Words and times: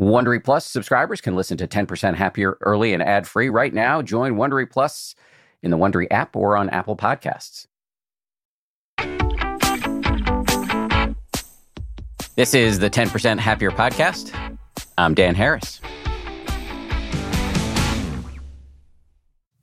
Wondery 0.00 0.42
Plus 0.42 0.64
subscribers 0.64 1.20
can 1.20 1.36
listen 1.36 1.58
to 1.58 1.68
10% 1.68 2.14
Happier 2.14 2.56
early 2.62 2.94
and 2.94 3.02
ad 3.02 3.28
free 3.28 3.50
right 3.50 3.74
now. 3.74 4.00
Join 4.00 4.36
Wondery 4.36 4.68
Plus 4.70 5.14
in 5.62 5.70
the 5.70 5.76
Wondery 5.76 6.06
app 6.10 6.34
or 6.34 6.56
on 6.56 6.70
Apple 6.70 6.96
Podcasts. 6.96 7.66
This 12.34 12.54
is 12.54 12.78
the 12.78 12.88
10% 12.88 13.38
Happier 13.38 13.70
podcast. 13.70 14.32
I'm 14.96 15.12
Dan 15.12 15.34
Harris. 15.34 15.82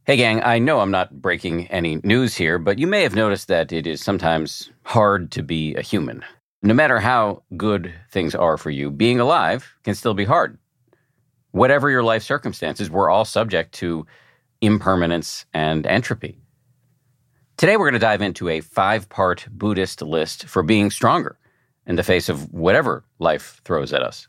Hey, 0.05 0.17
gang, 0.17 0.43
I 0.43 0.59
know 0.59 0.81
I'm 0.81 0.91
not 0.91 1.19
breaking 1.19 1.65
any 1.67 1.99
news 2.03 2.35
here, 2.35 2.59
but 2.59 2.77
you 2.77 2.85
may 2.85 3.01
have 3.01 3.15
noticed 3.15 3.47
that 3.47 3.73
it 3.73 3.87
is 3.87 4.03
sometimes 4.03 4.69
hard 4.83 5.31
to 5.31 5.41
be 5.41 5.73
a 5.73 5.81
human. 5.81 6.23
No 6.67 6.73
matter 6.73 6.99
how 6.99 7.43
good 7.55 7.93
things 8.11 8.35
are 8.35 8.57
for 8.57 8.69
you, 8.69 8.91
being 8.91 9.21
alive 9.21 9.73
can 9.85 9.95
still 9.95 10.13
be 10.13 10.25
hard. 10.25 10.57
Whatever 11.51 11.89
your 11.89 12.03
life 12.03 12.23
circumstances, 12.23 12.89
we're 12.89 13.09
all 13.09 13.23
subject 13.23 13.73
to 13.75 14.05
impermanence 14.59 15.45
and 15.53 15.87
entropy. 15.87 16.37
Today, 17.55 17.77
we're 17.77 17.85
going 17.85 17.93
to 17.93 17.99
dive 17.99 18.21
into 18.21 18.49
a 18.49 18.59
five 18.59 19.07
part 19.07 19.47
Buddhist 19.49 20.01
list 20.01 20.43
for 20.47 20.61
being 20.61 20.91
stronger 20.91 21.39
in 21.85 21.95
the 21.95 22.03
face 22.03 22.27
of 22.27 22.51
whatever 22.51 23.05
life 23.17 23.61
throws 23.63 23.93
at 23.93 24.03
us. 24.03 24.27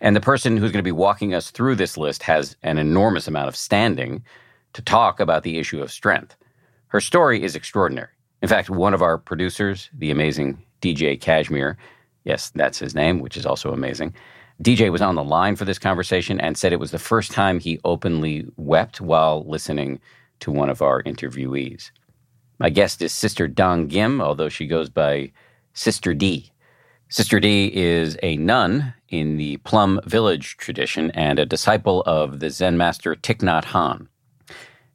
And 0.00 0.16
the 0.16 0.20
person 0.20 0.56
who's 0.56 0.72
going 0.72 0.82
to 0.82 0.82
be 0.82 0.90
walking 0.90 1.32
us 1.32 1.52
through 1.52 1.76
this 1.76 1.96
list 1.96 2.24
has 2.24 2.56
an 2.64 2.78
enormous 2.78 3.28
amount 3.28 3.46
of 3.46 3.54
standing 3.54 4.24
to 4.72 4.82
talk 4.82 5.20
about 5.20 5.44
the 5.44 5.60
issue 5.60 5.80
of 5.80 5.92
strength. 5.92 6.34
Her 6.88 7.00
story 7.00 7.40
is 7.40 7.54
extraordinary. 7.54 8.10
In 8.42 8.48
fact, 8.48 8.68
one 8.68 8.94
of 8.94 9.02
our 9.02 9.16
producers, 9.16 9.90
the 9.96 10.10
amazing 10.10 10.64
DJ 10.80 11.20
Cashmere, 11.20 11.76
yes, 12.24 12.50
that's 12.54 12.78
his 12.78 12.94
name, 12.94 13.20
which 13.20 13.36
is 13.36 13.46
also 13.46 13.72
amazing. 13.72 14.14
DJ 14.62 14.90
was 14.90 15.02
on 15.02 15.14
the 15.14 15.24
line 15.24 15.54
for 15.54 15.64
this 15.64 15.78
conversation 15.78 16.40
and 16.40 16.58
said 16.58 16.72
it 16.72 16.80
was 16.80 16.90
the 16.90 16.98
first 16.98 17.30
time 17.30 17.60
he 17.60 17.80
openly 17.84 18.46
wept 18.56 19.00
while 19.00 19.44
listening 19.46 20.00
to 20.40 20.50
one 20.50 20.68
of 20.68 20.82
our 20.82 21.02
interviewees. 21.04 21.90
My 22.58 22.70
guest 22.70 23.00
is 23.02 23.12
Sister 23.12 23.46
Dang 23.46 23.88
Nghiem, 23.88 24.20
although 24.20 24.48
she 24.48 24.66
goes 24.66 24.90
by 24.90 25.30
Sister 25.74 26.12
D. 26.12 26.50
Sister 27.08 27.38
D 27.38 27.70
is 27.72 28.18
a 28.22 28.36
nun 28.36 28.94
in 29.08 29.36
the 29.36 29.58
Plum 29.58 30.00
Village 30.04 30.56
tradition 30.56 31.10
and 31.12 31.38
a 31.38 31.46
disciple 31.46 32.02
of 32.04 32.40
the 32.40 32.50
Zen 32.50 32.76
master 32.76 33.14
Thich 33.14 33.38
Nhat 33.38 33.66
Hanh. 33.66 34.08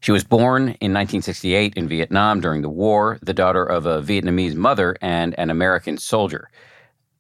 She 0.04 0.12
was 0.12 0.26
born 0.26 0.64
in 0.64 0.92
1968 0.92 1.76
in 1.76 1.88
Vietnam 1.88 2.42
during 2.42 2.62
the 2.62 2.68
war, 2.68 3.20
the 3.22 3.34
daughter 3.34 3.64
of 3.64 3.86
a 3.86 4.02
Vietnamese 4.02 4.54
mother 4.54 4.98
and 5.02 5.34
an 5.40 5.50
American 5.50 5.98
soldier. 5.98 6.50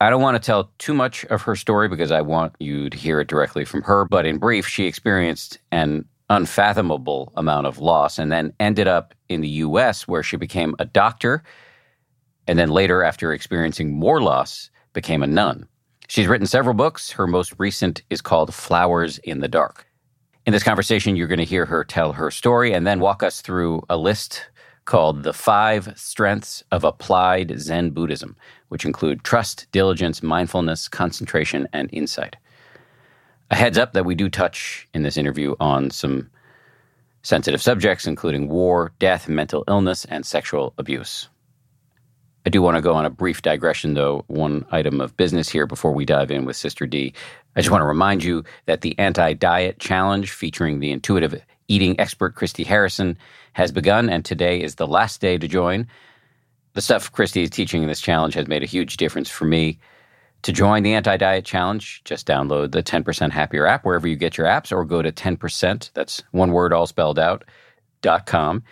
I 0.01 0.09
don't 0.09 0.21
want 0.21 0.35
to 0.35 0.45
tell 0.45 0.69
too 0.79 0.93
much 0.93 1.23
of 1.27 1.43
her 1.43 1.55
story 1.55 1.87
because 1.87 2.11
I 2.11 2.19
want 2.19 2.55
you 2.59 2.89
to 2.89 2.97
hear 2.97 3.21
it 3.21 3.29
directly 3.29 3.63
from 3.63 3.83
her, 3.83 4.03
but 4.03 4.25
in 4.25 4.37
brief, 4.37 4.67
she 4.67 4.85
experienced 4.85 5.59
an 5.71 6.03
unfathomable 6.29 7.31
amount 7.37 7.67
of 7.67 7.79
loss 7.79 8.19
and 8.19 8.33
then 8.33 8.51
ended 8.59 8.89
up 8.89 9.13
in 9.29 9.39
the 9.39 9.63
US 9.63 10.05
where 10.05 10.21
she 10.21 10.35
became 10.35 10.75
a 10.77 10.83
doctor 10.83 11.41
and 12.47 12.59
then 12.59 12.67
later 12.67 13.01
after 13.01 13.31
experiencing 13.31 13.97
more 13.97 14.21
loss 14.21 14.69
became 14.91 15.23
a 15.23 15.27
nun. 15.27 15.65
She's 16.09 16.27
written 16.27 16.47
several 16.47 16.73
books. 16.73 17.11
Her 17.11 17.27
most 17.27 17.53
recent 17.57 18.01
is 18.09 18.19
called 18.19 18.53
Flowers 18.53 19.19
in 19.19 19.39
the 19.39 19.47
Dark. 19.47 19.87
In 20.45 20.51
this 20.51 20.63
conversation, 20.63 21.15
you're 21.15 21.29
going 21.29 21.39
to 21.39 21.45
hear 21.45 21.65
her 21.65 21.85
tell 21.85 22.11
her 22.11 22.29
story 22.29 22.73
and 22.73 22.85
then 22.85 22.99
walk 22.99 23.23
us 23.23 23.39
through 23.39 23.81
a 23.89 23.95
list 23.95 24.45
called 24.83 25.23
The 25.23 25.31
Five 25.31 25.93
Strengths 25.95 26.65
of 26.69 26.83
Applied 26.83 27.57
Zen 27.61 27.91
Buddhism, 27.91 28.35
which 28.67 28.83
include 28.83 29.23
trust, 29.23 29.67
diligence, 29.71 30.21
mindfulness, 30.21 30.89
concentration, 30.89 31.69
and 31.71 31.89
insight. 31.93 32.35
A 33.51 33.55
heads 33.55 33.77
up 33.77 33.93
that 33.93 34.03
we 34.03 34.15
do 34.15 34.27
touch 34.27 34.85
in 34.93 35.03
this 35.03 35.15
interview 35.15 35.55
on 35.61 35.89
some 35.91 36.29
sensitive 37.21 37.61
subjects, 37.61 38.05
including 38.05 38.49
war, 38.49 38.91
death, 38.99 39.29
mental 39.29 39.63
illness, 39.69 40.03
and 40.05 40.25
sexual 40.25 40.73
abuse. 40.77 41.29
I 42.45 42.49
do 42.49 42.61
want 42.61 42.75
to 42.75 42.81
go 42.81 42.93
on 42.93 43.05
a 43.05 43.09
brief 43.09 43.41
digression, 43.41 43.93
though, 43.93 44.25
one 44.27 44.65
item 44.71 44.99
of 44.99 45.15
business 45.15 45.47
here 45.47 45.65
before 45.65 45.93
we 45.93 46.05
dive 46.05 46.29
in 46.29 46.43
with 46.43 46.57
Sister 46.57 46.85
D. 46.85 47.13
I 47.55 47.61
just 47.61 47.71
want 47.71 47.81
to 47.81 47.87
remind 47.87 48.23
you 48.23 48.43
that 48.65 48.81
the 48.81 48.97
Anti 48.99 49.33
Diet 49.33 49.79
Challenge, 49.79 50.29
featuring 50.29 50.79
the 50.79 50.91
intuitive 50.91 51.41
eating 51.69 51.97
expert 51.99 52.35
Christy 52.35 52.63
Harrison, 52.63 53.17
has 53.53 53.71
begun, 53.71 54.09
and 54.09 54.25
today 54.25 54.61
is 54.61 54.75
the 54.75 54.87
last 54.87 55.21
day 55.21 55.37
to 55.37 55.47
join. 55.47 55.87
The 56.73 56.81
stuff 56.81 57.11
Christy 57.11 57.43
is 57.43 57.49
teaching 57.49 57.81
in 57.81 57.87
this 57.87 58.01
challenge 58.01 58.33
has 58.33 58.47
made 58.47 58.63
a 58.63 58.67
huge 58.67 58.97
difference 58.97 59.29
for 59.29 59.45
me. 59.45 59.79
To 60.41 60.51
join 60.51 60.83
the 60.83 60.95
Anti 60.95 61.15
Diet 61.15 61.45
Challenge, 61.45 62.01
just 62.03 62.27
download 62.27 62.73
the 62.73 62.83
10% 62.83 63.31
Happier 63.31 63.65
app 63.65 63.85
wherever 63.85 64.07
you 64.07 64.17
get 64.17 64.37
your 64.37 64.47
apps, 64.47 64.73
or 64.73 64.83
go 64.83 65.01
to 65.01 65.13
10%, 65.13 65.91
that's 65.93 66.21
one 66.31 66.51
word 66.51 66.73
all 66.73 66.87
spelled 66.87 67.19
out, 67.19 67.45
dot 68.01 68.25
com 68.25 68.63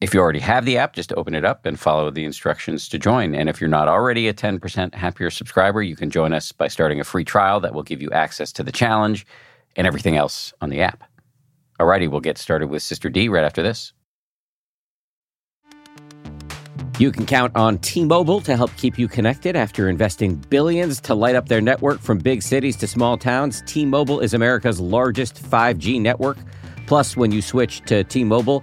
if 0.00 0.14
you 0.14 0.20
already 0.20 0.40
have 0.40 0.64
the 0.64 0.78
app, 0.78 0.94
just 0.94 1.12
open 1.12 1.34
it 1.34 1.44
up 1.44 1.66
and 1.66 1.78
follow 1.78 2.10
the 2.10 2.24
instructions 2.24 2.88
to 2.88 2.98
join. 2.98 3.34
And 3.34 3.50
if 3.50 3.60
you're 3.60 3.68
not 3.68 3.86
already 3.86 4.28
a 4.28 4.34
10% 4.34 4.94
happier 4.94 5.28
subscriber, 5.28 5.82
you 5.82 5.94
can 5.94 6.10
join 6.10 6.32
us 6.32 6.52
by 6.52 6.68
starting 6.68 7.00
a 7.00 7.04
free 7.04 7.24
trial 7.24 7.60
that 7.60 7.74
will 7.74 7.82
give 7.82 8.00
you 8.00 8.10
access 8.10 8.50
to 8.52 8.62
the 8.62 8.72
challenge 8.72 9.26
and 9.76 9.86
everything 9.86 10.16
else 10.16 10.54
on 10.62 10.70
the 10.70 10.80
app. 10.80 11.04
Alrighty, 11.78 12.10
we'll 12.10 12.20
get 12.20 12.38
started 12.38 12.68
with 12.68 12.82
Sister 12.82 13.10
D 13.10 13.28
right 13.28 13.44
after 13.44 13.62
this. 13.62 13.92
You 16.98 17.10
can 17.10 17.24
count 17.24 17.54
on 17.56 17.78
T 17.78 18.04
Mobile 18.04 18.40
to 18.42 18.56
help 18.56 18.70
keep 18.76 18.98
you 18.98 19.08
connected 19.08 19.56
after 19.56 19.88
investing 19.88 20.34
billions 20.34 21.00
to 21.02 21.14
light 21.14 21.34
up 21.34 21.48
their 21.48 21.62
network 21.62 22.00
from 22.00 22.18
big 22.18 22.42
cities 22.42 22.76
to 22.76 22.86
small 22.86 23.16
towns. 23.16 23.62
T 23.66 23.86
Mobile 23.86 24.20
is 24.20 24.34
America's 24.34 24.80
largest 24.80 25.42
5G 25.42 26.00
network. 26.00 26.36
Plus, 26.86 27.16
when 27.16 27.32
you 27.32 27.40
switch 27.40 27.80
to 27.82 28.04
T 28.04 28.24
Mobile, 28.24 28.62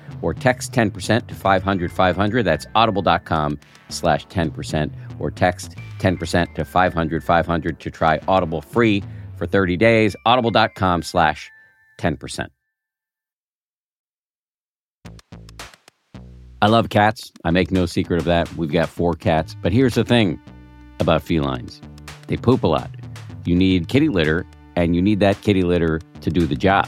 or 0.21 0.33
text 0.33 0.71
10% 0.73 1.27
to 1.27 1.35
500 1.35 1.91
500. 1.91 2.43
That's 2.43 2.65
audible.com 2.75 3.59
slash 3.89 4.27
10% 4.27 4.91
or 5.19 5.31
text 5.31 5.75
10% 5.99 6.55
to 6.55 6.65
500 6.65 7.23
500 7.23 7.79
to 7.79 7.91
try 7.91 8.19
Audible 8.27 8.61
free 8.61 9.03
for 9.37 9.45
30 9.45 9.77
days. 9.77 10.15
Audible.com 10.25 11.01
slash 11.03 11.49
10%. 11.99 12.47
I 16.63 16.67
love 16.67 16.89
cats. 16.89 17.31
I 17.43 17.49
make 17.49 17.71
no 17.71 17.87
secret 17.87 18.19
of 18.19 18.25
that. 18.25 18.53
We've 18.55 18.71
got 18.71 18.87
four 18.87 19.13
cats. 19.13 19.55
But 19.61 19.73
here's 19.73 19.95
the 19.95 20.03
thing 20.03 20.39
about 20.99 21.23
felines 21.23 21.81
they 22.27 22.37
poop 22.37 22.63
a 22.63 22.67
lot. 22.67 22.89
You 23.45 23.55
need 23.55 23.87
kitty 23.87 24.09
litter, 24.09 24.45
and 24.75 24.95
you 24.95 25.01
need 25.01 25.19
that 25.21 25.41
kitty 25.41 25.63
litter 25.63 25.99
to 26.21 26.29
do 26.29 26.45
the 26.45 26.55
job. 26.55 26.87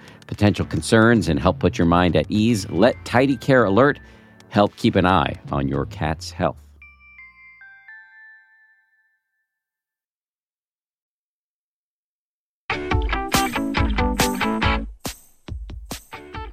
potential 0.31 0.65
concerns 0.65 1.27
and 1.27 1.37
help 1.37 1.59
put 1.59 1.77
your 1.77 1.85
mind 1.85 2.15
at 2.15 2.25
ease. 2.29 2.67
Let 2.69 2.95
Tidy 3.03 3.35
Care 3.35 3.65
Alert 3.65 3.99
help 4.47 4.73
keep 4.77 4.95
an 4.95 5.05
eye 5.05 5.35
on 5.51 5.67
your 5.67 5.85
cat's 5.87 6.31
health. 6.31 6.57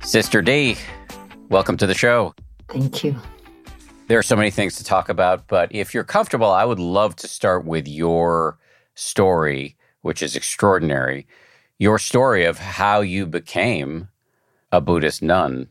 Sister 0.01 0.43
D, 0.43 0.77
welcome 1.49 1.77
to 1.77 1.87
the 1.87 1.95
show. 1.95 2.35
Thank 2.69 3.05
you. 3.05 3.15
There 4.09 4.19
are 4.19 4.25
so 4.25 4.35
many 4.35 4.51
things 4.51 4.77
to 4.79 4.85
talk 4.85 5.09
about, 5.09 5.47
but 5.47 5.73
if 5.73 5.95
you're 5.95 6.03
comfortable, 6.03 6.51
I 6.51 6.65
would 6.65 6.81
love 6.81 7.15
to 7.17 7.29
start 7.29 7.65
with 7.65 7.87
your 7.87 8.59
story, 8.97 9.77
which 10.01 10.21
is 10.21 10.35
extraordinary. 10.35 11.29
Your 11.81 12.01
story 12.01 12.45
of 12.45 12.59
how 12.59 13.01
you 13.03 13.25
became 13.25 14.09
a 14.73 14.81
Buddhist 14.81 15.23
nun. 15.23 15.69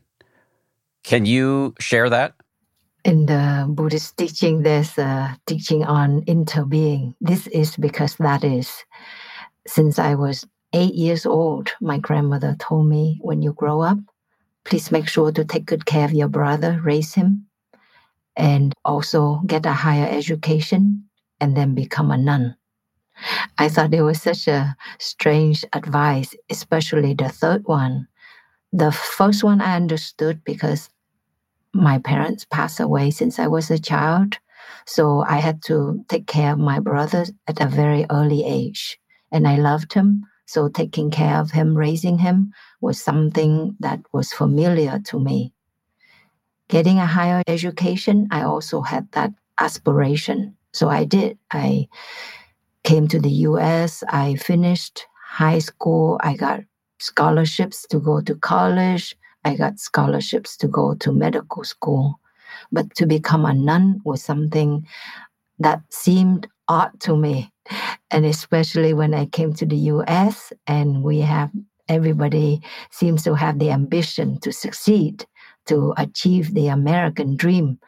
Can 1.04 1.26
you 1.26 1.74
share 1.78 2.08
that? 2.08 2.34
In 3.04 3.26
the 3.26 3.66
Buddhist 3.68 4.16
teaching, 4.16 4.62
there's 4.62 4.96
a 4.96 5.38
teaching 5.46 5.84
on 5.84 6.22
interbeing. 6.22 7.14
This 7.20 7.46
is 7.48 7.76
because 7.76 8.16
that 8.16 8.42
is, 8.42 8.84
since 9.66 9.98
I 9.98 10.14
was 10.14 10.46
eight 10.72 10.94
years 10.94 11.26
old, 11.26 11.72
my 11.80 11.98
grandmother 11.98 12.56
told 12.58 12.88
me, 12.88 13.18
when 13.20 13.42
you 13.42 13.52
grow 13.52 13.82
up, 13.82 13.98
please 14.64 14.90
make 14.90 15.08
sure 15.08 15.30
to 15.32 15.44
take 15.44 15.66
good 15.66 15.84
care 15.84 16.04
of 16.04 16.12
your 16.12 16.28
brother, 16.28 16.80
raise 16.82 17.14
him, 17.14 17.46
and 18.34 18.72
also 18.84 19.42
get 19.46 19.66
a 19.66 19.72
higher 19.72 20.08
education 20.08 21.04
and 21.40 21.56
then 21.56 21.74
become 21.74 22.10
a 22.10 22.16
nun. 22.18 22.56
I 23.58 23.68
thought 23.68 23.94
it 23.94 24.02
was 24.02 24.22
such 24.22 24.48
a 24.48 24.76
strange 24.98 25.64
advice, 25.72 26.34
especially 26.50 27.14
the 27.14 27.28
third 27.28 27.62
one. 27.66 28.08
The 28.72 28.92
first 28.92 29.42
one 29.42 29.60
I 29.60 29.76
understood 29.76 30.44
because 30.44 30.90
my 31.72 31.98
parents 31.98 32.44
passed 32.44 32.80
away 32.80 33.10
since 33.10 33.38
I 33.38 33.46
was 33.46 33.70
a 33.70 33.78
child. 33.78 34.38
So 34.86 35.24
I 35.26 35.36
had 35.36 35.62
to 35.64 36.04
take 36.08 36.26
care 36.26 36.52
of 36.52 36.58
my 36.58 36.80
brother 36.80 37.24
at 37.46 37.60
a 37.60 37.66
very 37.66 38.06
early 38.10 38.44
age. 38.44 38.98
And 39.30 39.46
I 39.46 39.56
loved 39.56 39.92
him. 39.92 40.24
So 40.46 40.68
taking 40.68 41.10
care 41.10 41.36
of 41.36 41.50
him, 41.50 41.76
raising 41.76 42.18
him 42.18 42.52
was 42.80 43.00
something 43.00 43.76
that 43.80 44.00
was 44.12 44.32
familiar 44.32 44.98
to 45.06 45.20
me. 45.20 45.52
Getting 46.68 46.98
a 46.98 47.06
higher 47.06 47.42
education, 47.46 48.28
I 48.30 48.42
also 48.42 48.80
had 48.80 49.10
that 49.12 49.32
aspiration. 49.58 50.56
So 50.72 50.88
I 50.88 51.04
did. 51.04 51.38
I 51.50 51.88
came 52.88 53.06
to 53.06 53.20
the 53.20 53.44
US, 53.50 54.02
I 54.08 54.36
finished 54.36 55.04
high 55.22 55.58
school, 55.58 56.18
I 56.22 56.36
got 56.36 56.60
scholarships 56.98 57.86
to 57.88 58.00
go 58.00 58.22
to 58.22 58.34
college, 58.36 59.14
I 59.44 59.56
got 59.56 59.78
scholarships 59.78 60.56
to 60.56 60.68
go 60.68 60.94
to 60.94 61.12
medical 61.12 61.64
school. 61.64 62.18
But 62.72 62.94
to 62.94 63.04
become 63.04 63.44
a 63.44 63.52
nun 63.52 64.00
was 64.06 64.22
something 64.22 64.86
that 65.58 65.82
seemed 65.90 66.48
odd 66.66 66.98
to 67.00 67.14
me. 67.14 67.52
And 68.10 68.24
especially 68.24 68.94
when 68.94 69.12
I 69.12 69.26
came 69.26 69.52
to 69.56 69.66
the 69.66 69.82
US 69.92 70.50
and 70.66 71.02
we 71.02 71.20
have 71.20 71.50
everybody 71.90 72.62
seems 72.90 73.22
to 73.24 73.34
have 73.34 73.58
the 73.58 73.70
ambition 73.70 74.40
to 74.40 74.50
succeed, 74.50 75.26
to 75.66 75.92
achieve 75.98 76.54
the 76.54 76.68
American 76.68 77.36
dream. 77.36 77.78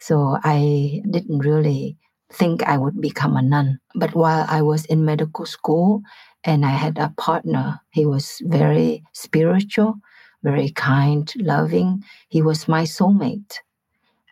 So 0.00 0.36
I 0.42 1.00
didn't 1.08 1.38
really 1.38 1.96
think 2.32 2.62
I 2.62 2.76
would 2.76 3.00
become 3.00 3.36
a 3.36 3.42
nun. 3.42 3.80
But 3.94 4.14
while 4.14 4.44
I 4.48 4.62
was 4.62 4.84
in 4.86 5.04
medical 5.04 5.46
school 5.46 6.02
and 6.44 6.64
I 6.64 6.70
had 6.70 6.98
a 6.98 7.12
partner, 7.16 7.80
he 7.90 8.06
was 8.06 8.40
very 8.44 9.02
spiritual, 9.12 9.94
very 10.42 10.70
kind, 10.70 11.32
loving. 11.36 12.04
He 12.28 12.42
was 12.42 12.68
my 12.68 12.84
soulmate. 12.84 13.58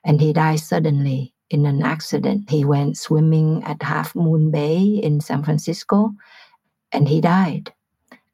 And 0.05 0.21
he 0.21 0.33
died 0.33 0.61
suddenly 0.61 1.35
in 1.51 1.67
an 1.67 1.83
accident. 1.83 2.51
He 2.51 2.65
went 2.65 2.97
swimming 2.97 3.63
at 3.65 3.83
Half 3.83 4.15
Moon 4.15 4.51
Bay 4.51 4.83
in 5.03 5.21
San 5.21 5.43
Francisco 5.43 6.13
and 6.93 7.09
he 7.09 7.21
died. 7.21 7.73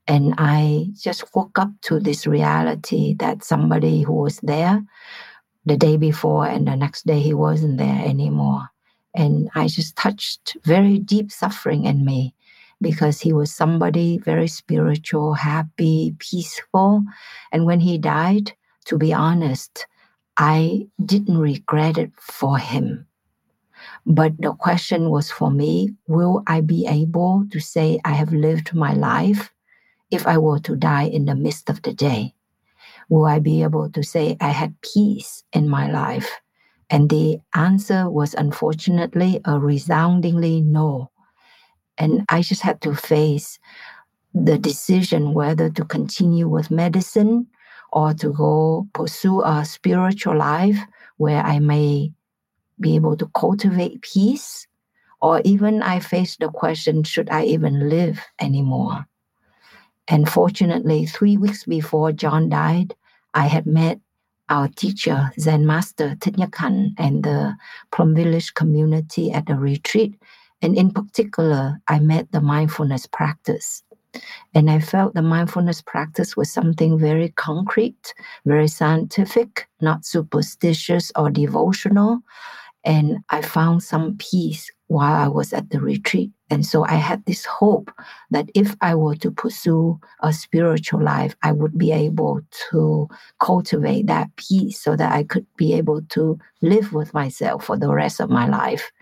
And 0.09 0.35
I 0.37 0.89
just 1.01 1.25
woke 1.35 1.59
up 1.59 1.71
to 1.83 2.01
this 2.01 2.27
reality 2.27 3.15
that 3.15 3.45
somebody 3.45 4.03
who 4.03 4.15
was 4.15 4.41
there 4.43 4.83
the 5.65 5.77
day 5.77 5.97
before 5.97 6.47
and 6.47 6.67
the 6.67 6.77
next 6.77 7.07
day 7.07 7.21
he 7.21 7.35
wasn't 7.35 7.79
there 7.79 8.03
anymore. 8.05 8.72
And 9.15 9.51
I 9.55 9.69
just 9.69 9.97
touched 9.97 10.57
very 10.65 10.99
deep 10.99 11.31
suffering 11.31 11.85
in 11.85 12.05
me 12.05 12.35
because 12.81 13.21
he 13.21 13.33
was 13.33 13.55
somebody 13.55 14.19
very 14.19 14.49
spiritual, 14.49 15.35
happy, 15.35 16.17
peaceful. 16.19 17.05
And 17.53 17.65
when 17.65 17.81
he 17.81 17.99
died, 17.99 18.53
to 18.87 18.99
be 18.99 19.13
honest, 19.13 19.87
I 20.37 20.89
didn't 21.05 21.39
regret 21.39 21.99
it 21.99 22.13
for 22.17 22.59
him. 22.59 23.07
But 24.07 24.33
the 24.39 24.55
question 24.55 25.11
was 25.11 25.31
for 25.31 25.51
me 25.51 25.95
will 26.09 26.43
I 26.47 26.61
be 26.61 26.87
able 26.87 27.47
to 27.51 27.61
say 27.61 28.01
I 28.05 28.13
have 28.13 28.33
lived 28.33 28.75
my 28.75 28.93
life 28.95 29.53
if 30.11 30.27
I 30.27 30.39
were 30.39 30.59
to 30.61 30.77
die 30.77 31.05
in 31.05 31.27
the 31.27 31.35
midst 31.35 31.71
of 31.71 31.83
the 31.83 31.93
day? 31.95 32.35
Will 33.09 33.27
I 33.27 33.39
be 33.39 33.63
able 33.63 33.91
to 33.91 34.03
say 34.03 34.37
I 34.41 34.51
had 34.51 34.81
peace 34.83 35.45
in 35.53 35.69
my 35.69 35.91
life? 35.91 36.42
And 36.93 37.09
the 37.09 37.41
answer 37.55 38.11
was 38.11 38.35
unfortunately 38.35 39.41
a 39.47 39.59
resoundingly 39.59 40.61
no. 40.61 41.11
And 41.97 42.27
I 42.29 42.43
just 42.43 42.61
had 42.61 42.83
to 42.83 42.95
face 42.95 43.59
the 44.35 44.59
decision 44.59 45.33
whether 45.33 45.71
to 45.71 45.85
continue 45.87 46.49
with 46.49 46.71
medicine 46.71 47.47
or 47.93 48.13
to 48.15 48.35
go 48.35 48.89
pursue 48.93 49.41
a 49.43 49.65
spiritual 49.65 50.37
life 50.37 50.79
where 51.17 51.43
I 51.43 51.61
may 51.61 52.13
be 52.79 52.95
able 52.95 53.17
to 53.17 53.31
cultivate 53.35 54.03
peace. 54.03 54.67
Or 55.23 55.41
even 55.47 55.83
I 55.83 55.99
faced 56.01 56.41
the 56.41 56.49
question 56.49 57.05
should 57.05 57.31
I 57.31 57.45
even 57.45 57.89
live 57.89 58.21
anymore? 58.39 59.07
And 60.09 60.29
fortunately, 60.29 61.07
three 61.07 61.39
weeks 61.39 61.65
before 61.65 62.13
John 62.13 62.51
died, 62.51 62.95
I 63.33 63.47
had 63.47 63.65
met 63.65 63.99
our 64.51 64.69
teacher, 64.69 65.31
Zen 65.41 65.67
Master 65.67 66.17
Thich 66.21 66.95
and 66.99 67.25
the 67.25 67.57
Plum 67.93 68.15
Village 68.15 68.55
community 68.55 69.33
at 69.33 69.51
a 69.51 69.57
retreat. 69.57 70.15
And 70.63 70.77
in 70.77 70.93
particular, 70.93 71.81
I 71.89 72.01
met 72.01 72.33
the 72.33 72.41
mindfulness 72.41 73.07
practice. 73.07 73.83
And 74.55 74.71
I 74.71 74.81
felt 74.81 75.15
the 75.15 75.23
mindfulness 75.23 75.83
practice 75.83 76.37
was 76.37 76.53
something 76.53 76.99
very 76.99 77.31
concrete, 77.31 78.15
very 78.47 78.69
scientific, 78.69 79.69
not 79.81 80.05
superstitious 80.07 81.13
or 81.17 81.31
devotional. 81.31 82.21
And 82.85 83.19
I 83.31 83.43
found 83.43 83.83
some 83.83 84.17
peace 84.19 84.71
while 84.93 85.15
I 85.15 85.29
was 85.29 85.53
at 85.53 85.71
the 85.71 85.81
retreat. 85.81 86.31
And 86.51 86.67
so 86.67 86.85
I 86.85 86.95
had 86.95 87.25
this 87.25 87.45
hope 87.47 87.91
that 88.31 88.51
if 88.55 88.77
I 88.81 88.95
were 88.95 89.17
to 89.17 89.31
pursue 89.31 89.99
a 90.21 90.33
spiritual 90.33 91.03
life, 91.03 91.35
I 91.43 91.53
would 91.53 91.79
be 91.79 91.93
able 91.93 92.41
to 92.71 93.09
cultivate 93.41 94.07
that 94.07 94.29
peace 94.37 94.79
so 94.79 94.95
that 94.97 95.13
I 95.13 95.25
could 95.25 95.47
be 95.57 95.73
able 95.73 96.03
to 96.11 96.39
live 96.61 96.93
with 96.93 97.15
myself 97.15 97.65
for 97.65 97.79
the 97.79 97.93
rest 97.93 98.21
of 98.21 98.29
my 98.29 98.47
life. 98.47 98.93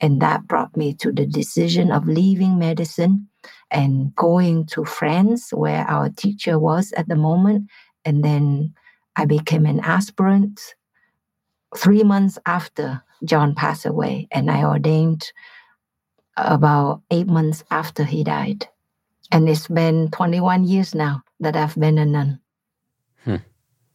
And 0.00 0.22
that 0.22 0.46
brought 0.46 0.76
me 0.76 0.94
to 0.94 1.12
the 1.12 1.26
decision 1.26 1.90
of 1.90 2.06
leaving 2.06 2.58
medicine 2.58 3.28
and 3.70 4.14
going 4.14 4.66
to 4.66 4.84
France, 4.84 5.52
where 5.52 5.84
our 5.88 6.10
teacher 6.10 6.58
was 6.58 6.92
at 6.92 7.08
the 7.08 7.16
moment. 7.16 7.68
And 8.04 8.24
then 8.24 8.72
I 9.16 9.26
became 9.26 9.66
an 9.66 9.80
aspirant 9.80 10.74
three 11.76 12.02
months 12.02 12.38
after 12.46 13.02
John 13.24 13.54
passed 13.54 13.86
away, 13.86 14.28
and 14.30 14.50
I 14.50 14.64
ordained 14.64 15.32
about 16.36 17.02
eight 17.10 17.26
months 17.26 17.64
after 17.70 18.04
he 18.04 18.24
died. 18.24 18.66
And 19.32 19.48
it's 19.48 19.68
been 19.68 20.10
21 20.10 20.64
years 20.64 20.94
now 20.94 21.22
that 21.38 21.56
I've 21.56 21.78
been 21.78 21.98
a 21.98 22.06
nun. 22.06 22.40
Hmm. 23.24 23.36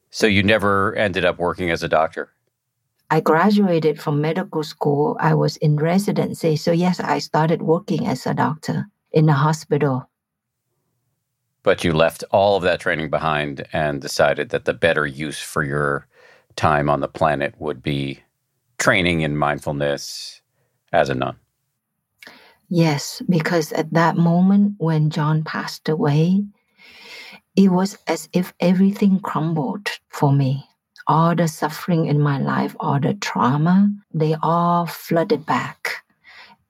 So 0.09 0.27
you 0.27 0.43
never 0.43 0.95
ended 0.95 1.25
up 1.25 1.39
working 1.39 1.71
as 1.71 1.83
a 1.83 1.89
doctor? 1.89 2.31
I 3.11 3.19
graduated 3.19 4.01
from 4.01 4.21
medical 4.21 4.63
school. 4.63 5.17
I 5.19 5.33
was 5.33 5.57
in 5.57 5.75
residency. 5.75 6.55
So, 6.55 6.71
yes, 6.71 6.99
I 6.99 7.19
started 7.19 7.61
working 7.61 8.07
as 8.07 8.25
a 8.25 8.33
doctor 8.33 8.87
in 9.11 9.29
a 9.29 9.33
hospital. 9.33 10.09
But 11.61 11.83
you 11.83 11.93
left 11.93 12.23
all 12.31 12.57
of 12.57 12.63
that 12.63 12.79
training 12.79 13.09
behind 13.09 13.67
and 13.73 14.01
decided 14.01 14.49
that 14.49 14.65
the 14.65 14.73
better 14.73 15.05
use 15.05 15.39
for 15.39 15.63
your 15.63 16.07
time 16.55 16.89
on 16.89 16.99
the 16.99 17.07
planet 17.07 17.55
would 17.59 17.81
be 17.81 18.19
training 18.77 19.21
in 19.21 19.37
mindfulness 19.37 20.41
as 20.91 21.09
a 21.09 21.15
nun. 21.15 21.35
Yes, 22.69 23.21
because 23.29 23.71
at 23.73 23.93
that 23.93 24.17
moment 24.17 24.75
when 24.77 25.09
John 25.09 25.43
passed 25.43 25.87
away, 25.87 26.43
it 27.55 27.69
was 27.69 27.97
as 28.07 28.27
if 28.33 28.53
everything 28.59 29.19
crumbled 29.19 29.89
for 30.09 30.33
me. 30.33 30.65
All 31.07 31.35
the 31.35 31.47
suffering 31.47 32.07
in 32.07 32.19
my 32.19 32.39
life, 32.39 32.75
all 32.79 32.99
the 32.99 33.13
trauma, 33.13 33.91
they 34.13 34.35
all 34.41 34.87
flooded 34.87 35.45
back. 35.45 36.03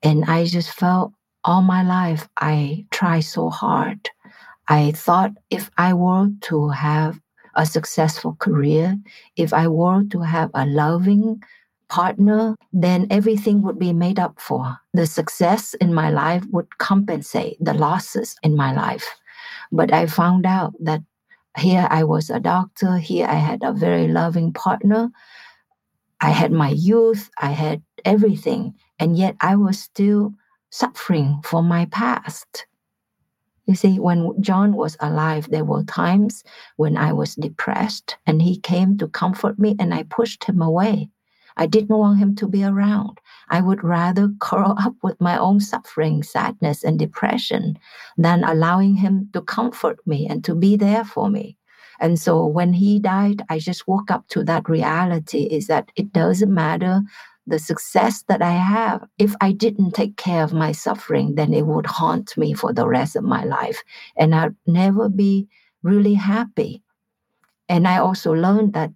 And 0.02 0.24
I 0.26 0.44
just 0.44 0.70
felt 0.70 1.12
all 1.42 1.62
my 1.62 1.82
life 1.82 2.28
I 2.36 2.84
tried 2.90 3.20
so 3.20 3.48
hard. 3.48 4.10
I 4.68 4.92
thought 4.92 5.32
if 5.48 5.70
I 5.78 5.94
were 5.94 6.28
to 6.42 6.68
have 6.68 7.18
a 7.56 7.66
successful 7.66 8.36
career, 8.38 8.96
if 9.36 9.52
I 9.52 9.68
were 9.68 10.04
to 10.04 10.20
have 10.20 10.50
a 10.54 10.66
loving 10.66 11.42
partner, 11.88 12.56
then 12.72 13.06
everything 13.10 13.62
would 13.62 13.78
be 13.78 13.92
made 13.92 14.18
up 14.18 14.40
for. 14.40 14.78
The 14.92 15.06
success 15.06 15.74
in 15.74 15.94
my 15.94 16.10
life 16.10 16.44
would 16.50 16.78
compensate 16.78 17.56
the 17.60 17.74
losses 17.74 18.36
in 18.42 18.56
my 18.56 18.72
life. 18.74 19.06
But 19.72 19.92
I 19.92 20.06
found 20.06 20.46
out 20.46 20.74
that 20.80 21.02
here 21.58 21.86
I 21.90 22.04
was 22.04 22.30
a 22.30 22.40
doctor, 22.40 22.98
here 22.98 23.26
I 23.26 23.34
had 23.34 23.62
a 23.62 23.72
very 23.72 24.08
loving 24.08 24.52
partner. 24.52 25.10
I 26.20 26.30
had 26.30 26.52
my 26.52 26.70
youth, 26.70 27.30
I 27.40 27.50
had 27.52 27.82
everything, 28.04 28.74
and 28.98 29.16
yet 29.16 29.36
I 29.40 29.56
was 29.56 29.78
still 29.78 30.32
suffering 30.70 31.40
from 31.44 31.66
my 31.66 31.86
past. 31.86 32.66
You 33.66 33.74
see, 33.74 33.98
when 33.98 34.40
John 34.40 34.76
was 34.76 34.96
alive, 35.00 35.48
there 35.50 35.64
were 35.64 35.82
times 35.82 36.44
when 36.76 36.96
I 36.96 37.12
was 37.12 37.34
depressed 37.34 38.16
and 38.26 38.40
he 38.40 38.58
came 38.58 38.96
to 38.98 39.08
comfort 39.08 39.58
me 39.58 39.74
and 39.78 39.92
I 39.92 40.04
pushed 40.04 40.44
him 40.44 40.62
away. 40.62 41.10
I 41.56 41.66
didn't 41.66 41.96
want 41.96 42.18
him 42.18 42.36
to 42.36 42.46
be 42.46 42.62
around. 42.64 43.18
I 43.48 43.60
would 43.60 43.82
rather 43.82 44.30
curl 44.40 44.76
up 44.80 44.94
with 45.02 45.20
my 45.20 45.36
own 45.38 45.60
suffering, 45.60 46.22
sadness, 46.22 46.84
and 46.84 46.98
depression 46.98 47.78
than 48.16 48.44
allowing 48.44 48.94
him 48.94 49.30
to 49.32 49.40
comfort 49.40 49.98
me 50.06 50.26
and 50.28 50.44
to 50.44 50.54
be 50.54 50.76
there 50.76 51.04
for 51.04 51.28
me. 51.28 51.56
And 51.98 52.18
so 52.20 52.44
when 52.44 52.74
he 52.74 53.00
died, 53.00 53.42
I 53.48 53.58
just 53.58 53.88
woke 53.88 54.10
up 54.10 54.28
to 54.28 54.44
that 54.44 54.68
reality 54.68 55.44
is 55.44 55.66
that 55.68 55.90
it 55.96 56.12
doesn't 56.12 56.52
matter 56.52 57.00
the 57.46 57.58
success 57.58 58.24
that 58.28 58.42
I 58.42 58.52
have. 58.52 59.06
If 59.18 59.34
I 59.40 59.52
didn't 59.52 59.92
take 59.92 60.16
care 60.16 60.42
of 60.42 60.52
my 60.52 60.72
suffering, 60.72 61.34
then 61.36 61.54
it 61.54 61.66
would 61.66 61.86
haunt 61.86 62.36
me 62.36 62.54
for 62.54 62.72
the 62.72 62.88
rest 62.88 63.16
of 63.16 63.24
my 63.24 63.44
life. 63.44 63.82
And 64.16 64.34
I'd 64.34 64.56
never 64.66 65.08
be 65.08 65.48
really 65.82 66.14
happy. 66.14 66.82
And 67.68 67.86
I 67.86 67.98
also 67.98 68.32
learned 68.32 68.72
that 68.74 68.90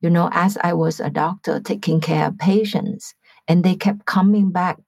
you 0.00 0.10
know, 0.10 0.28
as 0.32 0.58
I 0.62 0.72
was 0.72 1.00
a 1.00 1.10
doctor 1.10 1.60
taking 1.60 2.00
care 2.00 2.26
of 2.28 2.38
patients, 2.38 3.14
and 3.48 3.64
they 3.64 3.74
kept 3.74 4.06
coming 4.06 4.50
back 4.50 4.78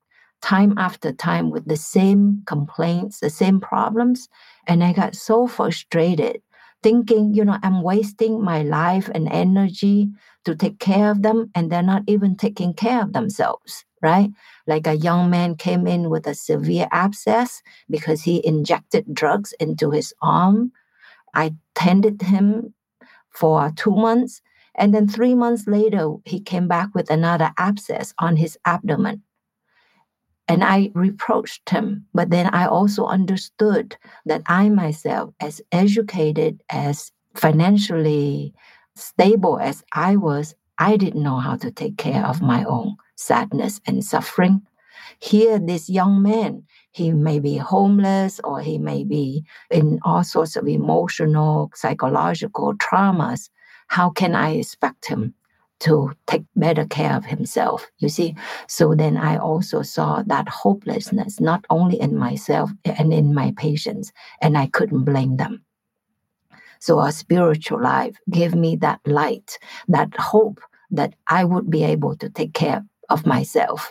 time 0.42 0.74
after 0.78 1.12
time 1.12 1.50
with 1.50 1.66
the 1.66 1.76
same 1.76 2.42
complaints, 2.46 3.20
the 3.20 3.30
same 3.30 3.60
problems. 3.60 4.28
And 4.66 4.84
I 4.84 4.92
got 4.92 5.16
so 5.16 5.46
frustrated, 5.46 6.42
thinking, 6.82 7.34
you 7.34 7.44
know, 7.44 7.58
I'm 7.62 7.82
wasting 7.82 8.42
my 8.42 8.62
life 8.62 9.10
and 9.14 9.28
energy 9.30 10.08
to 10.44 10.54
take 10.54 10.78
care 10.78 11.10
of 11.10 11.22
them, 11.22 11.50
and 11.54 11.70
they're 11.70 11.82
not 11.82 12.02
even 12.06 12.36
taking 12.36 12.74
care 12.74 13.02
of 13.02 13.12
themselves, 13.12 13.84
right? 14.02 14.30
Like 14.66 14.86
a 14.86 14.96
young 14.96 15.30
man 15.30 15.56
came 15.56 15.86
in 15.86 16.10
with 16.10 16.26
a 16.26 16.34
severe 16.34 16.88
abscess 16.92 17.62
because 17.90 18.22
he 18.22 18.44
injected 18.46 19.12
drugs 19.12 19.52
into 19.60 19.90
his 19.90 20.14
arm. 20.22 20.72
I 21.34 21.54
tended 21.74 22.22
him 22.22 22.74
for 23.30 23.72
two 23.76 23.92
months 23.92 24.40
and 24.78 24.94
then 24.94 25.08
three 25.08 25.34
months 25.34 25.66
later, 25.66 26.14
he 26.24 26.40
came 26.40 26.68
back 26.68 26.94
with 26.94 27.10
another 27.10 27.52
abscess 27.58 28.14
on 28.18 28.36
his 28.36 28.56
abdomen. 28.64 29.22
And 30.48 30.64
I 30.64 30.90
reproached 30.94 31.68
him, 31.68 32.06
but 32.14 32.30
then 32.30 32.46
I 32.46 32.66
also 32.66 33.06
understood 33.06 33.96
that 34.24 34.42
I 34.46 34.70
myself, 34.70 35.34
as 35.40 35.60
educated, 35.72 36.62
as 36.70 37.12
financially 37.34 38.54
stable 38.96 39.58
as 39.60 39.84
I 39.92 40.16
was, 40.16 40.54
I 40.78 40.96
didn't 40.96 41.22
know 41.22 41.38
how 41.38 41.56
to 41.56 41.70
take 41.70 41.98
care 41.98 42.24
of 42.24 42.40
my 42.40 42.64
own 42.64 42.96
sadness 43.16 43.80
and 43.86 44.04
suffering. 44.04 44.62
Here, 45.20 45.58
this 45.58 45.90
young 45.90 46.22
man, 46.22 46.64
he 46.92 47.12
may 47.12 47.40
be 47.40 47.56
homeless 47.56 48.40
or 48.42 48.60
he 48.60 48.78
may 48.78 49.04
be 49.04 49.44
in 49.70 49.98
all 50.04 50.24
sorts 50.24 50.56
of 50.56 50.66
emotional, 50.66 51.70
psychological 51.74 52.74
traumas 52.74 53.50
how 53.88 54.10
can 54.10 54.34
I 54.34 54.50
expect 54.50 55.06
him 55.06 55.34
to 55.80 56.12
take 56.26 56.44
better 56.56 56.84
care 56.86 57.14
of 57.16 57.24
himself? 57.24 57.86
You 57.98 58.08
see, 58.08 58.36
so 58.66 58.94
then 58.94 59.16
I 59.16 59.38
also 59.38 59.82
saw 59.82 60.22
that 60.26 60.48
hopelessness, 60.48 61.40
not 61.40 61.64
only 61.70 62.00
in 62.00 62.16
myself 62.16 62.70
eh, 62.84 62.94
and 62.98 63.12
in 63.12 63.34
my 63.34 63.52
patients, 63.56 64.12
and 64.40 64.56
I 64.56 64.66
couldn't 64.66 65.04
blame 65.04 65.36
them. 65.36 65.64
So 66.80 67.00
a 67.00 67.12
spiritual 67.12 67.82
life 67.82 68.16
gave 68.30 68.54
me 68.54 68.76
that 68.76 69.00
light, 69.06 69.58
that 69.88 70.14
hope 70.16 70.60
that 70.90 71.14
I 71.26 71.44
would 71.44 71.70
be 71.70 71.84
able 71.84 72.16
to 72.16 72.30
take 72.30 72.54
care 72.54 72.84
of 73.08 73.26
myself. 73.26 73.90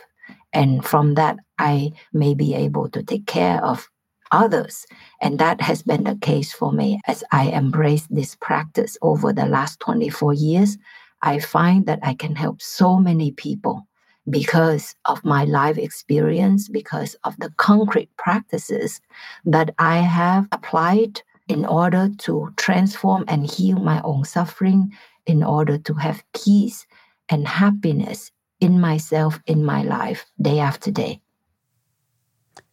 And 0.52 0.84
from 0.84 1.14
that, 1.14 1.36
I 1.58 1.92
may 2.12 2.34
be 2.34 2.54
able 2.54 2.88
to 2.90 3.02
take 3.02 3.26
care 3.26 3.62
of 3.64 3.88
others. 4.32 4.86
And 5.20 5.38
that 5.38 5.60
has 5.60 5.82
been 5.82 6.04
the 6.04 6.16
case 6.16 6.52
for 6.52 6.72
me 6.72 7.00
as 7.06 7.24
I 7.32 7.44
embrace 7.44 8.06
this 8.10 8.34
practice 8.36 8.96
over 9.02 9.32
the 9.32 9.46
last 9.46 9.80
24 9.80 10.34
years. 10.34 10.78
I 11.22 11.38
find 11.38 11.86
that 11.86 12.00
I 12.02 12.14
can 12.14 12.36
help 12.36 12.62
so 12.62 12.98
many 12.98 13.32
people 13.32 13.86
because 14.30 14.94
of 15.06 15.24
my 15.24 15.44
life 15.44 15.78
experience, 15.78 16.68
because 16.68 17.16
of 17.24 17.36
the 17.38 17.50
concrete 17.56 18.10
practices 18.16 19.00
that 19.44 19.74
I 19.78 19.98
have 19.98 20.46
applied 20.52 21.22
in 21.48 21.64
order 21.64 22.10
to 22.18 22.52
transform 22.56 23.24
and 23.26 23.50
heal 23.50 23.78
my 23.78 24.02
own 24.02 24.24
suffering, 24.24 24.92
in 25.26 25.42
order 25.42 25.78
to 25.78 25.94
have 25.94 26.22
peace 26.34 26.86
and 27.30 27.48
happiness 27.48 28.30
in 28.60 28.80
myself, 28.80 29.40
in 29.46 29.64
my 29.64 29.82
life, 29.82 30.26
day 30.40 30.58
after 30.58 30.90
day. 30.90 31.20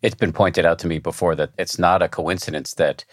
It's 0.01 0.15
been 0.15 0.33
pointed 0.33 0.65
out 0.65 0.79
to 0.79 0.87
me 0.87 0.99
before 0.99 1.35
that 1.35 1.51
it's 1.57 1.79
not 1.79 2.01
a 2.01 2.09
coincidence 2.09 2.73
that 2.75 3.05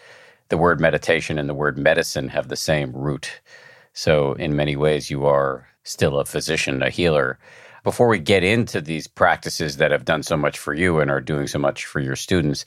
the 0.48 0.58
word 0.58 0.80
meditation 0.80 1.38
and 1.38 1.48
the 1.48 1.54
word 1.54 1.78
medicine 1.78 2.28
have 2.28 2.48
the 2.48 2.56
same 2.56 2.92
root. 2.92 3.40
So, 3.92 4.32
in 4.34 4.56
many 4.56 4.76
ways, 4.76 5.11
you 5.11 5.26
are 5.26 5.66
still 5.84 6.18
a 6.18 6.25
physician, 6.25 6.82
a 6.82 6.90
healer. 6.90 7.38
Before 7.84 8.08
we 8.08 8.18
get 8.18 8.44
into 8.44 8.80
these 8.80 9.06
practices 9.06 9.76
that 9.78 9.90
have 9.90 10.04
done 10.04 10.22
so 10.22 10.37
much 10.37 10.58
for 10.58 10.72
you 10.72 11.00
and 11.00 11.11
are 11.11 11.20
doing 11.20 11.46
so 11.46 11.58
much 11.58 11.84
for 11.84 12.00
your 12.00 12.16
students, 12.16 12.64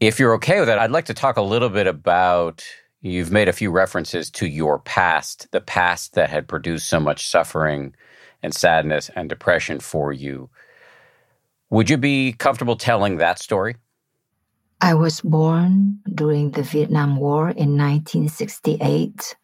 if 0.00 0.18
you're 0.18 0.34
okay 0.34 0.58
with 0.58 0.68
that, 0.68 0.78
I'd 0.78 0.90
like 0.90 1.06
to 1.06 1.14
talk 1.14 1.36
a 1.36 1.42
little 1.42 1.70
bit 1.70 1.86
about 1.86 2.64
you've 3.00 3.30
made 3.30 3.48
a 3.48 3.52
few 3.52 3.70
references 3.70 4.30
to 4.32 4.46
your 4.46 4.78
past, 4.80 5.46
the 5.52 5.60
past 5.60 6.14
that 6.14 6.28
had 6.28 6.48
produced 6.48 6.88
so 6.88 7.00
much 7.00 7.26
suffering 7.26 7.94
and 8.42 8.54
sadness 8.54 9.10
and 9.16 9.28
depression 9.28 9.80
for 9.80 10.12
you. 10.12 10.50
Would 11.70 11.88
you 11.88 11.96
be 11.96 12.32
comfortable 12.32 12.76
telling 12.76 13.16
that 13.16 13.38
story? 13.38 13.76
I 14.80 14.94
was 14.94 15.22
born 15.22 16.00
during 16.14 16.50
the 16.50 16.62
Vietnam 16.62 17.16
War 17.16 17.48
in 17.48 17.78
1968. 17.78 19.34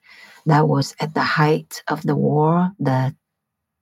That 0.47 0.69
was 0.69 0.95
at 1.01 1.15
the 1.15 1.23
height 1.23 1.83
of 1.89 2.03
the 2.03 2.17
war, 2.17 2.73
the 2.79 3.15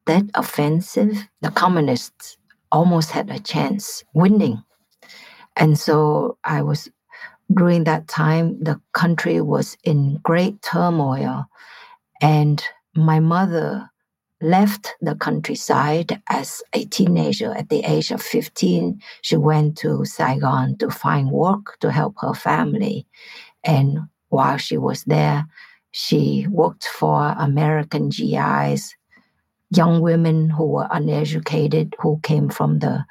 Tet 0.07 0.25
Offensive. 0.35 1.29
The 1.41 1.51
communists 1.51 2.37
almost 2.71 3.11
had 3.11 3.31
a 3.31 3.39
chance 3.39 4.05
winning. 4.15 4.63
And 5.57 5.79
so 5.79 6.39
I 6.45 6.63
was, 6.63 6.89
during 7.53 7.85
that 7.85 8.09
time, 8.09 8.63
the 8.63 8.81
country 8.93 9.41
was 9.41 9.77
in 9.85 10.19
great 10.23 10.63
turmoil. 10.63 11.47
And 12.21 12.63
my 12.95 13.21
mother 13.21 13.91
left 14.43 14.95
the 15.01 15.15
countryside 15.15 16.23
as 16.29 16.63
a 16.73 16.85
teenager 16.87 17.53
at 17.53 17.69
the 17.69 17.85
age 17.85 18.11
of 18.11 18.23
15. 18.23 19.01
She 19.23 19.37
went 19.37 19.77
to 19.79 20.05
Saigon 20.05 20.79
to 20.79 20.91
find 20.91 21.31
work 21.31 21.79
to 21.81 21.91
help 21.91 22.17
her 22.21 22.35
family. 22.35 23.07
And 23.65 23.99
while 24.29 24.57
she 24.57 24.79
was 24.79 25.05
there, 25.05 25.47
she 25.93 26.47
worked 26.51 26.87
for 26.87 27.35
American 27.39 28.09
GIs, 28.11 28.97
young 29.71 30.01
women 30.01 30.51
who 30.51 30.67
were 30.67 30.89
uneducated, 30.91 31.95
who 32.01 32.21
came 32.23 32.49
from 32.49 32.79
the 32.79 33.05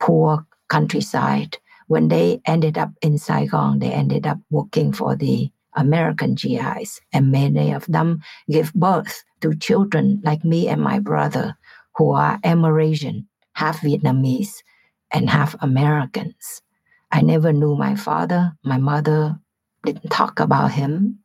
poor 0.00 0.46
countryside. 0.68 1.58
When 1.86 2.08
they 2.08 2.40
ended 2.46 2.76
up 2.76 2.90
in 3.02 3.18
Saigon, 3.18 3.78
they 3.78 3.92
ended 3.92 4.26
up 4.26 4.38
working 4.50 4.92
for 4.92 5.16
the 5.16 5.50
American 5.74 6.34
GIs, 6.34 7.00
and 7.12 7.30
many 7.30 7.72
of 7.72 7.86
them 7.86 8.20
gave 8.50 8.74
birth 8.74 9.24
to 9.40 9.54
children 9.54 10.20
like 10.24 10.44
me 10.44 10.68
and 10.68 10.82
my 10.82 10.98
brother 10.98 11.56
who 11.96 12.12
are 12.12 12.38
Amerasian, 12.44 13.26
half 13.54 13.80
Vietnamese, 13.80 14.62
and 15.10 15.30
half 15.30 15.56
Americans. 15.60 16.62
I 17.10 17.22
never 17.22 17.52
knew 17.52 17.74
my 17.74 17.96
father. 17.96 18.52
My 18.62 18.78
mother 18.78 19.38
didn't 19.84 20.10
talk 20.10 20.40
about 20.40 20.72
him. 20.72 21.20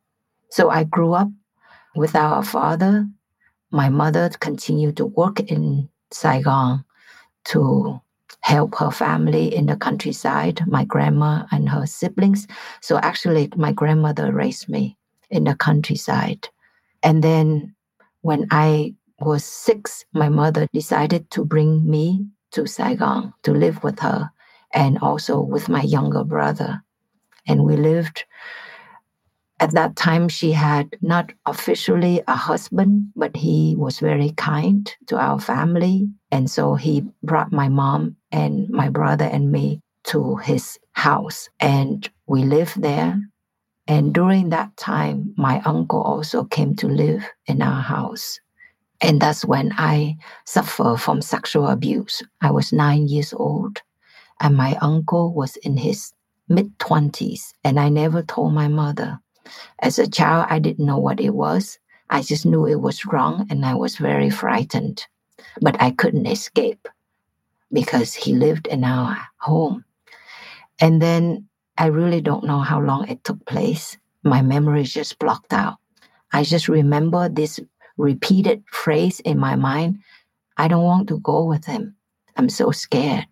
So 0.54 0.70
I 0.70 0.84
grew 0.84 1.14
up 1.14 1.26
without 1.96 2.38
a 2.38 2.42
father. 2.44 3.08
My 3.72 3.88
mother 3.88 4.30
continued 4.38 4.96
to 4.98 5.06
work 5.06 5.40
in 5.40 5.88
Saigon 6.12 6.84
to 7.46 8.00
help 8.42 8.76
her 8.76 8.92
family 8.92 9.52
in 9.52 9.66
the 9.66 9.74
countryside, 9.74 10.62
my 10.68 10.84
grandma 10.84 11.44
and 11.50 11.68
her 11.68 11.86
siblings. 11.86 12.46
So 12.82 12.98
actually, 12.98 13.50
my 13.56 13.72
grandmother 13.72 14.32
raised 14.32 14.68
me 14.68 14.96
in 15.28 15.42
the 15.42 15.56
countryside. 15.56 16.48
And 17.02 17.24
then 17.24 17.74
when 18.20 18.46
I 18.52 18.94
was 19.18 19.44
six, 19.44 20.04
my 20.12 20.28
mother 20.28 20.68
decided 20.72 21.32
to 21.32 21.44
bring 21.44 21.90
me 21.90 22.28
to 22.52 22.68
Saigon 22.68 23.34
to 23.42 23.50
live 23.50 23.82
with 23.82 23.98
her 23.98 24.30
and 24.72 25.00
also 25.00 25.40
with 25.40 25.68
my 25.68 25.82
younger 25.82 26.22
brother. 26.22 26.80
And 27.48 27.64
we 27.64 27.76
lived 27.76 28.24
at 29.64 29.72
that 29.72 29.96
time 29.96 30.28
she 30.28 30.52
had 30.52 30.94
not 31.00 31.32
officially 31.46 32.20
a 32.28 32.36
husband 32.36 33.10
but 33.16 33.34
he 33.34 33.74
was 33.78 33.98
very 33.98 34.30
kind 34.32 34.94
to 35.06 35.16
our 35.16 35.40
family. 35.40 36.06
And 36.30 36.50
so 36.50 36.74
he 36.74 37.02
brought 37.22 37.50
my 37.50 37.70
mom 37.70 38.16
and 38.30 38.68
my 38.68 38.90
brother 38.90 39.24
and 39.24 39.50
me 39.50 39.80
to 40.08 40.36
his 40.36 40.78
house. 40.92 41.48
And 41.60 42.06
we 42.26 42.42
lived 42.42 42.82
there. 42.82 43.18
And 43.86 44.12
during 44.12 44.50
that 44.50 44.76
time 44.76 45.32
my 45.38 45.62
uncle 45.64 46.02
also 46.02 46.44
came 46.44 46.76
to 46.76 46.86
live 46.86 47.24
in 47.46 47.62
our 47.62 47.80
house. 47.80 48.38
And 49.00 49.18
that's 49.18 49.46
when 49.46 49.72
i 49.78 50.16
suffered 50.44 50.98
from 50.98 51.22
sexual 51.22 51.68
abuse. 51.68 52.22
I 52.42 52.50
was 52.50 52.70
9 52.70 53.08
years 53.08 53.32
old 53.32 53.80
and 54.42 54.54
my 54.58 54.76
uncle 54.82 55.32
was 55.32 55.56
in 55.56 55.78
his 55.78 56.12
mid 56.50 56.78
20s 56.78 57.54
and 57.64 57.80
i 57.80 57.88
never 57.88 58.22
told 58.22 58.52
my 58.52 58.68
mother 58.68 59.18
as 59.80 59.98
a 59.98 60.08
child, 60.08 60.46
I 60.50 60.58
didn't 60.58 60.86
know 60.86 60.98
what 60.98 61.20
it 61.20 61.34
was. 61.34 61.78
I 62.10 62.22
just 62.22 62.46
knew 62.46 62.66
it 62.66 62.80
was 62.80 63.06
wrong 63.06 63.46
and 63.50 63.64
I 63.64 63.74
was 63.74 63.96
very 63.96 64.30
frightened. 64.30 65.06
But 65.60 65.80
I 65.80 65.90
couldn't 65.90 66.26
escape 66.26 66.88
because 67.72 68.14
he 68.14 68.34
lived 68.34 68.66
in 68.66 68.84
our 68.84 69.16
home. 69.38 69.84
And 70.80 71.00
then 71.00 71.48
I 71.76 71.86
really 71.86 72.20
don't 72.20 72.44
know 72.44 72.60
how 72.60 72.80
long 72.80 73.08
it 73.08 73.24
took 73.24 73.44
place. 73.46 73.96
My 74.22 74.42
memory 74.42 74.82
is 74.82 74.92
just 74.92 75.18
blocked 75.18 75.52
out. 75.52 75.76
I 76.32 76.44
just 76.44 76.68
remember 76.68 77.28
this 77.28 77.60
repeated 77.96 78.64
phrase 78.70 79.20
in 79.20 79.38
my 79.38 79.56
mind 79.56 79.98
I 80.56 80.68
don't 80.68 80.84
want 80.84 81.08
to 81.08 81.18
go 81.18 81.44
with 81.44 81.64
him. 81.64 81.96
I'm 82.36 82.48
so 82.48 82.70
scared. 82.70 83.26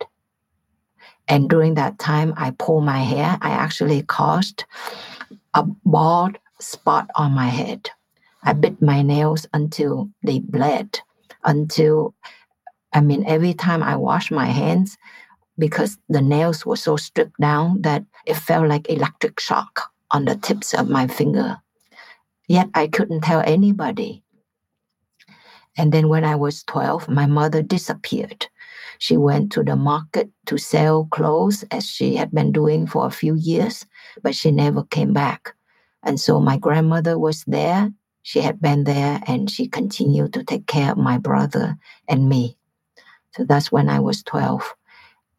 And 1.29 1.49
during 1.49 1.75
that 1.75 1.99
time, 1.99 2.35
I 2.37 2.51
pulled 2.51 2.85
my 2.85 2.99
hair. 2.99 3.39
I 3.41 3.51
actually 3.51 4.03
caused 4.03 4.65
a 5.55 5.65
bald 5.85 6.39
spot 6.61 7.09
on 7.17 7.33
my 7.33 7.49
head. 7.49 7.91
I 8.43 8.53
bit 8.55 8.83
my 8.83 9.03
nails 9.03 9.47
until 9.53 10.11
they 10.25 10.41
bled, 10.41 11.01
until, 11.45 12.15
I 12.93 13.01
mean, 13.01 13.25
every 13.27 13.55
time 13.55 13.83
I 13.83 13.97
wash 13.97 14.31
my 14.31 14.47
hands, 14.47 14.97
because 15.59 15.99
the 16.09 16.23
nails 16.23 16.67
were 16.67 16.77
so 16.77 16.97
stripped 16.97 17.39
down 17.41 17.83
that 17.83 18.05
it 18.27 18.35
felt 18.35 18.69
like 18.69 18.91
electric 18.91 19.39
shock 19.39 19.91
on 20.11 20.25
the 20.25 20.37
tips 20.37 20.75
of 20.75 20.89
my 20.89 21.07
finger. 21.07 21.59
Yet 22.49 22.69
I 22.75 22.89
couldn't 22.89 23.23
tell 23.23 23.43
anybody. 23.45 24.25
And 25.77 25.93
then 25.93 26.09
when 26.09 26.25
I 26.25 26.37
was 26.37 26.65
12, 26.65 27.09
my 27.09 27.27
mother 27.27 27.63
disappeared. 27.63 28.47
She 28.99 29.17
went 29.17 29.53
to 29.53 29.63
the 29.63 29.77
market 29.77 30.31
to 30.47 30.59
sell 30.59 31.07
clothes 31.11 31.65
as 31.71 31.87
she 31.87 32.17
had 32.17 32.31
been 32.31 32.53
doing 32.53 32.87
for 32.87 33.07
a 33.07 33.11
few 33.11 33.35
years, 33.35 33.87
but 34.23 34.35
she 34.35 34.51
never 34.51 34.85
came 34.85 35.13
back. 35.13 35.55
And 36.03 36.19
so 36.19 36.41
my 36.41 36.59
grandmother 36.59 37.19
was 37.19 37.45
there. 37.45 37.93
She 38.23 38.41
had 38.41 38.61
been 38.61 38.85
there 38.85 39.21
and 39.27 39.51
she 39.51 39.69
continued 39.69 40.33
to 40.35 40.45
take 40.45 40.67
care 40.67 40.93
of 40.93 40.99
my 40.99 41.19
brother 41.19 41.77
and 42.09 42.29
me. 42.29 42.57
So 43.35 43.45
that's 43.45 43.73
when 43.73 43.89
I 43.89 44.01
was 44.01 44.23
12. 44.23 44.75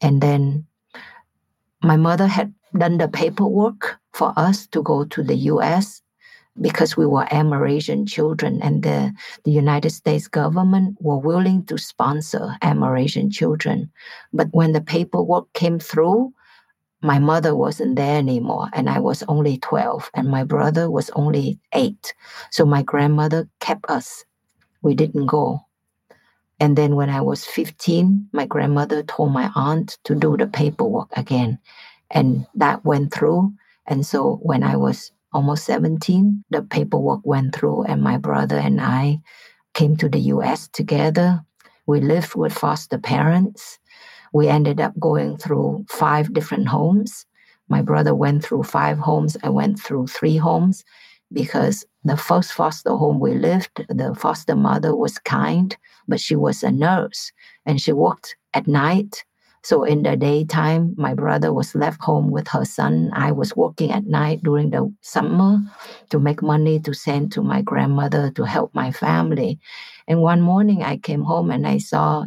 And 0.01 0.21
then 0.21 0.65
my 1.83 1.97
mother 1.97 2.27
had 2.27 2.53
done 2.77 2.97
the 2.97 3.07
paperwork 3.07 3.99
for 4.13 4.33
us 4.35 4.67
to 4.67 4.81
go 4.81 5.05
to 5.05 5.23
the 5.23 5.35
US 5.35 6.01
because 6.59 6.95
we 6.95 7.05
were 7.05 7.25
Amerasian 7.25 8.07
children 8.07 8.61
and 8.61 8.83
the, 8.83 9.13
the 9.43 9.51
United 9.51 9.89
States 9.89 10.27
government 10.27 10.97
were 11.01 11.17
willing 11.17 11.65
to 11.65 11.77
sponsor 11.77 12.55
Amerasian 12.61 13.31
children. 13.31 13.91
But 14.31 14.49
when 14.51 14.73
the 14.73 14.81
paperwork 14.81 15.51
came 15.53 15.79
through, 15.79 16.33
my 17.03 17.19
mother 17.19 17.55
wasn't 17.55 17.97
there 17.97 18.17
anymore 18.17 18.69
and 18.73 18.89
I 18.89 18.99
was 18.99 19.23
only 19.27 19.57
12 19.57 20.09
and 20.13 20.29
my 20.29 20.43
brother 20.43 20.89
was 20.89 21.09
only 21.11 21.59
8. 21.73 22.13
So 22.49 22.65
my 22.65 22.81
grandmother 22.81 23.49
kept 23.59 23.89
us. 23.89 24.25
We 24.81 24.95
didn't 24.95 25.27
go. 25.27 25.59
And 26.59 26.77
then 26.77 26.95
when 26.95 27.09
I 27.09 27.21
was 27.21 27.45
15, 27.45 28.29
my 28.31 28.45
grandmother 28.45 29.03
told 29.03 29.33
my 29.33 29.51
aunt 29.55 29.97
to 30.05 30.15
do 30.15 30.37
the 30.37 30.47
paperwork 30.47 31.09
again. 31.17 31.59
And 32.09 32.47
that 32.55 32.85
went 32.85 33.13
through. 33.13 33.53
And 33.85 34.05
so 34.05 34.39
when 34.41 34.63
I 34.63 34.77
was 34.77 35.11
almost 35.33 35.65
17, 35.65 36.45
the 36.51 36.61
paperwork 36.61 37.21
went 37.25 37.55
through, 37.55 37.83
and 37.83 38.01
my 38.01 38.17
brother 38.17 38.55
and 38.55 38.79
I 38.79 39.19
came 39.73 39.97
to 39.97 40.07
the 40.07 40.19
US 40.19 40.69
together. 40.69 41.41
We 41.85 41.99
lived 41.99 42.35
with 42.35 42.53
foster 42.53 42.97
parents. 42.97 43.79
We 44.33 44.47
ended 44.47 44.81
up 44.81 44.99
going 44.99 45.37
through 45.37 45.85
five 45.89 46.33
different 46.33 46.67
homes. 46.67 47.25
My 47.69 47.81
brother 47.81 48.13
went 48.13 48.43
through 48.43 48.63
five 48.63 48.97
homes. 48.97 49.37
I 49.43 49.49
went 49.49 49.79
through 49.79 50.07
three 50.07 50.37
homes 50.37 50.83
because 51.31 51.85
the 52.03 52.17
first 52.17 52.53
foster 52.53 52.91
home 52.91 53.19
we 53.19 53.33
lived, 53.35 53.85
the 53.89 54.13
foster 54.15 54.55
mother 54.55 54.95
was 54.95 55.17
kind, 55.19 55.75
but 56.07 56.19
she 56.19 56.35
was 56.35 56.63
a 56.63 56.71
nurse 56.71 57.31
and 57.65 57.79
she 57.79 57.93
worked 57.93 58.35
at 58.53 58.67
night 58.67 59.23
so 59.63 59.83
in 59.85 60.03
the 60.03 60.17
daytime, 60.17 60.93
my 60.97 61.13
brother 61.13 61.53
was 61.53 61.73
left 61.73 62.01
home 62.03 62.31
with 62.31 62.49
her 62.49 62.65
son. 62.65 63.11
I 63.13 63.31
was 63.31 63.55
working 63.55 63.91
at 63.91 64.05
night 64.05 64.43
during 64.43 64.71
the 64.71 64.93
summer 65.01 65.59
to 66.09 66.19
make 66.19 66.41
money 66.41 66.79
to 66.81 66.93
send 66.93 67.31
to 67.33 67.41
my 67.41 67.61
grandmother 67.61 68.31
to 68.31 68.43
help 68.43 68.75
my 68.75 68.91
family. 68.91 69.59
And 70.07 70.21
one 70.21 70.41
morning 70.41 70.83
I 70.83 70.97
came 70.97 71.23
home 71.23 71.49
and 71.49 71.65
I 71.65 71.77
saw 71.77 72.25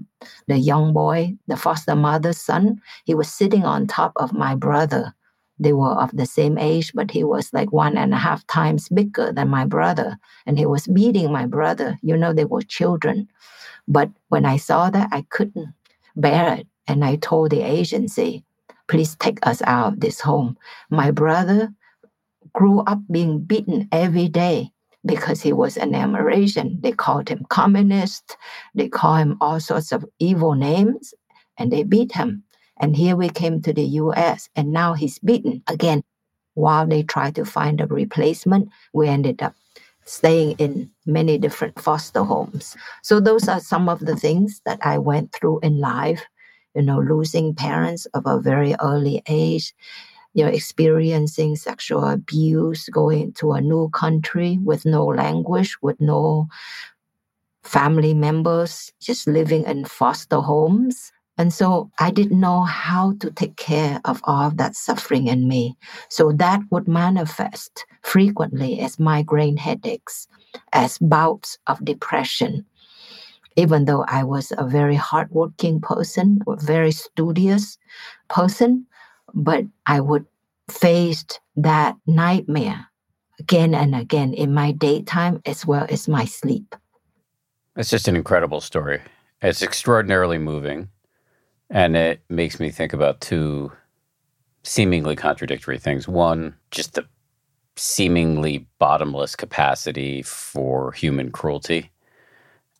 the 0.48 0.56
young 0.58 0.92
boy, 0.94 1.36
the 1.46 1.56
foster 1.56 1.94
mother's 1.94 2.38
son. 2.40 2.80
He 3.04 3.14
was 3.14 3.30
sitting 3.32 3.64
on 3.64 3.86
top 3.86 4.12
of 4.16 4.32
my 4.32 4.54
brother. 4.54 5.14
They 5.58 5.72
were 5.74 5.92
of 5.92 6.16
the 6.16 6.26
same 6.26 6.58
age, 6.58 6.92
but 6.94 7.10
he 7.10 7.24
was 7.24 7.52
like 7.52 7.72
one 7.72 7.96
and 7.96 8.12
a 8.14 8.18
half 8.18 8.46
times 8.46 8.88
bigger 8.88 9.32
than 9.32 9.48
my 9.48 9.64
brother. 9.64 10.18
And 10.46 10.58
he 10.58 10.66
was 10.66 10.86
beating 10.86 11.32
my 11.32 11.46
brother. 11.46 11.98
You 12.02 12.16
know, 12.16 12.32
they 12.32 12.44
were 12.44 12.62
children. 12.62 13.28
But 13.88 14.10
when 14.28 14.44
I 14.46 14.56
saw 14.58 14.90
that, 14.90 15.08
I 15.12 15.22
couldn't 15.30 15.74
bear 16.16 16.54
it. 16.54 16.68
And 16.88 17.04
I 17.04 17.16
told 17.16 17.50
the 17.50 17.62
agency, 17.62 18.44
please 18.88 19.16
take 19.16 19.44
us 19.46 19.62
out 19.62 19.94
of 19.94 20.00
this 20.00 20.20
home. 20.20 20.56
My 20.90 21.10
brother 21.10 21.72
grew 22.52 22.80
up 22.80 23.00
being 23.10 23.40
beaten 23.40 23.88
every 23.92 24.28
day 24.28 24.70
because 25.04 25.42
he 25.42 25.52
was 25.52 25.76
an 25.76 25.92
Amerasian. 25.92 26.80
They 26.82 26.92
called 26.92 27.28
him 27.28 27.46
communist. 27.48 28.36
They 28.74 28.88
called 28.88 29.20
him 29.20 29.36
all 29.40 29.60
sorts 29.60 29.92
of 29.92 30.04
evil 30.18 30.54
names 30.54 31.14
and 31.58 31.72
they 31.72 31.84
beat 31.84 32.12
him. 32.12 32.44
And 32.78 32.96
here 32.96 33.16
we 33.16 33.28
came 33.28 33.62
to 33.62 33.72
the 33.72 33.84
US 34.02 34.48
and 34.54 34.72
now 34.72 34.94
he's 34.94 35.18
beaten 35.18 35.62
again. 35.66 36.02
While 36.54 36.86
they 36.86 37.02
try 37.02 37.30
to 37.32 37.44
find 37.44 37.80
a 37.80 37.86
replacement, 37.86 38.70
we 38.92 39.08
ended 39.08 39.42
up 39.42 39.54
staying 40.04 40.52
in 40.58 40.90
many 41.04 41.36
different 41.36 41.78
foster 41.80 42.22
homes. 42.22 42.76
So 43.02 43.20
those 43.20 43.48
are 43.48 43.60
some 43.60 43.88
of 43.88 44.00
the 44.00 44.16
things 44.16 44.62
that 44.64 44.78
I 44.82 44.98
went 44.98 45.32
through 45.32 45.60
in 45.60 45.80
life 45.80 46.24
you 46.76 46.82
know, 46.82 47.00
losing 47.00 47.54
parents 47.54 48.06
of 48.14 48.24
a 48.26 48.38
very 48.38 48.76
early 48.82 49.22
age, 49.28 49.74
you 50.34 50.44
know, 50.44 50.50
experiencing 50.50 51.56
sexual 51.56 52.04
abuse, 52.04 52.88
going 52.90 53.32
to 53.32 53.52
a 53.52 53.60
new 53.60 53.88
country 53.88 54.58
with 54.62 54.84
no 54.84 55.06
language, 55.06 55.76
with 55.80 55.98
no 56.00 56.46
family 57.64 58.14
members, 58.14 58.92
just 59.00 59.26
living 59.26 59.64
in 59.64 59.86
foster 59.86 60.40
homes. 60.40 61.12
And 61.38 61.52
so 61.52 61.90
I 61.98 62.10
didn't 62.10 62.40
know 62.40 62.62
how 62.62 63.14
to 63.20 63.30
take 63.30 63.56
care 63.56 64.00
of 64.04 64.20
all 64.24 64.46
of 64.46 64.56
that 64.56 64.76
suffering 64.76 65.26
in 65.26 65.48
me. 65.48 65.76
So 66.08 66.32
that 66.32 66.60
would 66.70 66.88
manifest 66.88 67.84
frequently 68.02 68.80
as 68.80 68.98
migraine 68.98 69.56
headaches, 69.56 70.28
as 70.72 70.98
bouts 70.98 71.58
of 71.66 71.84
depression, 71.84 72.64
even 73.56 73.86
though 73.86 74.04
I 74.06 74.22
was 74.22 74.52
a 74.56 74.66
very 74.66 74.94
hardworking 74.94 75.80
person, 75.80 76.40
a 76.46 76.56
very 76.56 76.92
studious 76.92 77.78
person, 78.28 78.86
but 79.34 79.64
I 79.86 80.00
would 80.00 80.26
face 80.70 81.24
that 81.56 81.96
nightmare 82.06 82.86
again 83.38 83.74
and 83.74 83.94
again 83.94 84.34
in 84.34 84.52
my 84.54 84.72
daytime 84.72 85.40
as 85.46 85.66
well 85.66 85.86
as 85.88 86.08
my 86.08 86.24
sleep. 86.24 86.74
It's 87.76 87.90
just 87.90 88.08
an 88.08 88.16
incredible 88.16 88.60
story. 88.60 89.00
It's 89.42 89.62
extraordinarily 89.62 90.38
moving. 90.38 90.88
And 91.68 91.96
it 91.96 92.20
makes 92.28 92.60
me 92.60 92.70
think 92.70 92.92
about 92.92 93.20
two 93.20 93.72
seemingly 94.62 95.16
contradictory 95.16 95.78
things. 95.78 96.08
One, 96.08 96.54
just 96.70 96.94
the 96.94 97.06
seemingly 97.76 98.66
bottomless 98.78 99.36
capacity 99.36 100.22
for 100.22 100.92
human 100.92 101.30
cruelty. 101.30 101.90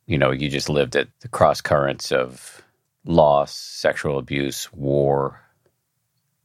You 0.07 0.17
know, 0.17 0.31
you 0.31 0.49
just 0.49 0.69
lived 0.69 0.95
at 0.95 1.09
the 1.19 1.27
cross 1.27 1.61
currents 1.61 2.11
of 2.11 2.63
loss, 3.05 3.53
sexual 3.53 4.17
abuse, 4.17 4.71
war. 4.73 5.41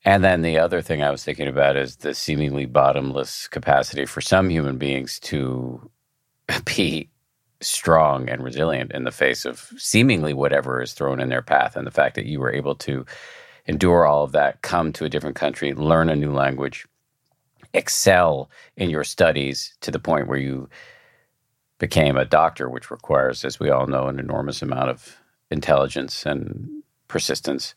And 0.05 0.25
then 0.25 0.43
the 0.43 0.59
other 0.59 0.83
thing 0.83 1.03
I 1.03 1.11
was 1.11 1.25
thinking 1.25 1.49
about 1.49 1.77
is 1.77 1.97
the 1.97 2.13
seemingly 2.13 2.67
bottomless 2.67 3.49
capacity 3.49 4.05
for 4.05 4.21
some 4.21 4.51
human 4.51 4.79
beings 4.79 5.21
to 5.21 5.91
be 6.65 7.09
strong 7.61 8.29
and 8.29 8.43
resilient 8.43 8.93
in 8.93 9.05
the 9.05 9.13
face 9.13 9.45
of 9.45 9.73
seemingly 9.77 10.35
whatever 10.35 10.83
is 10.83 10.93
thrown 10.93 11.21
in 11.21 11.29
their 11.29 11.43
path. 11.43 11.77
And 11.77 11.87
the 11.87 11.93
fact 11.93 12.17
that 12.17 12.27
you 12.27 12.41
were 12.41 12.53
able 12.53 12.75
to 12.77 13.07
endure 13.67 14.05
all 14.05 14.25
of 14.25 14.33
that, 14.33 14.63
come 14.63 14.93
to 14.95 15.05
a 15.05 15.09
different 15.09 15.37
country, 15.37 15.73
learn 15.73 16.09
a 16.09 16.17
new 16.17 16.33
language, 16.33 16.87
excel 17.73 18.51
in 18.77 18.91
your 18.91 19.05
studies 19.05 19.77
to 19.81 19.91
the 19.91 20.01
point 20.01 20.27
where 20.27 20.39
you 20.39 20.69
became 21.83 22.17
a 22.17 22.25
doctor, 22.25 22.71
which 22.71 22.93
requires, 22.93 23.45
as 23.45 23.59
we 23.59 23.69
all 23.69 23.89
know, 23.89 24.07
an 24.07 24.21
enormous 24.21 24.63
amount 24.63 24.89
of 24.89 25.17
intelligence 25.51 26.25
and 26.25 26.71
persistence. 27.09 27.75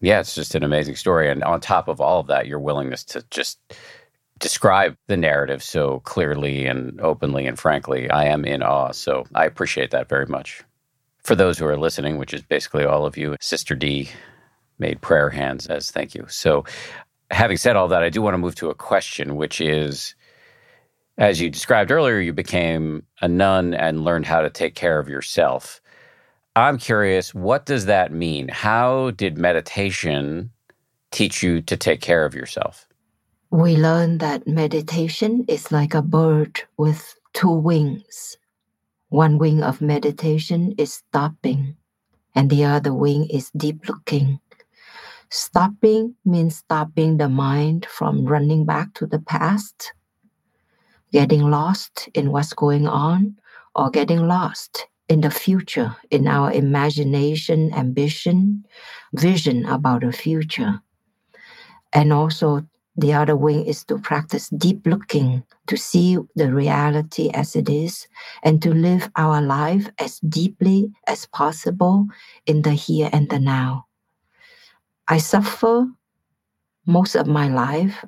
Yeah, 0.00 0.20
it's 0.20 0.34
just 0.34 0.54
an 0.54 0.62
amazing 0.62 0.96
story. 0.96 1.30
And 1.30 1.44
on 1.44 1.60
top 1.60 1.86
of 1.86 2.00
all 2.00 2.20
of 2.20 2.28
that, 2.28 2.46
your 2.46 2.58
willingness 2.58 3.04
to 3.04 3.22
just 3.30 3.58
describe 4.38 4.96
the 5.06 5.18
narrative 5.18 5.62
so 5.62 6.00
clearly 6.00 6.64
and 6.64 6.98
openly 7.02 7.46
and 7.46 7.58
frankly, 7.58 8.08
I 8.08 8.24
am 8.24 8.42
in 8.46 8.62
awe. 8.62 8.92
So 8.92 9.26
I 9.34 9.44
appreciate 9.44 9.90
that 9.90 10.08
very 10.08 10.24
much. 10.24 10.62
For 11.22 11.34
those 11.34 11.58
who 11.58 11.66
are 11.66 11.76
listening, 11.76 12.16
which 12.16 12.32
is 12.32 12.40
basically 12.40 12.86
all 12.86 13.04
of 13.04 13.18
you, 13.18 13.36
Sister 13.38 13.74
D 13.74 14.08
made 14.78 15.02
prayer 15.02 15.28
hands 15.28 15.66
as 15.66 15.90
thank 15.90 16.14
you. 16.14 16.24
So 16.30 16.64
having 17.30 17.58
said 17.58 17.76
all 17.76 17.88
that, 17.88 18.02
I 18.02 18.08
do 18.08 18.22
want 18.22 18.32
to 18.32 18.38
move 18.38 18.54
to 18.56 18.70
a 18.70 18.74
question, 18.74 19.36
which 19.36 19.60
is 19.60 20.14
as 21.18 21.40
you 21.40 21.50
described 21.50 21.90
earlier, 21.90 22.18
you 22.18 22.32
became 22.32 23.04
a 23.22 23.28
nun 23.28 23.74
and 23.74 24.04
learned 24.04 24.26
how 24.26 24.40
to 24.40 24.50
take 24.50 24.74
care 24.74 24.98
of 24.98 25.08
yourself. 25.08 25.80
I'm 26.56 26.78
curious, 26.78 27.34
what 27.34 27.66
does 27.66 27.86
that 27.86 28.12
mean? 28.12 28.48
How 28.48 29.10
did 29.12 29.38
meditation 29.38 30.50
teach 31.10 31.42
you 31.42 31.62
to 31.62 31.76
take 31.76 32.00
care 32.00 32.24
of 32.24 32.34
yourself? 32.34 32.86
We 33.50 33.76
learn 33.76 34.18
that 34.18 34.46
meditation 34.48 35.44
is 35.48 35.70
like 35.70 35.94
a 35.94 36.02
bird 36.02 36.62
with 36.76 37.14
two 37.32 37.50
wings. 37.52 38.36
One 39.08 39.38
wing 39.38 39.62
of 39.62 39.80
meditation 39.80 40.74
is 40.76 40.94
stopping, 40.94 41.76
and 42.34 42.50
the 42.50 42.64
other 42.64 42.92
wing 42.92 43.28
is 43.30 43.50
deep 43.56 43.88
looking. 43.88 44.40
Stopping 45.30 46.16
means 46.24 46.56
stopping 46.56 47.18
the 47.18 47.28
mind 47.28 47.86
from 47.86 48.26
running 48.26 48.64
back 48.64 48.94
to 48.94 49.06
the 49.06 49.20
past, 49.20 49.92
getting 51.14 51.48
lost 51.48 52.08
in 52.14 52.32
what's 52.32 52.52
going 52.52 52.88
on, 52.88 53.38
or 53.76 53.88
getting 53.88 54.26
lost 54.26 54.88
in 55.08 55.20
the 55.20 55.30
future, 55.30 55.94
in 56.10 56.26
our 56.26 56.50
imagination, 56.50 57.72
ambition, 57.72 58.66
vision 59.14 59.64
about 59.66 60.00
the 60.02 60.10
future. 60.10 60.82
And 61.92 62.12
also, 62.12 62.66
the 62.96 63.12
other 63.12 63.36
wing 63.36 63.64
is 63.64 63.84
to 63.84 63.96
practice 63.98 64.48
deep 64.48 64.84
looking, 64.86 65.44
to 65.68 65.76
see 65.76 66.18
the 66.34 66.52
reality 66.52 67.30
as 67.30 67.54
it 67.54 67.68
is, 67.68 68.08
and 68.42 68.60
to 68.62 68.74
live 68.74 69.08
our 69.14 69.40
life 69.40 69.88
as 70.00 70.18
deeply 70.18 70.90
as 71.06 71.26
possible 71.26 72.08
in 72.46 72.62
the 72.62 72.72
here 72.72 73.08
and 73.12 73.30
the 73.30 73.38
now. 73.38 73.86
I 75.06 75.18
suffer 75.18 75.86
most 76.86 77.14
of 77.14 77.28
my 77.28 77.46
life 77.46 78.04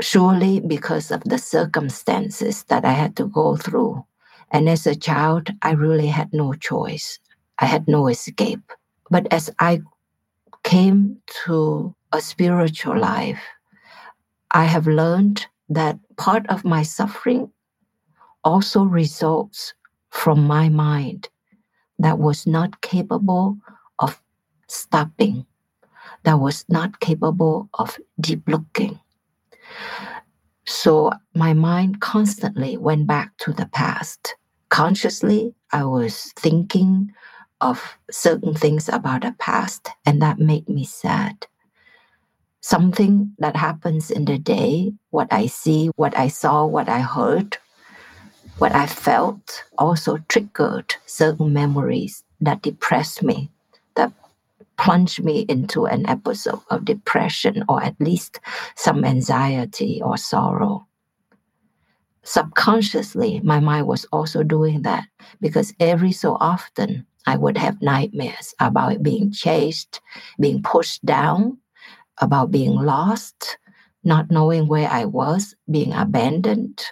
surely 0.00 0.60
because 0.60 1.10
of 1.10 1.22
the 1.24 1.38
circumstances 1.38 2.64
that 2.64 2.84
I 2.84 2.92
had 2.92 3.16
to 3.16 3.26
go 3.26 3.56
through. 3.56 4.04
And 4.50 4.68
as 4.68 4.86
a 4.86 4.94
child, 4.94 5.48
I 5.62 5.72
really 5.72 6.06
had 6.06 6.32
no 6.32 6.52
choice. 6.54 7.18
I 7.58 7.66
had 7.66 7.88
no 7.88 8.08
escape. 8.08 8.72
But 9.10 9.32
as 9.32 9.50
I 9.58 9.82
came 10.62 11.18
to 11.44 11.94
a 12.12 12.20
spiritual 12.20 12.98
life, 12.98 13.40
I 14.50 14.64
have 14.64 14.86
learned 14.86 15.46
that 15.68 15.98
part 16.16 16.46
of 16.48 16.64
my 16.64 16.82
suffering 16.82 17.50
also 18.44 18.82
results 18.84 19.74
from 20.10 20.46
my 20.46 20.68
mind 20.68 21.28
that 21.98 22.18
was 22.18 22.46
not 22.46 22.80
capable 22.80 23.58
of 23.98 24.20
stopping 24.68 25.46
that 26.24 26.40
was 26.40 26.64
not 26.68 27.00
capable 27.00 27.68
of 27.74 27.98
deep 28.20 28.42
looking. 28.48 28.98
So 30.66 31.12
my 31.34 31.52
mind 31.52 32.00
constantly 32.00 32.76
went 32.76 33.06
back 33.06 33.36
to 33.38 33.52
the 33.52 33.66
past. 33.66 34.34
Consciously, 34.70 35.54
I 35.72 35.84
was 35.84 36.32
thinking 36.36 37.12
of 37.60 37.96
certain 38.10 38.54
things 38.54 38.88
about 38.88 39.22
the 39.22 39.34
past, 39.38 39.88
and 40.04 40.20
that 40.22 40.38
made 40.38 40.68
me 40.68 40.84
sad. 40.84 41.46
Something 42.60 43.34
that 43.38 43.56
happens 43.56 44.10
in 44.10 44.24
the 44.24 44.38
day, 44.38 44.92
what 45.10 45.32
I 45.32 45.46
see, 45.46 45.90
what 45.96 46.16
I 46.16 46.28
saw, 46.28 46.64
what 46.66 46.88
I 46.88 47.00
heard, 47.00 47.58
what 48.58 48.72
I 48.72 48.86
felt, 48.86 49.64
also 49.78 50.18
triggered 50.28 50.94
certain 51.06 51.52
memories 51.52 52.24
that 52.40 52.62
depressed 52.62 53.22
me, 53.22 53.50
plunge 54.76 55.20
me 55.20 55.46
into 55.48 55.86
an 55.86 56.08
episode 56.08 56.60
of 56.70 56.84
depression 56.84 57.64
or 57.68 57.82
at 57.82 58.00
least 58.00 58.40
some 58.76 59.04
anxiety 59.04 60.00
or 60.02 60.16
sorrow. 60.16 60.86
Subconsciously, 62.22 63.40
my 63.44 63.60
mind 63.60 63.86
was 63.86 64.06
also 64.06 64.42
doing 64.42 64.82
that 64.82 65.04
because 65.40 65.74
every 65.78 66.12
so 66.12 66.36
often 66.40 67.06
I 67.26 67.36
would 67.36 67.58
have 67.58 67.82
nightmares 67.82 68.54
about 68.60 69.02
being 69.02 69.30
chased, 69.30 70.00
being 70.40 70.62
pushed 70.62 71.04
down, 71.04 71.58
about 72.18 72.50
being 72.50 72.74
lost, 72.74 73.58
not 74.04 74.30
knowing 74.30 74.68
where 74.68 74.88
I 74.88 75.04
was, 75.04 75.54
being 75.70 75.92
abandoned. 75.92 76.84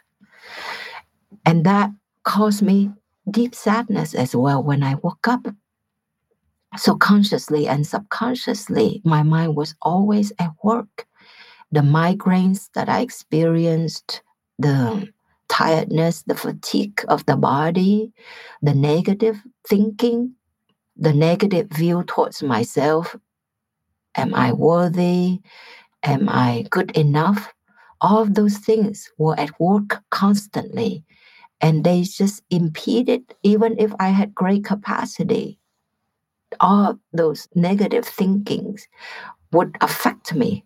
And 1.45 1.65
that 1.65 1.91
caused 2.25 2.63
me 2.63 2.91
deep 3.31 3.55
sadness 3.55 4.15
as 4.15 4.35
well 4.35 4.63
when 4.63 4.83
I 4.83 4.97
woke 4.97 5.29
up 5.29 5.47
so 6.77 6.97
consciously 6.97 7.69
and 7.69 7.87
subconsciously, 7.87 9.03
my 9.05 9.23
mind 9.23 9.57
was 9.57 9.75
always 9.83 10.33
at 10.39 10.53
work. 10.63 11.07
The 11.71 11.81
migraines 11.81 12.69
that 12.75 12.89
I 12.89 13.01
experienced, 13.01 14.23
the 14.59 15.09
tiredness, 15.49 16.23
the 16.23 16.35
fatigue 16.35 17.05
of 17.09 17.27
the 17.27 17.37
body, 17.37 18.13
the 18.63 18.75
negative 18.75 19.43
thinking, 19.67 20.35
the 20.97 21.13
negative 21.13 21.69
view 21.69 22.05
towards 22.05 22.43
myself. 22.43 23.17
Am 24.15 24.35
I 24.35 24.53
worthy? 24.53 25.41
Am 26.03 26.29
I 26.29 26.67
good 26.71 26.91
enough? 26.97 27.53
All 28.01 28.21
of 28.21 28.35
those 28.35 28.59
things 28.59 29.11
were 29.19 29.39
at 29.39 29.59
work 29.61 30.03
constantly. 30.11 31.05
And 31.61 31.85
they 31.85 32.03
just 32.03 32.43
impeded, 32.51 33.35
even 33.43 33.77
if 33.79 33.93
I 34.01 34.09
had 34.09 34.35
great 34.35 34.65
capacity, 34.65 35.59
all 36.61 36.99
those 37.13 37.49
negative 37.55 38.05
thinkings 38.05 38.89
would 39.53 39.77
affect 39.81 40.35
me. 40.35 40.65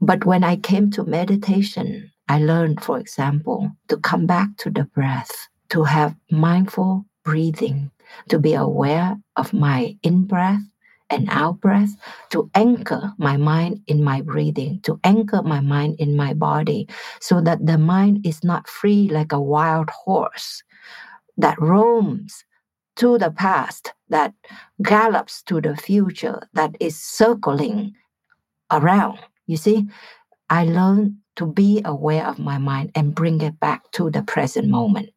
But 0.00 0.24
when 0.24 0.44
I 0.44 0.56
came 0.56 0.90
to 0.92 1.04
meditation, 1.04 2.10
I 2.28 2.38
learned, 2.38 2.82
for 2.82 2.98
example, 2.98 3.70
to 3.88 3.96
come 3.98 4.26
back 4.26 4.56
to 4.58 4.70
the 4.70 4.84
breath, 4.84 5.48
to 5.70 5.84
have 5.84 6.16
mindful 6.30 7.04
breathing, 7.24 7.90
to 8.28 8.38
be 8.38 8.54
aware 8.54 9.16
of 9.36 9.52
my 9.52 9.96
in 10.02 10.24
breath 10.24 10.62
and 11.10 11.28
out 11.30 11.60
breath, 11.60 11.90
to 12.30 12.50
anchor 12.54 13.12
my 13.18 13.36
mind 13.36 13.82
in 13.88 14.02
my 14.02 14.20
breathing, 14.22 14.80
to 14.84 14.98
anchor 15.04 15.42
my 15.42 15.60
mind 15.60 15.96
in 15.98 16.16
my 16.16 16.32
body, 16.32 16.88
so 17.20 17.40
that 17.40 17.66
the 17.66 17.78
mind 17.78 18.24
is 18.24 18.44
not 18.44 18.68
free 18.68 19.08
like 19.10 19.32
a 19.32 19.40
wild 19.40 19.90
horse 19.90 20.62
that 21.36 21.60
roams 21.60 22.44
to 23.00 23.16
the 23.16 23.30
past, 23.30 23.94
that 24.10 24.34
gallops 24.82 25.42
to 25.44 25.60
the 25.60 25.74
future, 25.74 26.42
that 26.52 26.76
is 26.80 27.00
circling 27.00 27.94
around. 28.70 29.18
You 29.46 29.56
see, 29.56 29.86
I 30.50 30.64
learned 30.64 31.16
to 31.36 31.46
be 31.46 31.80
aware 31.82 32.26
of 32.26 32.38
my 32.38 32.58
mind 32.58 32.92
and 32.94 33.14
bring 33.14 33.40
it 33.40 33.58
back 33.58 33.90
to 33.92 34.10
the 34.10 34.22
present 34.22 34.68
moment. 34.68 35.10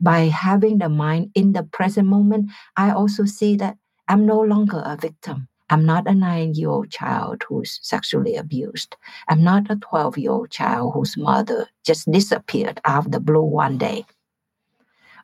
By 0.00 0.32
having 0.32 0.78
the 0.78 0.88
mind 0.88 1.30
in 1.34 1.52
the 1.52 1.62
present 1.62 2.08
moment, 2.08 2.50
I 2.76 2.90
also 2.90 3.26
see 3.26 3.56
that 3.56 3.76
I'm 4.08 4.24
no 4.24 4.40
longer 4.40 4.82
a 4.82 4.96
victim. 4.96 5.48
I'm 5.68 5.84
not 5.84 6.08
a 6.08 6.14
nine 6.14 6.54
year 6.54 6.70
old 6.70 6.90
child 6.90 7.44
who's 7.46 7.80
sexually 7.82 8.36
abused. 8.36 8.96
I'm 9.28 9.44
not 9.44 9.70
a 9.70 9.76
12 9.76 10.16
year 10.18 10.30
old 10.30 10.50
child 10.50 10.94
whose 10.94 11.18
mother 11.18 11.68
just 11.84 12.10
disappeared 12.10 12.80
out 12.86 13.04
of 13.06 13.12
the 13.12 13.20
blue 13.20 13.42
one 13.42 13.76
day. 13.76 14.06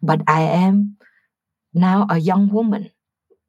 But 0.03 0.23
I 0.27 0.43
am 0.43 0.97
now 1.75 2.07
a 2.11 2.19
young 2.19 2.49
woman, 2.51 2.91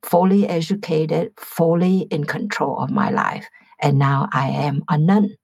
fully 0.03 0.47
educated, 0.47 1.31
fully 1.37 2.01
in 2.11 2.25
control 2.25 2.79
of 2.79 2.91
my 2.91 3.09
life. 3.09 3.47
And 3.81 3.99
now 3.99 4.29
I 4.33 4.49
am 4.49 4.83
a 4.89 4.97
nun. 4.97 5.35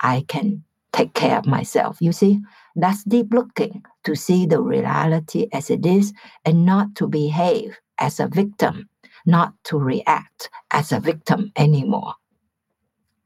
I 0.00 0.24
can 0.28 0.64
take 0.92 1.14
care 1.14 1.38
of 1.38 1.46
myself. 1.46 1.98
You 2.00 2.12
see, 2.12 2.40
that's 2.74 3.04
deep 3.04 3.32
looking 3.32 3.82
to 4.04 4.14
see 4.14 4.46
the 4.46 4.60
reality 4.60 5.48
as 5.52 5.70
it 5.70 5.86
is 5.86 6.12
and 6.44 6.66
not 6.66 6.94
to 6.96 7.08
behave 7.08 7.78
as 7.98 8.20
a 8.20 8.28
victim, 8.28 8.88
not 9.26 9.52
to 9.64 9.78
react 9.78 10.50
as 10.70 10.92
a 10.92 11.00
victim 11.00 11.52
anymore. 11.56 12.14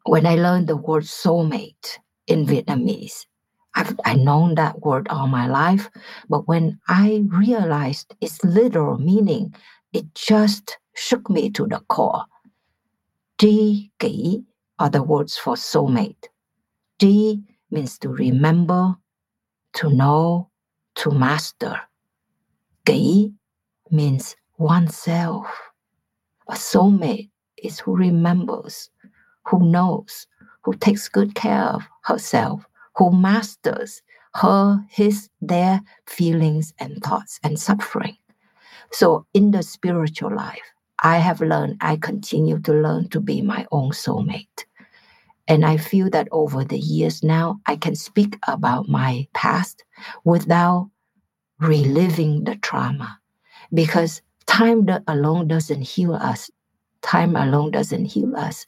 When 0.04 0.26
I 0.26 0.36
learned 0.36 0.66
the 0.66 0.76
word 0.76 1.04
soulmate 1.04 1.98
in 2.26 2.46
Vietnamese, 2.46 3.26
I've 3.74 3.98
I 4.04 4.14
known 4.16 4.56
that 4.56 4.80
word 4.80 5.09
all 5.09 5.26
my 5.28 5.46
life, 5.46 5.88
but 6.28 6.48
when 6.48 6.78
I 6.88 7.24
realized 7.28 8.14
its 8.20 8.42
literal 8.44 8.98
meaning, 8.98 9.54
it 9.92 10.14
just 10.14 10.78
shook 10.94 11.30
me 11.30 11.50
to 11.50 11.66
the 11.66 11.80
core. 11.88 12.24
Tri 13.38 13.90
kỷ 13.98 14.44
are 14.78 14.90
the 14.90 15.02
words 15.02 15.37
for 15.38 15.54
soulmate. 15.54 16.28
Tri 16.98 17.38
means 17.70 17.98
to 17.98 18.09
remember, 18.09 18.96
to 19.74 19.90
know, 19.90 20.50
to 20.96 21.11
master. 21.11 21.80
Kỷ 22.87 23.33
means 23.90 24.37
oneself. 24.59 25.46
A 26.48 26.54
soulmate 26.54 27.30
is 27.62 27.78
who 27.80 27.96
remembers, 27.96 28.90
who 29.46 29.70
knows, 29.70 30.26
who 30.62 30.74
takes 30.74 31.09
good 31.09 31.35
care 31.35 31.64
of 31.64 31.83
herself, 32.04 32.66
who 33.00 33.10
masters 33.10 34.02
her, 34.36 34.84
his, 34.90 35.30
their 35.40 35.80
feelings 36.06 36.74
and 36.78 37.02
thoughts 37.02 37.40
and 37.42 37.58
suffering. 37.58 38.18
So 38.92 39.26
in 39.34 39.52
the 39.52 39.62
spiritual 39.62 40.34
life, 40.36 40.62
I 41.02 41.18
have 41.18 41.40
learned, 41.40 41.78
I 41.80 41.96
continue 41.96 42.60
to 42.60 42.72
learn 42.74 43.08
to 43.10 43.20
be 43.20 43.42
my 43.42 43.66
own 43.72 43.92
soulmate. 43.92 44.66
And 45.48 45.64
I 45.64 45.78
feel 45.78 46.10
that 46.10 46.28
over 46.30 46.64
the 46.64 46.78
years 46.78 47.22
now, 47.24 47.60
I 47.66 47.76
can 47.76 47.96
speak 47.96 48.38
about 48.48 48.88
my 48.88 49.28
past 49.34 49.84
without 50.24 50.90
reliving 51.60 52.44
the 52.44 52.56
trauma. 52.56 53.18
Because 53.74 54.22
time 54.46 54.88
alone 55.08 55.48
doesn't 55.48 55.82
heal 55.82 56.14
us. 56.14 56.50
Time 57.02 57.36
alone 57.36 57.72
doesn't 57.72 58.06
heal 58.06 58.36
us. 58.36 58.66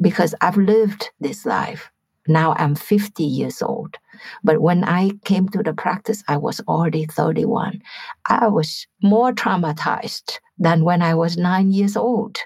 Because 0.00 0.34
I've 0.40 0.56
lived 0.58 1.10
this 1.20 1.46
life. 1.46 1.90
Now 2.28 2.54
I'm 2.58 2.74
50 2.74 3.24
years 3.24 3.62
old. 3.62 3.96
But 4.42 4.60
when 4.60 4.84
I 4.84 5.10
came 5.24 5.48
to 5.50 5.62
the 5.62 5.74
practice, 5.74 6.22
I 6.28 6.36
was 6.38 6.60
already 6.68 7.04
31. 7.06 7.82
I 8.26 8.48
was 8.48 8.86
more 9.02 9.32
traumatized 9.32 10.38
than 10.58 10.84
when 10.84 11.02
I 11.02 11.14
was 11.14 11.36
nine 11.36 11.72
years 11.72 11.96
old 11.96 12.38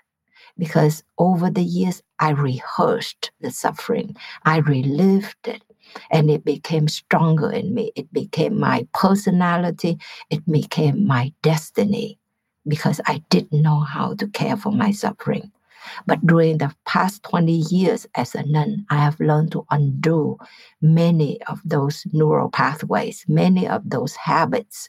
because 0.58 1.02
over 1.18 1.50
the 1.50 1.62
years 1.62 2.02
I 2.18 2.30
rehearsed 2.30 3.30
the 3.40 3.50
suffering, 3.50 4.16
I 4.44 4.58
relived 4.58 5.48
it, 5.48 5.62
and 6.10 6.30
it 6.30 6.44
became 6.44 6.88
stronger 6.88 7.50
in 7.50 7.74
me. 7.74 7.92
It 7.96 8.12
became 8.12 8.58
my 8.58 8.86
personality, 8.94 9.98
it 10.30 10.44
became 10.50 11.06
my 11.06 11.32
destiny 11.42 12.18
because 12.66 13.00
I 13.06 13.22
didn't 13.30 13.62
know 13.62 13.80
how 13.80 14.14
to 14.14 14.28
care 14.28 14.56
for 14.56 14.70
my 14.72 14.90
suffering. 14.92 15.50
But 16.06 16.26
during 16.26 16.58
the 16.58 16.74
past 16.86 17.22
20 17.24 17.52
years 17.70 18.06
as 18.16 18.34
a 18.34 18.44
nun, 18.44 18.86
I 18.90 18.96
have 18.96 19.18
learned 19.20 19.52
to 19.52 19.66
undo 19.70 20.38
many 20.80 21.42
of 21.44 21.60
those 21.64 22.04
neural 22.12 22.50
pathways, 22.50 23.24
many 23.28 23.68
of 23.68 23.88
those 23.88 24.16
habits 24.16 24.88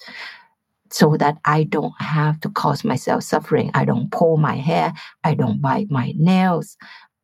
so 0.92 1.16
that 1.18 1.38
I 1.46 1.64
don't 1.64 1.94
have 2.00 2.40
to 2.42 2.50
cause 2.50 2.84
myself 2.84 3.24
suffering. 3.24 3.72
I 3.74 3.86
don't 3.86 4.12
pull 4.12 4.38
my 4.38 4.56
hair. 4.56 4.94
I 5.24 5.34
don't 5.36 5.62
bite 5.62 5.90
my 5.90 6.14
nails. 6.18 6.78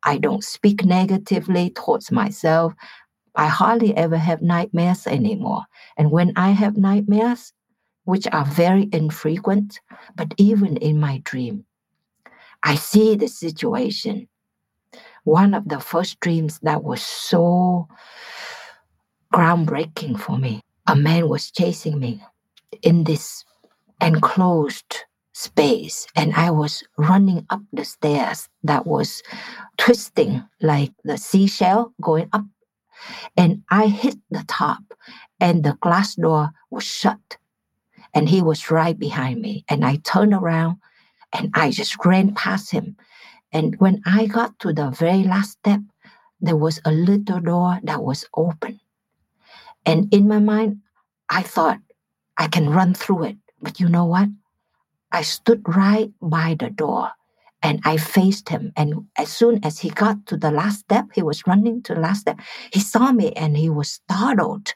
I 0.04 0.18
don't 0.18 0.42
speak 0.42 0.84
negatively 0.84 1.70
towards 1.70 2.10
myself. 2.10 2.72
I 3.34 3.46
hardly 3.46 3.96
ever 3.96 4.16
have 4.16 4.42
nightmares 4.42 5.06
anymore. 5.06 5.62
And 5.96 6.10
when 6.10 6.32
I 6.36 6.50
have 6.50 6.76
nightmares, 6.76 7.52
which 8.04 8.26
are 8.32 8.46
very 8.46 8.88
infrequent, 8.90 9.80
but 10.16 10.32
even 10.38 10.78
in 10.78 10.98
my 10.98 11.20
dream, 11.24 11.64
I 12.68 12.74
see 12.74 13.16
the 13.16 13.28
situation. 13.28 14.28
One 15.24 15.54
of 15.54 15.70
the 15.70 15.80
first 15.80 16.20
dreams 16.20 16.58
that 16.60 16.84
was 16.84 17.00
so 17.00 17.88
groundbreaking 19.32 20.20
for 20.20 20.36
me. 20.36 20.60
A 20.86 20.94
man 20.94 21.30
was 21.30 21.50
chasing 21.50 21.98
me 21.98 22.22
in 22.82 23.04
this 23.04 23.42
enclosed 24.02 25.06
space 25.32 26.06
and 26.14 26.34
I 26.34 26.50
was 26.50 26.84
running 26.98 27.46
up 27.48 27.62
the 27.72 27.86
stairs 27.86 28.50
that 28.64 28.86
was 28.86 29.22
twisting 29.78 30.44
like 30.60 30.92
the 31.04 31.16
seashell 31.16 31.94
going 32.02 32.28
up. 32.34 32.44
And 33.34 33.62
I 33.70 33.86
hit 33.86 34.16
the 34.30 34.44
top 34.46 34.82
and 35.40 35.64
the 35.64 35.78
glass 35.80 36.16
door 36.16 36.50
was 36.70 36.84
shut. 36.84 37.38
And 38.12 38.28
he 38.28 38.42
was 38.42 38.70
right 38.70 38.98
behind 38.98 39.40
me. 39.40 39.64
And 39.70 39.86
I 39.86 39.96
turned 39.96 40.34
around 40.34 40.76
and 41.32 41.50
I 41.54 41.70
just 41.70 42.04
ran 42.04 42.34
past 42.34 42.70
him. 42.70 42.96
And 43.52 43.76
when 43.78 44.02
I 44.06 44.26
got 44.26 44.58
to 44.60 44.72
the 44.72 44.90
very 44.90 45.24
last 45.24 45.52
step, 45.52 45.80
there 46.40 46.56
was 46.56 46.80
a 46.84 46.92
little 46.92 47.40
door 47.40 47.80
that 47.82 48.02
was 48.02 48.26
open. 48.34 48.80
And 49.86 50.12
in 50.12 50.28
my 50.28 50.38
mind, 50.38 50.80
I 51.28 51.42
thought 51.42 51.80
I 52.36 52.48
can 52.48 52.70
run 52.70 52.94
through 52.94 53.24
it. 53.24 53.36
But 53.60 53.80
you 53.80 53.88
know 53.88 54.04
what? 54.04 54.28
I 55.10 55.22
stood 55.22 55.62
right 55.66 56.12
by 56.20 56.56
the 56.58 56.70
door 56.70 57.10
and 57.62 57.80
I 57.84 57.96
faced 57.96 58.50
him. 58.50 58.72
And 58.76 59.06
as 59.16 59.30
soon 59.30 59.64
as 59.64 59.78
he 59.78 59.90
got 59.90 60.26
to 60.26 60.36
the 60.36 60.50
last 60.50 60.80
step, 60.80 61.06
he 61.14 61.22
was 61.22 61.46
running 61.46 61.82
to 61.84 61.94
the 61.94 62.00
last 62.00 62.20
step. 62.20 62.38
He 62.72 62.80
saw 62.80 63.12
me 63.12 63.32
and 63.32 63.56
he 63.56 63.70
was 63.70 63.90
startled 63.90 64.74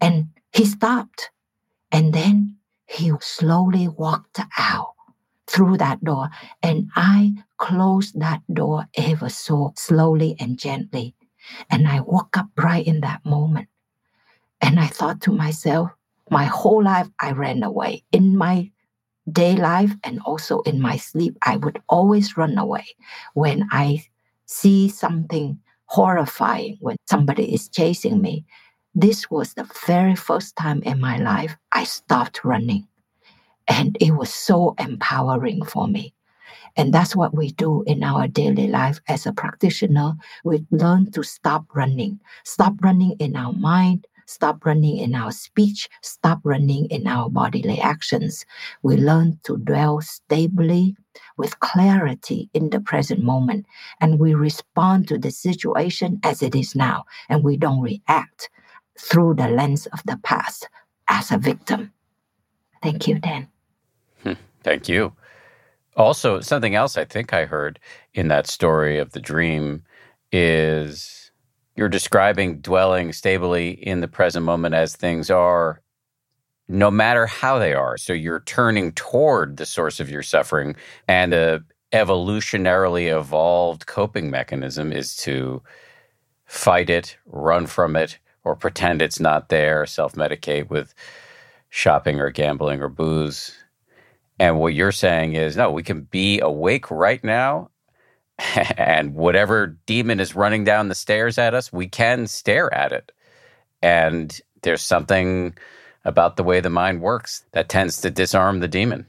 and 0.00 0.28
he 0.52 0.64
stopped. 0.64 1.30
And 1.92 2.12
then 2.12 2.56
he 2.86 3.12
slowly 3.20 3.88
walked 3.88 4.40
out 4.58 4.95
through 5.56 5.78
that 5.78 6.04
door. 6.04 6.28
And 6.62 6.90
I 6.94 7.32
closed 7.56 8.20
that 8.20 8.42
door 8.52 8.86
ever 8.96 9.30
so 9.30 9.72
slowly 9.76 10.36
and 10.38 10.58
gently. 10.58 11.14
And 11.70 11.88
I 11.88 12.00
woke 12.00 12.36
up 12.36 12.48
right 12.58 12.86
in 12.86 13.00
that 13.00 13.24
moment. 13.24 13.68
And 14.60 14.78
I 14.78 14.86
thought 14.86 15.22
to 15.22 15.32
myself, 15.32 15.90
my 16.30 16.44
whole 16.44 16.82
life, 16.82 17.08
I 17.20 17.32
ran 17.32 17.62
away. 17.62 18.04
In 18.12 18.36
my 18.36 18.70
day 19.30 19.56
life 19.56 19.92
and 20.04 20.20
also 20.26 20.60
in 20.62 20.80
my 20.80 20.96
sleep, 20.96 21.38
I 21.42 21.56
would 21.56 21.80
always 21.88 22.36
run 22.36 22.58
away 22.58 22.84
when 23.34 23.66
I 23.70 24.04
see 24.46 24.88
something 24.88 25.58
horrifying, 25.86 26.76
when 26.80 26.96
somebody 27.08 27.54
is 27.54 27.68
chasing 27.68 28.20
me. 28.20 28.44
This 28.94 29.30
was 29.30 29.54
the 29.54 29.68
very 29.86 30.16
first 30.16 30.56
time 30.56 30.82
in 30.82 31.00
my 31.00 31.16
life 31.18 31.56
I 31.72 31.84
stopped 31.84 32.44
running. 32.44 32.88
And 33.68 33.96
it 34.00 34.12
was 34.12 34.32
so 34.32 34.74
empowering 34.78 35.64
for 35.64 35.88
me. 35.88 36.14
And 36.76 36.92
that's 36.92 37.16
what 37.16 37.34
we 37.34 37.52
do 37.52 37.82
in 37.84 38.02
our 38.02 38.28
daily 38.28 38.68
life 38.68 39.00
as 39.08 39.26
a 39.26 39.32
practitioner. 39.32 40.14
We 40.44 40.66
learn 40.70 41.10
to 41.12 41.22
stop 41.22 41.64
running, 41.74 42.20
stop 42.44 42.74
running 42.82 43.16
in 43.18 43.34
our 43.34 43.52
mind, 43.52 44.06
stop 44.26 44.64
running 44.66 44.98
in 44.98 45.14
our 45.14 45.32
speech, 45.32 45.88
stop 46.02 46.40
running 46.44 46.86
in 46.86 47.06
our 47.06 47.30
bodily 47.30 47.80
actions. 47.80 48.44
We 48.82 48.96
learn 48.96 49.40
to 49.44 49.56
dwell 49.56 50.00
stably 50.02 50.96
with 51.38 51.60
clarity 51.60 52.50
in 52.52 52.70
the 52.70 52.80
present 52.80 53.22
moment, 53.22 53.66
and 54.00 54.18
we 54.18 54.34
respond 54.34 55.08
to 55.08 55.18
the 55.18 55.30
situation 55.30 56.20
as 56.22 56.42
it 56.42 56.54
is 56.54 56.74
now, 56.74 57.04
and 57.28 57.42
we 57.42 57.56
don't 57.56 57.80
react 57.80 58.50
through 58.98 59.34
the 59.34 59.48
lens 59.48 59.86
of 59.86 60.02
the 60.04 60.18
past 60.22 60.68
as 61.08 61.30
a 61.30 61.38
victim. 61.38 61.92
Thank 62.82 63.08
you, 63.08 63.18
Dan. 63.18 63.48
Thank 64.66 64.88
you. 64.88 65.12
Also, 65.96 66.40
something 66.40 66.74
else 66.74 66.98
I 66.98 67.04
think 67.04 67.32
I 67.32 67.46
heard 67.46 67.78
in 68.14 68.26
that 68.28 68.48
story 68.48 68.98
of 68.98 69.12
the 69.12 69.20
dream 69.20 69.84
is 70.32 71.30
you're 71.76 71.88
describing 71.88 72.58
dwelling 72.58 73.12
stably 73.12 73.70
in 73.70 74.00
the 74.00 74.08
present 74.08 74.44
moment 74.44 74.74
as 74.74 74.96
things 74.96 75.30
are, 75.30 75.80
no 76.66 76.90
matter 76.90 77.26
how 77.26 77.60
they 77.60 77.74
are. 77.74 77.96
So 77.96 78.12
you're 78.12 78.40
turning 78.40 78.90
toward 78.90 79.56
the 79.56 79.66
source 79.66 80.00
of 80.00 80.10
your 80.10 80.24
suffering. 80.24 80.74
And 81.06 81.32
a 81.32 81.62
evolutionarily 81.92 83.16
evolved 83.16 83.86
coping 83.86 84.32
mechanism 84.32 84.92
is 84.92 85.16
to 85.18 85.62
fight 86.46 86.90
it, 86.90 87.16
run 87.26 87.66
from 87.66 87.94
it, 87.94 88.18
or 88.42 88.56
pretend 88.56 89.00
it's 89.00 89.20
not 89.20 89.48
there, 89.48 89.86
self 89.86 90.14
medicate 90.14 90.70
with 90.70 90.92
shopping 91.70 92.18
or 92.18 92.30
gambling 92.30 92.82
or 92.82 92.88
booze. 92.88 93.56
And 94.38 94.58
what 94.58 94.74
you're 94.74 94.92
saying 94.92 95.34
is, 95.34 95.56
no, 95.56 95.70
we 95.70 95.82
can 95.82 96.02
be 96.02 96.40
awake 96.40 96.90
right 96.90 97.22
now 97.24 97.70
and 98.76 99.14
whatever 99.14 99.78
demon 99.86 100.20
is 100.20 100.36
running 100.36 100.64
down 100.64 100.88
the 100.88 100.94
stairs 100.94 101.38
at 101.38 101.54
us, 101.54 101.72
we 101.72 101.88
can 101.88 102.26
stare 102.26 102.72
at 102.74 102.92
it. 102.92 103.12
And 103.82 104.38
there's 104.62 104.82
something 104.82 105.56
about 106.04 106.36
the 106.36 106.44
way 106.44 106.60
the 106.60 106.70
mind 106.70 107.02
works 107.02 107.44
that 107.52 107.68
tends 107.68 108.00
to 108.02 108.10
disarm 108.10 108.60
the 108.60 108.68
demon. 108.68 109.06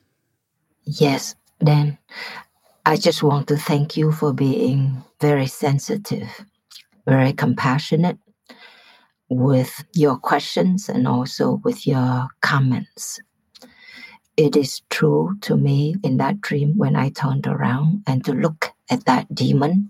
Yes, 0.86 1.36
Dan. 1.63 1.98
I 2.86 2.98
just 2.98 3.24
want 3.24 3.48
to 3.50 3.58
thank 3.58 3.98
you 3.98 4.12
for 4.12 4.34
being 4.34 5.04
very 5.22 5.48
sensitive, 5.48 6.46
very 7.06 7.34
compassionate. 7.34 8.18
with 9.30 9.84
your 9.94 10.18
questions 10.18 10.90
and 10.90 11.08
also 11.08 11.62
with 11.63 11.88
your 11.88 12.28
comments. 12.42 13.20
It 14.38 14.56
is 14.56 14.82
true 14.91 15.36
to 15.41 15.58
me 15.58 15.95
in 16.04 16.17
that 16.17 16.41
dream 16.41 16.78
when 16.78 16.95
I 16.95 17.10
turned 17.10 17.47
around 17.47 18.04
and 18.06 18.23
to 18.26 18.34
look 18.34 18.71
at 18.88 19.06
that 19.06 19.34
demon. 19.34 19.89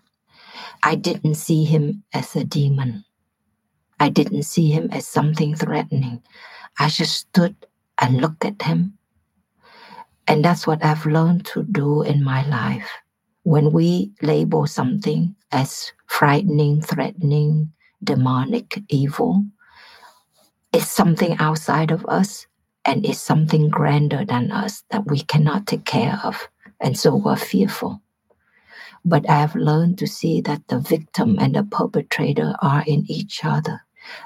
I 0.81 0.95
didn't 0.95 1.35
see 1.35 1.65
him 1.65 2.03
as 2.13 2.33
a 2.33 2.45
demon. 2.45 3.03
I 3.99 4.07
didn't 4.07 4.43
see 4.43 4.71
him 4.71 4.87
as 4.91 5.05
something 5.05 5.53
threatening. 5.53 6.23
I 6.79 6.87
just 6.87 7.17
stood 7.17 7.57
and 7.99 8.21
looked 8.21 8.45
at 8.45 8.61
him. 8.61 8.97
And 10.29 10.45
that's 10.45 10.65
what 10.65 10.83
I've 10.83 11.05
learned 11.05 11.45
to 11.47 11.63
do 11.63 12.01
in 12.03 12.23
my 12.23 12.47
life. 12.47 12.89
When 13.43 13.73
we 13.73 14.13
label 14.21 14.65
something 14.65 15.35
as 15.51 15.91
frightening, 16.07 16.81
threatening, 16.81 17.73
demonic, 18.01 18.79
evil, 18.87 19.43
it's 20.71 20.89
something 20.89 21.35
outside 21.39 21.91
of 21.91 22.05
us 22.05 22.47
and 22.87 23.05
it's 23.05 23.19
something 23.19 23.69
grander 23.69 24.25
than 24.25 24.51
us 24.51 24.83
that 24.91 25.05
we 25.05 25.19
cannot 25.21 25.67
take 25.67 25.85
care 25.85 26.19
of. 26.23 26.49
And 26.79 26.97
so 26.97 27.15
we're 27.15 27.35
fearful. 27.35 28.01
But 29.05 29.29
I 29.29 29.35
have 29.41 29.55
learned 29.55 29.97
to 29.99 30.07
see 30.07 30.41
that 30.41 30.67
the 30.69 30.79
victim 30.79 31.37
and 31.39 31.55
the 31.55 31.63
perpetrator 31.63 32.55
are 32.61 32.83
in 32.87 33.05
each 33.09 33.43
other. 33.43 33.81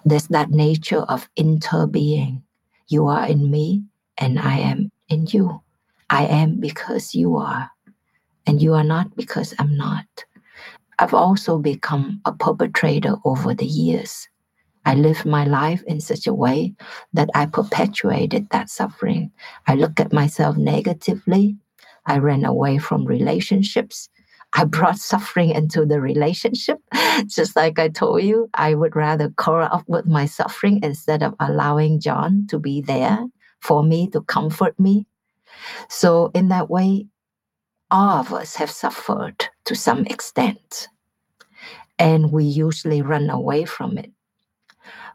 There's 0.05 0.27
that 0.27 0.51
nature 0.51 1.01
of 1.01 1.27
interbeing. 1.37 2.43
You 2.87 3.07
are 3.07 3.27
in 3.27 3.49
me, 3.49 3.83
and 4.17 4.39
I 4.39 4.59
am 4.59 4.91
in 5.09 5.25
you. 5.27 5.61
I 6.09 6.25
am 6.27 6.59
because 6.59 7.15
you 7.15 7.37
are, 7.37 7.71
and 8.45 8.61
you 8.61 8.75
are 8.75 8.83
not 8.83 9.15
because 9.15 9.55
I'm 9.57 9.75
not. 9.75 10.05
I've 10.99 11.15
also 11.15 11.57
become 11.57 12.21
a 12.25 12.33
perpetrator 12.33 13.15
over 13.25 13.55
the 13.55 13.65
years. 13.65 14.27
I 14.85 14.95
lived 14.95 15.25
my 15.25 15.45
life 15.45 15.83
in 15.83 16.01
such 16.01 16.27
a 16.27 16.33
way 16.33 16.73
that 17.13 17.29
I 17.35 17.45
perpetuated 17.45 18.49
that 18.49 18.69
suffering. 18.69 19.31
I 19.67 19.75
look 19.75 19.99
at 19.99 20.13
myself 20.13 20.57
negatively. 20.57 21.57
I 22.05 22.17
ran 22.17 22.45
away 22.45 22.79
from 22.79 23.05
relationships. 23.05 24.09
I 24.53 24.65
brought 24.65 24.97
suffering 24.97 25.51
into 25.51 25.85
the 25.85 26.01
relationship. 26.01 26.79
Just 27.27 27.55
like 27.55 27.79
I 27.79 27.89
told 27.89 28.23
you, 28.23 28.49
I 28.53 28.73
would 28.73 28.95
rather 28.95 29.29
curl 29.29 29.69
up 29.71 29.83
with 29.87 30.05
my 30.05 30.25
suffering 30.25 30.81
instead 30.83 31.23
of 31.23 31.35
allowing 31.39 31.99
John 31.99 32.47
to 32.49 32.59
be 32.59 32.81
there 32.81 33.19
for 33.61 33.83
me 33.83 34.09
to 34.09 34.21
comfort 34.21 34.77
me. 34.79 35.05
So, 35.89 36.31
in 36.33 36.49
that 36.49 36.69
way, 36.69 37.07
all 37.91 38.19
of 38.19 38.33
us 38.33 38.55
have 38.55 38.71
suffered 38.71 39.47
to 39.65 39.75
some 39.75 40.05
extent, 40.05 40.87
and 41.99 42.31
we 42.31 42.45
usually 42.45 43.01
run 43.01 43.29
away 43.29 43.65
from 43.65 43.97
it. 43.97 44.11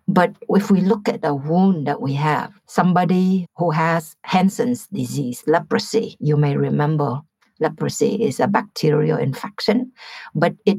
But 0.08 0.36
if 0.48 0.70
we 0.70 0.80
look 0.80 1.08
at 1.08 1.22
the 1.22 1.34
wound 1.34 1.86
that 1.86 2.00
we 2.00 2.14
have, 2.14 2.52
somebody 2.66 3.46
who 3.56 3.70
has 3.70 4.16
Hansen's 4.22 4.86
disease, 4.88 5.42
leprosy, 5.46 6.16
you 6.20 6.36
may 6.36 6.56
remember 6.56 7.20
leprosy 7.58 8.22
is 8.22 8.38
a 8.38 8.46
bacterial 8.46 9.18
infection, 9.18 9.92
but 10.34 10.54
it 10.64 10.78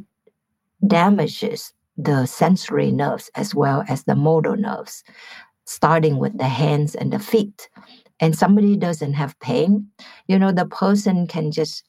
damages 0.85 1.73
the 1.97 2.25
sensory 2.25 2.91
nerves 2.91 3.29
as 3.35 3.55
well 3.55 3.83
as 3.87 4.03
the 4.03 4.15
motor 4.15 4.55
nerves, 4.55 5.03
starting 5.65 6.17
with 6.17 6.37
the 6.37 6.47
hands 6.47 6.95
and 6.95 7.11
the 7.11 7.19
feet. 7.19 7.67
And 8.19 8.37
somebody 8.37 8.77
doesn't 8.77 9.13
have 9.13 9.39
pain, 9.39 9.87
you 10.27 10.39
know, 10.39 10.51
the 10.51 10.65
person 10.65 11.27
can 11.27 11.51
just 11.51 11.83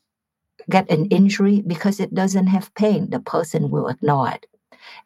get 0.70 0.90
an 0.90 1.07
injury 1.07 1.62
because 1.66 2.01
it 2.01 2.14
doesn't 2.14 2.48
have 2.48 2.74
pain. 2.74 3.11
The 3.11 3.20
person 3.20 3.70
will 3.70 3.88
ignore 3.88 4.31
it. 4.31 4.46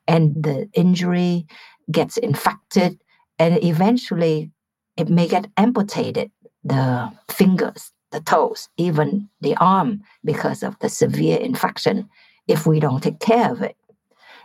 And 0.08 0.34
the 0.42 0.68
injury 0.74 1.46
gets 1.90 2.16
infected 2.16 3.00
and 3.38 3.62
eventually 3.64 4.50
it 4.96 5.08
may 5.08 5.26
get 5.26 5.48
amputated 5.56 6.30
the 6.64 7.10
fingers 7.30 7.92
the 8.12 8.20
toes, 8.20 8.68
even 8.76 9.28
the 9.40 9.56
arm, 9.56 10.02
because 10.24 10.62
of 10.62 10.78
the 10.78 10.88
severe 10.88 11.38
infection 11.38 12.08
if 12.46 12.66
we 12.66 12.78
don't 12.78 13.02
take 13.02 13.18
care 13.18 13.50
of 13.50 13.62
it. 13.62 13.76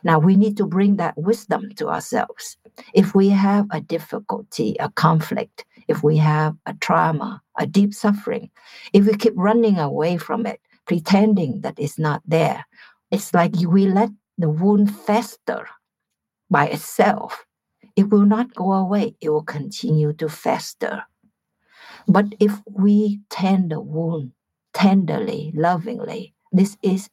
Now, 0.04 0.19
we 0.19 0.36
need 0.36 0.58
to 0.58 0.65
bring 0.65 0.95
that 0.97 1.17
wisdom 1.17 1.71
to 1.76 1.89
ourselves. 1.89 2.58
If 2.93 3.13
we 3.13 3.30
have 3.30 3.67
a 3.71 3.82
difficulty, 3.82 4.76
a 4.80 4.89
conflict, 4.89 5.65
if 5.88 6.04
we 6.04 6.17
have 6.17 6.56
a 6.65 6.73
trauma, 6.76 7.41
a 7.58 7.65
deep 7.65 7.93
suffering, 7.93 8.50
if 8.93 9.06
we 9.06 9.13
keep 9.15 9.34
running 9.36 9.78
away 9.78 10.17
from 10.17 10.45
it, 10.45 10.62
pretending 10.86 11.62
that 11.62 11.73
it's 11.78 12.00
not 12.00 12.21
there, 12.26 12.65
it's 13.12 13.34
like 13.34 13.56
we 13.56 13.88
let 13.88 14.10
the 14.38 14.50
wound 14.50 14.95
fester 14.95 15.67
by 16.49 16.67
itself. 16.67 17.45
It 17.95 18.10
will 18.10 18.25
not 18.25 18.53
go 18.53 18.73
away, 18.73 19.15
it 19.21 19.29
will 19.29 19.43
continue 19.43 20.13
to 20.13 20.29
fester. 20.29 21.03
But 22.07 22.36
if 22.39 22.62
we 22.71 23.21
tend 23.29 23.71
the 23.71 23.81
wound 23.81 24.31
tenderly, 24.73 25.51
lovingly, 25.55 26.33
this 26.51 26.77
is 26.81 27.10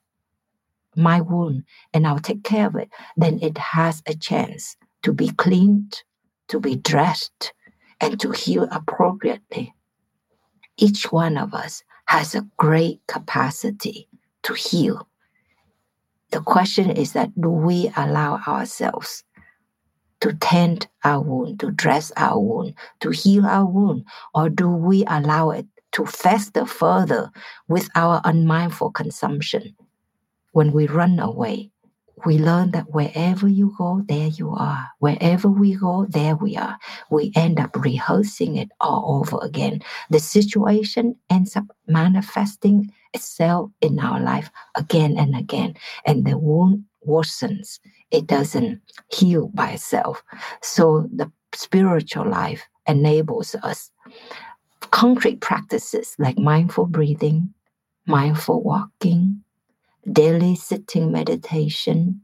my 0.97 1.21
wound 1.21 1.65
and 1.93 2.07
I'll 2.07 2.19
take 2.21 2.45
care 2.45 2.67
of 2.67 2.77
it, 2.77 2.91
then 3.17 3.41
it 3.43 3.59
has 3.59 4.03
a 4.07 4.15
chance 4.15 4.77
to 5.03 5.13
be 5.13 5.31
cleaned, 5.31 6.03
to 6.49 6.61
be 6.61 6.77
dressed, 6.77 7.53
and 8.01 8.21
to 8.21 8.31
heal 8.31 8.69
appropriately. 8.71 9.75
Each 10.77 11.11
one 11.11 11.37
of 11.37 11.55
us 11.55 11.83
has 12.07 12.35
a 12.35 12.47
great 12.57 13.01
capacity 13.09 14.09
to 14.43 14.55
heal. 14.55 15.09
The 16.35 16.41
question 16.41 16.91
is 16.91 17.13
that 17.13 17.31
do 17.41 17.49
we 17.49 17.93
allow 17.97 18.41
ourselves 18.45 19.23
to 20.19 20.33
tend 20.33 20.89
our 21.05 21.21
wound, 21.23 21.61
to 21.61 21.71
dress 21.71 22.11
our 22.17 22.41
wound, 22.41 22.75
to 23.03 23.11
heal 23.11 23.47
our 23.47 23.65
wound? 23.65 24.05
Or 24.35 24.51
do 24.51 24.69
we 24.69 25.05
allow 25.07 25.51
it 25.51 25.67
to 25.93 26.05
fester 26.05 26.67
further 26.67 27.31
with 27.69 27.89
our 27.95 28.21
unmindful 28.25 28.91
consumption? 28.91 29.77
When 30.51 30.73
we 30.73 30.89
run 30.89 31.21
away, 31.21 31.71
we 32.27 32.39
learn 32.39 32.73
that 32.73 32.91
wherever 32.91 33.47
you 33.47 33.73
go, 33.79 34.03
there 34.09 34.27
you 34.27 34.51
are. 34.51 34.89
Wherever 34.99 35.49
we 35.49 35.77
go, 35.77 36.07
there 36.09 36.35
we 36.35 36.57
are. 36.57 36.79
We 37.13 37.31
end 37.37 37.61
up 37.61 37.77
rehearsing 37.77 38.57
it 38.57 38.71
all 38.81 39.21
over 39.21 39.39
again. 39.41 39.83
The 40.11 40.19
situation 40.19 41.15
ends 41.31 41.55
up 41.55 41.67
manifesting 41.87 42.93
itself 43.15 43.71
in 43.81 43.99
our 44.01 44.21
life 44.21 44.51
again 44.77 45.17
and 45.19 45.37
again, 45.37 45.75
and 46.07 46.27
the 46.27 46.39
wound 46.39 46.85
worsens 47.07 47.81
it 48.11 48.27
doesn't 48.27 48.81
heal 49.13 49.49
by 49.55 49.73
itself. 49.73 50.23
So 50.63 51.09
the 51.15 51.31
spiritual 51.55 52.29
life 52.29 52.63
enables 52.87 53.55
us 53.57 53.91
concrete 54.91 55.41
practices 55.41 56.15
like 56.19 56.39
mindful 56.39 56.87
breathing, 56.87 57.55
mindful 58.07 58.63
walking, 58.63 59.43
daily 60.11 60.55
sitting 60.57 61.13
meditation, 61.13 62.23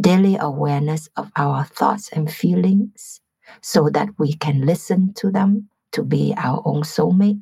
daily 0.00 0.36
awareness 0.40 1.08
of 1.16 1.30
our 1.36 1.64
thoughts 1.64 2.10
and 2.12 2.32
feelings 2.32 3.20
so 3.62 3.88
that 3.90 4.08
we 4.18 4.34
can 4.34 4.66
listen 4.66 5.12
to 5.14 5.30
them 5.30 5.68
to 5.92 6.02
be 6.02 6.34
our 6.36 6.62
own 6.64 6.82
soulmate, 6.82 7.40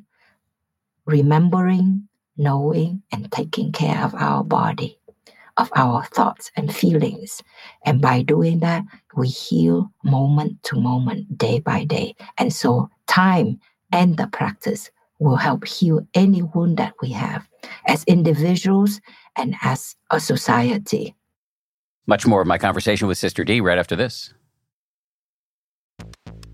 remembering, 1.07 2.08
knowing, 2.39 3.03
and 3.13 3.31
taking 3.31 3.73
care 3.73 4.03
of 4.03 4.15
our 4.15 4.43
body 4.43 4.99
of 5.59 5.71
our 5.75 6.05
thoughts 6.05 6.51
and 6.57 6.75
feelings. 6.75 7.43
And 7.85 8.01
by 8.01 8.23
doing 8.23 8.61
that, 8.61 8.85
we 9.17 9.29
heal 9.29 9.91
moment 10.05 10.63
to 10.65 10.81
moment, 10.81 11.37
day 11.37 11.59
by 11.59 11.85
day. 11.85 12.15
And 12.39 12.53
so, 12.53 12.89
time 13.07 13.61
and 13.93 14.17
the 14.17 14.29
practice 14.29 14.91
will 15.19 15.37
help 15.37 15.67
heal 15.67 16.07
any 16.15 16.43
wound 16.43 16.77
that 16.77 16.95
we 17.03 17.11
have 17.11 17.47
as 17.87 18.05
individuals 18.05 19.01
and 19.37 19.57
as 19.63 19.97
a 20.11 20.21
society. 20.21 21.15
Much 22.07 22.27
more 22.27 22.41
of 22.41 22.47
my 22.47 22.57
conversation 22.57 23.09
with 23.09 23.19
Sister 23.19 23.45
D 23.45 23.61
right 23.61 23.79
after 23.79 23.97
this. 23.97 24.33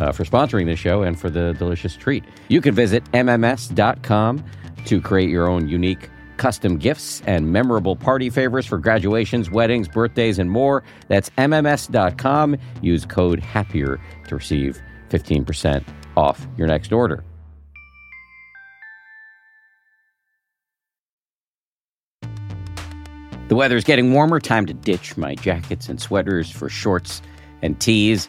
Uh, 0.00 0.12
for 0.12 0.24
sponsoring 0.24 0.64
this 0.64 0.78
show 0.78 1.02
and 1.02 1.20
for 1.20 1.28
the 1.28 1.52
delicious 1.58 1.94
treat. 1.94 2.24
You 2.48 2.62
can 2.62 2.74
visit 2.74 3.04
MMS.com 3.12 4.42
to 4.86 5.00
create 5.02 5.28
your 5.28 5.46
own 5.46 5.68
unique 5.68 6.08
custom 6.38 6.78
gifts 6.78 7.22
and 7.26 7.52
memorable 7.52 7.94
party 7.94 8.30
favors 8.30 8.64
for 8.64 8.78
graduations, 8.78 9.50
weddings, 9.50 9.88
birthdays, 9.88 10.38
and 10.38 10.50
more. 10.50 10.82
That's 11.08 11.28
MMS.com. 11.36 12.56
Use 12.80 13.04
code 13.04 13.40
HAPPIER 13.40 14.00
to 14.28 14.34
receive 14.34 14.80
15% 15.10 15.84
off 16.16 16.46
your 16.56 16.66
next 16.66 16.92
order. 16.92 17.22
The 23.48 23.56
weather 23.56 23.76
is 23.76 23.84
getting 23.84 24.14
warmer. 24.14 24.40
Time 24.40 24.64
to 24.64 24.72
ditch 24.72 25.16
my 25.16 25.34
jackets 25.34 25.88
and 25.88 26.00
sweaters 26.00 26.50
for 26.50 26.68
shorts 26.68 27.20
and 27.62 27.78
tees. 27.80 28.28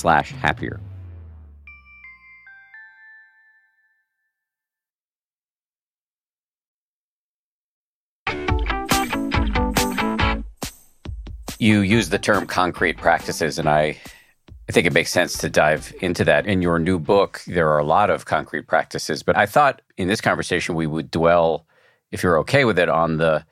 happier. 0.00 0.80
You 11.58 11.80
use 11.80 12.08
the 12.08 12.18
term 12.18 12.46
concrete 12.46 12.96
practices, 12.96 13.58
and 13.58 13.68
I 13.68 13.96
I 14.68 14.72
think 14.72 14.86
it 14.86 14.92
makes 14.92 15.10
sense 15.10 15.38
to 15.38 15.50
dive 15.50 15.92
into 16.00 16.24
that. 16.24 16.46
In 16.46 16.62
your 16.62 16.78
new 16.78 16.98
book, 16.98 17.42
there 17.46 17.68
are 17.68 17.78
a 17.78 17.84
lot 17.84 18.10
of 18.10 18.24
concrete 18.24 18.66
practices, 18.66 19.22
but 19.22 19.36
I 19.36 19.46
thought 19.46 19.82
in 19.96 20.08
this 20.08 20.20
conversation 20.20 20.74
we 20.74 20.86
would 20.86 21.10
dwell, 21.10 21.66
if 22.10 22.22
you're 22.22 22.38
okay 22.38 22.64
with 22.64 22.78
it, 22.78 22.88
on 22.88 23.18
the 23.18 23.44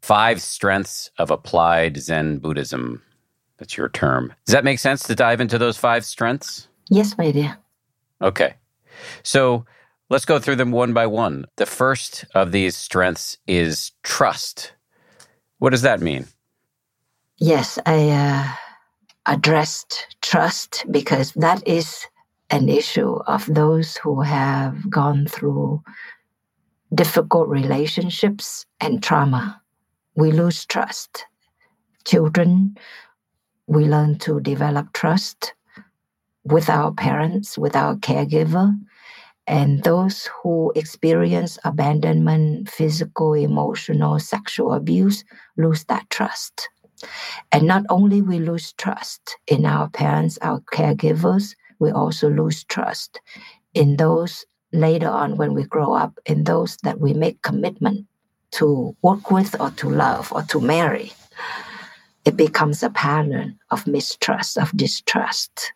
five 0.00 0.40
strengths 0.40 1.10
of 1.18 1.30
applied 1.30 1.96
Zen 1.96 2.38
Buddhism. 2.38 3.02
That's 3.58 3.76
your 3.76 3.88
term. 3.88 4.32
Does 4.46 4.52
that 4.52 4.64
make 4.64 4.78
sense 4.78 5.04
to 5.04 5.14
dive 5.14 5.40
into 5.40 5.58
those 5.58 5.76
five 5.76 6.04
strengths? 6.04 6.68
Yes, 6.90 7.16
my 7.16 7.30
dear. 7.30 7.56
Okay. 8.20 8.54
So 9.22 9.64
let's 10.10 10.24
go 10.24 10.38
through 10.38 10.56
them 10.56 10.72
one 10.72 10.92
by 10.92 11.06
one. 11.06 11.46
The 11.56 11.66
first 11.66 12.24
of 12.34 12.52
these 12.52 12.76
strengths 12.76 13.38
is 13.46 13.92
trust. 14.02 14.72
What 15.58 15.70
does 15.70 15.82
that 15.82 16.00
mean? 16.00 16.26
Yes, 17.38 17.78
I. 17.86 18.10
Uh 18.10 18.56
addressed 19.26 20.16
trust 20.20 20.84
because 20.90 21.32
that 21.34 21.66
is 21.66 22.06
an 22.50 22.68
issue 22.68 23.14
of 23.26 23.46
those 23.46 23.96
who 23.96 24.20
have 24.20 24.90
gone 24.90 25.26
through 25.26 25.82
difficult 26.94 27.48
relationships 27.48 28.66
and 28.80 29.02
trauma. 29.02 29.60
We 30.16 30.32
lose 30.32 30.66
trust. 30.66 31.24
Children, 32.04 32.76
we 33.72 33.86
learn 33.86 34.18
to 34.18 34.38
develop 34.40 34.92
trust 34.92 35.54
with 36.44 36.68
our 36.68 36.92
parents, 36.92 37.56
with 37.56 37.74
our 37.74 37.96
caregiver. 37.96 38.78
And 39.46 39.82
those 39.82 40.28
who 40.42 40.72
experience 40.76 41.58
abandonment, 41.64 42.68
physical, 42.68 43.32
emotional, 43.32 44.18
sexual 44.18 44.74
abuse 44.74 45.24
lose 45.56 45.84
that 45.84 46.08
trust. 46.10 46.68
And 47.50 47.66
not 47.66 47.84
only 47.88 48.20
we 48.20 48.38
lose 48.38 48.74
trust 48.74 49.36
in 49.46 49.64
our 49.64 49.88
parents, 49.88 50.38
our 50.42 50.60
caregivers, 50.72 51.56
we 51.78 51.90
also 51.90 52.28
lose 52.28 52.64
trust 52.64 53.20
in 53.72 53.96
those 53.96 54.44
later 54.72 55.08
on 55.08 55.36
when 55.36 55.54
we 55.54 55.64
grow 55.64 55.94
up, 55.94 56.18
in 56.26 56.44
those 56.44 56.76
that 56.82 57.00
we 57.00 57.14
make 57.14 57.40
commitment 57.40 58.06
to 58.52 58.94
work 59.00 59.30
with 59.30 59.58
or 59.58 59.70
to 59.70 59.88
love 59.88 60.30
or 60.30 60.42
to 60.42 60.60
marry. 60.60 61.12
It 62.24 62.36
becomes 62.36 62.82
a 62.82 62.90
pattern 62.90 63.58
of 63.70 63.86
mistrust, 63.86 64.56
of 64.56 64.76
distrust. 64.76 65.72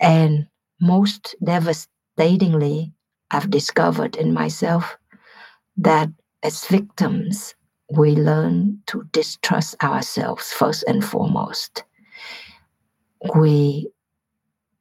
And 0.00 0.46
most 0.80 1.34
devastatingly, 1.44 2.92
I've 3.30 3.50
discovered 3.50 4.16
in 4.16 4.32
myself 4.32 4.96
that 5.76 6.08
as 6.42 6.66
victims, 6.66 7.54
we 7.92 8.16
learn 8.16 8.80
to 8.86 9.04
distrust 9.12 9.82
ourselves 9.82 10.52
first 10.52 10.84
and 10.86 11.04
foremost. 11.04 11.84
We 13.34 13.90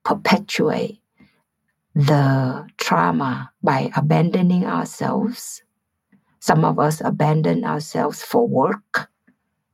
perpetuate 0.05 1.01
the 1.95 2.65
trauma 2.77 3.51
by 3.61 3.91
abandoning 3.95 4.65
ourselves. 4.65 5.63
Some 6.39 6.63
of 6.63 6.79
us 6.79 7.01
abandon 7.03 7.65
ourselves 7.65 8.23
for 8.23 8.47
work, 8.47 9.09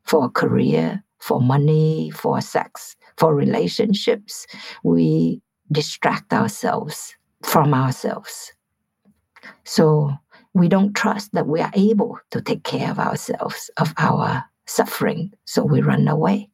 for 0.06 0.26
a 0.26 0.30
career, 0.30 1.04
for 1.20 1.42
money, 1.42 2.12
for 2.12 2.40
sex, 2.42 2.96
for 3.18 3.34
relationships. 3.36 4.46
We 4.84 5.42
distract 5.72 6.32
ourselves 6.34 7.16
from 7.44 7.74
ourselves. 7.74 8.54
So 9.64 10.12
we 10.54 10.68
don't 10.68 10.96
trust 10.96 11.34
that 11.34 11.48
we 11.48 11.62
are 11.62 11.72
able 11.74 12.20
to 12.32 12.42
take 12.42 12.64
care 12.64 12.92
of 12.92 13.00
ourselves, 13.00 13.70
of 13.78 13.94
our 13.98 14.44
suffering. 14.68 15.34
So 15.46 15.64
we 15.64 15.82
run 15.82 16.08
away 16.08 16.50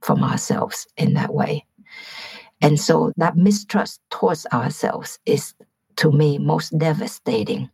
from 0.00 0.22
ourselves 0.22 0.86
in 0.96 1.14
that 1.14 1.32
way. 1.32 1.64
And 2.60 2.80
so 2.80 3.12
that 3.16 3.36
mistrust 3.36 4.00
towards 4.10 4.46
ourselves 4.52 5.18
is, 5.26 5.54
to 5.96 6.12
me, 6.12 6.38
most 6.38 6.76
devastating. 6.78 7.70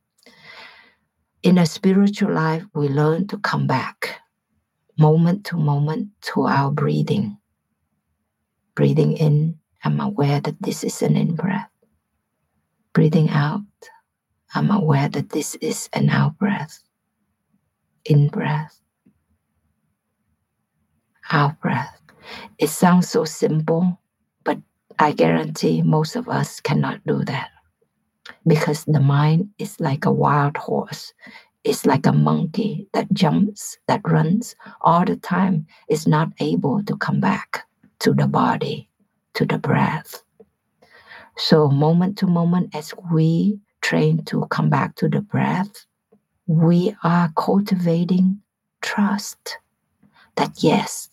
In 1.42 1.58
a 1.58 1.66
spiritual 1.66 2.32
life, 2.32 2.64
we 2.74 2.88
learn 2.88 3.26
to 3.28 3.38
come 3.38 3.66
back 3.66 4.20
moment 4.98 5.46
to 5.46 5.56
moment 5.56 6.10
to 6.20 6.42
our 6.42 6.70
breathing. 6.70 7.38
Breathing 8.74 9.16
in, 9.16 9.58
I'm 9.84 10.00
aware 10.00 10.40
that 10.40 10.60
this 10.60 10.84
is 10.84 11.00
an 11.02 11.16
in 11.16 11.34
breath. 11.36 11.70
Breathing 12.92 13.30
out, 13.30 13.62
I'm 14.54 14.70
aware 14.70 15.08
that 15.08 15.30
this 15.30 15.54
is 15.56 15.88
an 15.92 16.10
out 16.10 16.36
breath, 16.38 16.82
in 18.04 18.28
breath, 18.28 18.80
out 21.30 21.60
breath. 21.60 22.00
It 22.58 22.70
sounds 22.70 23.08
so 23.08 23.24
simple, 23.24 24.00
but 24.44 24.58
I 24.98 25.12
guarantee 25.12 25.82
most 25.82 26.16
of 26.16 26.28
us 26.28 26.60
cannot 26.60 27.06
do 27.06 27.24
that 27.24 27.50
because 28.46 28.84
the 28.84 29.00
mind 29.00 29.50
is 29.58 29.78
like 29.80 30.04
a 30.04 30.12
wild 30.12 30.56
horse. 30.56 31.12
Is 31.68 31.84
like 31.84 32.06
a 32.06 32.12
monkey 32.12 32.88
that 32.94 33.12
jumps, 33.12 33.78
that 33.86 34.00
runs 34.04 34.56
all 34.80 35.04
the 35.04 35.16
time, 35.16 35.66
is 35.88 36.06
not 36.06 36.32
able 36.40 36.82
to 36.84 36.96
come 36.96 37.20
back 37.20 37.66
to 38.00 38.14
the 38.14 38.26
body, 38.26 38.88
to 39.34 39.44
the 39.44 39.58
breath. 39.58 40.22
So, 41.36 41.68
moment 41.68 42.16
to 42.18 42.26
moment, 42.26 42.74
as 42.74 42.94
we 43.12 43.60
train 43.82 44.24
to 44.24 44.46
come 44.46 44.70
back 44.70 44.96
to 44.96 45.08
the 45.08 45.20
breath, 45.20 45.86
we 46.46 46.96
are 47.04 47.30
cultivating 47.36 48.40
trust 48.80 49.58
that 50.36 50.62
yes, 50.62 51.10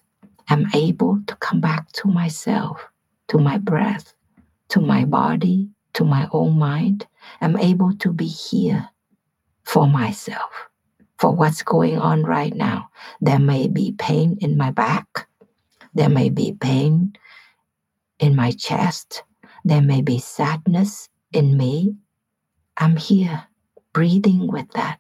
I'm 0.50 0.68
able 0.74 1.20
to 1.28 1.36
come 1.36 1.60
back 1.60 1.92
to 1.94 2.08
myself, 2.08 2.88
to 3.28 3.38
my 3.38 3.58
breath, 3.58 4.14
to 4.70 4.80
my 4.80 5.04
body, 5.04 5.70
to 5.94 6.06
my 6.06 6.30
own 6.32 6.58
mind. 6.58 7.08
I'm 7.42 7.58
able 7.58 7.94
to 7.98 8.14
be 8.14 8.28
here 8.28 8.90
for 9.66 9.88
myself, 9.88 10.52
for 11.18 11.32
what's 11.32 11.62
going 11.64 11.98
on 11.98 12.24
right 12.24 12.54
now. 12.54 12.90
There 13.22 13.40
may 13.40 13.68
be 13.68 13.94
pain 13.98 14.38
in 14.42 14.58
my 14.58 14.72
back, 14.72 15.28
there 15.94 16.10
may 16.10 16.30
be 16.30 16.54
pain 16.54 17.16
in 18.20 18.36
my 18.36 18.52
chest, 18.52 19.24
there 19.64 19.82
may 19.82 20.02
be 20.02 20.20
sadness 20.20 21.10
in 21.34 21.58
me. 21.58 21.96
I'm 22.78 22.98
here, 22.98 23.48
breathing 23.94 24.48
with 24.48 24.70
that, 24.72 25.00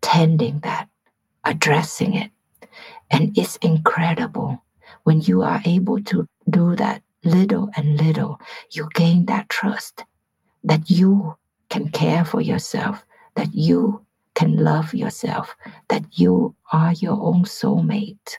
tending 0.00 0.60
that, 0.60 0.88
addressing 1.44 2.14
it. 2.14 2.30
And 3.10 3.36
it's 3.36 3.56
incredible 3.56 4.62
when 5.04 5.20
you 5.20 5.42
are 5.42 5.60
able 5.64 6.00
to 6.04 6.26
do 6.48 6.76
that 6.76 7.02
little 7.24 7.70
and 7.76 8.00
little, 8.00 8.40
you 8.70 8.88
gain 8.94 9.26
that 9.26 9.48
trust 9.48 10.04
that 10.64 10.90
you 10.90 11.36
can 11.68 11.88
care 11.88 12.24
for 12.24 12.40
yourself, 12.40 13.04
that 13.34 13.54
you 13.54 14.04
can 14.34 14.56
love 14.56 14.94
yourself, 14.94 15.56
that 15.88 16.04
you 16.18 16.54
are 16.72 16.92
your 16.94 17.20
own 17.20 17.44
soulmate. 17.44 18.36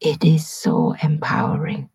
It 0.00 0.24
is 0.24 0.46
so 0.46 0.94
empowering. 1.02 1.88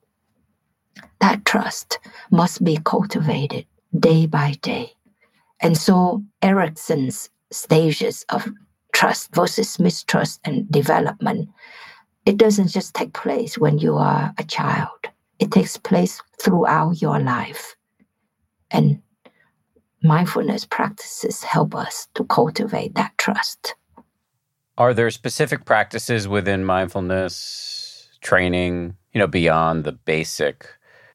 That 1.20 1.46
trust 1.46 2.00
must 2.32 2.64
be 2.64 2.78
cultivated 2.84 3.66
day 3.98 4.26
by 4.26 4.54
day. 4.62 4.94
And 5.62 5.78
so, 5.78 6.24
Erikson's 6.42 7.30
stages 7.52 8.26
of 8.30 8.48
trust 8.94 9.34
versus 9.36 9.80
mistrust 9.80 10.40
and 10.44 10.70
development, 10.72 11.50
it 12.26 12.38
doesn't 12.38 12.70
just 12.70 12.94
take 12.94 13.14
place 13.14 13.58
when 13.58 13.78
you 13.78 13.96
are 13.98 14.34
a 14.38 14.44
child, 14.44 15.00
it 15.40 15.52
takes 15.52 15.78
place 15.78 16.22
throughout 16.42 17.02
your 17.02 17.20
life. 17.20 17.76
And 18.72 19.02
mindfulness 20.04 20.66
practices 20.66 21.44
help 21.44 21.76
us 21.76 22.08
to 22.16 22.24
cultivate 22.26 22.96
that 22.96 23.18
trust. 23.18 23.76
Are 24.78 24.94
there 24.94 25.12
specific 25.12 25.66
practices 25.66 26.28
within 26.28 26.66
mindfulness 26.66 28.10
training, 28.22 28.96
you 29.14 29.20
know, 29.20 29.28
beyond 29.28 29.84
the 29.84 29.92
basic? 29.92 30.68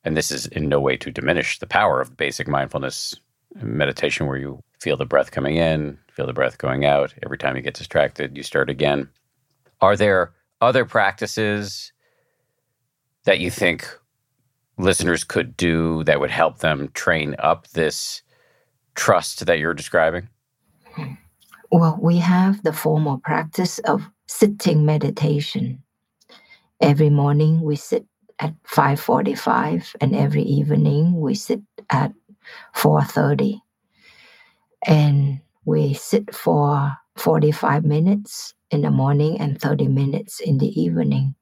And 0.05 0.17
this 0.17 0.31
is 0.31 0.47
in 0.47 0.69
no 0.69 0.81
way 0.81 0.97
to 0.99 1.11
diminish 1.11 1.59
the 1.59 1.67
power 1.67 2.01
of 2.01 2.17
basic 2.17 2.47
mindfulness 2.47 3.15
meditation 3.61 4.27
where 4.27 4.37
you 4.37 4.63
feel 4.79 4.97
the 4.97 5.07
breath 5.07 5.31
coming 5.33 5.57
in, 5.57 5.99
feel 6.13 6.27
the 6.27 6.33
breath 6.33 6.59
going 6.59 6.85
out. 6.85 7.13
Every 7.25 7.39
time 7.39 7.57
you 7.57 7.63
get 7.63 7.75
distracted, 7.75 8.37
you 8.37 8.43
start 8.43 8.71
again. 8.71 9.09
Are 9.81 9.97
there 9.97 10.33
other 10.61 10.85
practices 10.85 11.93
that 13.25 13.41
you 13.41 13.51
think 13.51 13.89
listeners 14.79 15.25
could 15.25 15.57
do 15.57 16.05
that 16.05 16.21
would 16.21 16.31
help 16.31 16.59
them 16.59 16.91
train 16.95 17.35
up 17.39 17.67
this 17.69 18.23
trust 18.97 19.47
that 19.47 19.59
you're 19.59 19.75
describing? 19.75 20.29
Well, 21.71 21.99
we 22.01 22.19
have 22.19 22.63
the 22.63 22.73
formal 22.73 23.19
practice 23.19 23.79
of 23.81 24.09
sitting 24.27 24.85
meditation. 24.85 25.83
Every 26.81 27.11
morning 27.11 27.63
we 27.63 27.77
sit 27.77 28.07
at 28.39 28.55
5:45 28.65 29.95
and 30.01 30.15
every 30.15 30.43
evening 30.43 31.21
we 31.21 31.35
sit 31.35 31.63
at 31.91 32.13
4:30. 32.75 33.63
And 34.87 35.41
we 35.65 35.95
sit 35.95 36.35
for 36.35 36.97
45 37.17 37.85
minutes 37.85 38.55
in 38.71 38.83
the 38.83 38.91
morning 38.91 39.41
and 39.41 39.61
30 39.61 39.89
minutes 39.89 40.41
in 40.41 40.59
the 40.59 40.81
evening. 40.81 41.35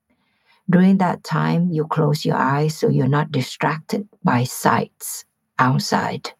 During 0.71 0.99
that 0.99 1.25
time, 1.25 1.71
you 1.71 1.87
close 1.87 2.25
your 2.25 2.37
eyes 2.37 2.75
so 2.77 2.89
you're 2.89 3.07
not 3.09 3.33
distracted 3.33 4.09
by 4.23 4.45
sights 4.45 5.27
outside 5.59 6.33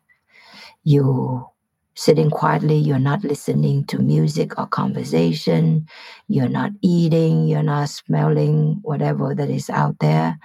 you 0.85 1.47
sitting 1.95 2.31
quietly, 2.31 2.77
you're 2.77 2.99
not 2.99 3.25
listening 3.25 3.85
to 3.87 3.99
music 3.99 4.59
or 4.59 4.67
conversation, 4.67 5.87
you're 6.29 6.49
not 6.49 6.73
eating, 6.83 7.47
you're 7.47 7.63
not 7.63 7.89
smelling 7.89 8.81
whatever 8.83 9.35
that 9.35 9.49
is 9.49 9.71
out 9.71 9.97
there. 10.01 10.39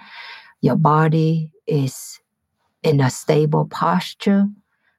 Your 0.60 0.76
body 0.76 1.52
is 1.66 2.20
in 2.82 3.00
a 3.00 3.10
stable 3.10 3.66
posture. 3.66 4.46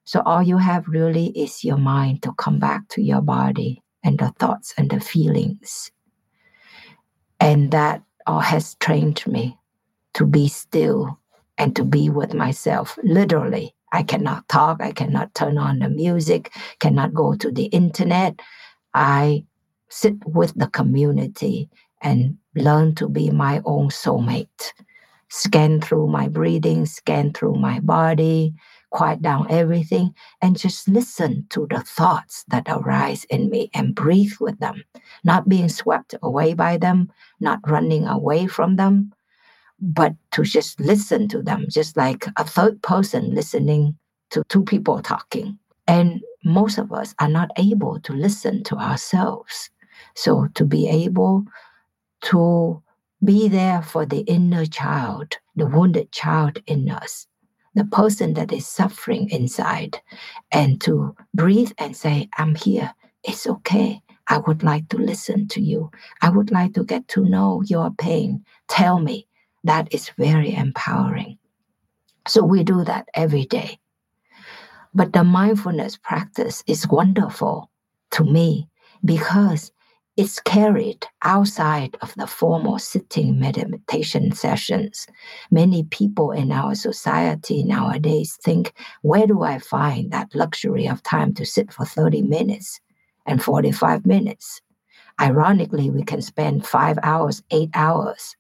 So 0.04 0.22
all 0.26 0.44
you 0.44 0.58
have 0.58 0.88
really 0.88 1.28
is 1.28 1.64
your 1.64 1.78
mind 1.78 2.24
to 2.24 2.34
come 2.34 2.60
back 2.60 2.88
to 2.90 3.02
your 3.02 3.22
body 3.22 3.82
and 4.04 4.20
the 4.20 4.34
thoughts 4.40 4.74
and 4.78 4.90
the 4.90 5.00
feelings. 5.00 5.92
And 7.40 7.72
that 7.72 8.04
all 8.28 8.40
has 8.40 8.76
trained 8.76 9.26
me 9.26 9.58
to 10.16 10.26
be 10.26 10.48
still 10.48 11.20
and 11.58 11.76
to 11.76 11.84
be 11.84 12.10
with 12.10 12.34
myself, 12.34 12.98
literally 13.04 13.74
I 13.92 14.04
cannot 14.04 14.48
talk. 14.48 14.82
I 14.82 14.92
cannot 14.92 15.34
turn 15.36 15.58
on 15.58 15.80
the 15.80 15.90
music, 15.90 16.54
cannot 16.80 17.14
go 17.14 17.36
to 17.36 17.52
the 17.52 17.66
internet. 17.66 18.40
I 18.94 19.46
sit 19.90 20.16
with 20.26 20.54
the 20.56 20.68
community 20.68 21.70
and 22.02 22.38
learn 22.56 22.96
to 22.96 23.10
be 23.10 23.30
my 23.30 23.62
own 23.66 23.90
soulmate. 23.90 24.74
Scan 25.30 25.80
through 25.82 26.08
my 26.08 26.28
breathing, 26.28 26.86
scan 26.86 27.32
through 27.34 27.56
my 27.56 27.80
body, 27.80 28.54
quiet 28.92 29.22
down 29.22 29.48
everything, 29.50 30.14
and 30.42 30.58
just 30.60 30.90
listen 30.90 31.48
to 31.50 31.68
the 31.70 31.80
thoughts 31.80 32.44
that 32.50 32.68
arise 32.68 33.24
in 33.26 33.50
me 33.50 33.70
and 33.74 33.96
breathe 33.96 34.34
with 34.42 34.60
them, 34.60 34.84
not 35.24 35.48
being 35.48 35.70
swept 35.70 36.16
away 36.22 36.54
by 36.54 36.78
them, 36.78 37.10
not 37.40 37.60
running 37.66 38.06
away 38.08 38.46
from 38.48 38.76
them, 38.76 39.14
but 39.82 40.14
to 40.32 40.44
just 40.44 40.80
listen 40.80 41.28
to 41.30 41.42
them, 41.42 41.66
just 41.70 41.98
like 41.98 42.26
a 42.38 42.46
third 42.46 42.82
person 42.84 43.34
listening 43.34 43.98
to 44.32 44.44
two 44.50 44.64
people 44.64 45.02
talking. 45.02 45.58
And 45.88 46.22
most 46.46 46.78
of 46.78 46.94
us 46.94 47.16
are 47.20 47.30
not 47.30 47.52
able 47.58 48.00
to 48.02 48.14
listen 48.14 48.64
to 48.66 48.78
ourselves. 48.78 49.70
So 50.16 50.48
to 50.56 50.66
be 50.66 50.88
able 50.90 51.46
to 52.24 52.82
be 53.24 53.48
there 53.48 53.82
for 53.82 54.06
the 54.06 54.22
inner 54.22 54.66
child, 54.66 55.38
the 55.56 55.66
wounded 55.66 56.12
child 56.12 56.60
in 56.68 56.90
us, 56.90 57.28
the 57.76 57.86
person 57.86 58.34
that 58.36 58.52
is 58.52 58.68
suffering 58.68 59.30
inside, 59.30 60.02
and 60.52 60.82
to 60.82 61.16
breathe 61.34 61.72
and 61.78 61.96
say, 61.96 62.30
I'm 62.38 62.56
here, 62.56 62.94
it's 63.24 63.48
okay. 63.48 64.02
I 64.28 64.40
would 64.40 64.64
like 64.64 64.90
to 64.90 64.98
listen 64.98 65.48
to 65.50 65.62
you. 65.62 65.92
I 66.22 66.30
would 66.30 66.52
like 66.52 66.74
to 66.76 66.84
get 66.84 67.08
to 67.10 67.26
know 67.26 67.62
your 67.66 67.92
pain. 67.92 68.46
Tell 68.68 69.00
me, 69.00 69.28
that 69.64 69.94
is 69.94 70.12
very 70.18 70.54
empowering. 70.54 71.38
So 72.28 72.44
we 72.44 72.64
do 72.64 72.84
that 72.84 73.08
every 73.14 73.46
day. 73.46 73.80
But 74.94 75.14
the 75.14 75.24
mindfulness 75.24 75.98
practice 75.98 76.64
is 76.68 76.88
wonderful 76.88 77.70
to 78.12 78.24
me 78.24 78.68
because 79.04 79.72
it's 80.18 80.42
carried 80.42 81.08
outside 81.24 81.98
of 82.02 82.14
the 82.16 82.28
formal 82.28 82.78
sitting 82.78 83.40
meditation 83.40 84.34
sessions. 84.34 85.08
Many 85.50 85.84
people 85.84 86.32
in 86.32 86.52
our 86.52 86.76
society 86.76 87.64
nowadays 87.64 88.38
think, 88.44 88.74
where 89.02 89.26
do 89.26 89.42
I 89.44 89.60
find 89.60 90.12
that 90.12 90.36
luxury 90.36 90.88
of 90.88 91.02
time 91.02 91.34
to 91.36 91.46
sit 91.46 91.72
for 91.72 91.86
30 91.86 92.24
minutes 92.24 92.82
and 93.26 93.42
45 93.42 94.06
minutes? 94.06 94.62
Ironically, 95.20 95.90
we 95.90 96.04
can 96.04 96.22
spend 96.22 96.68
five 96.68 97.00
hours, 97.04 97.42
eight 97.52 97.70
hours 97.74 98.36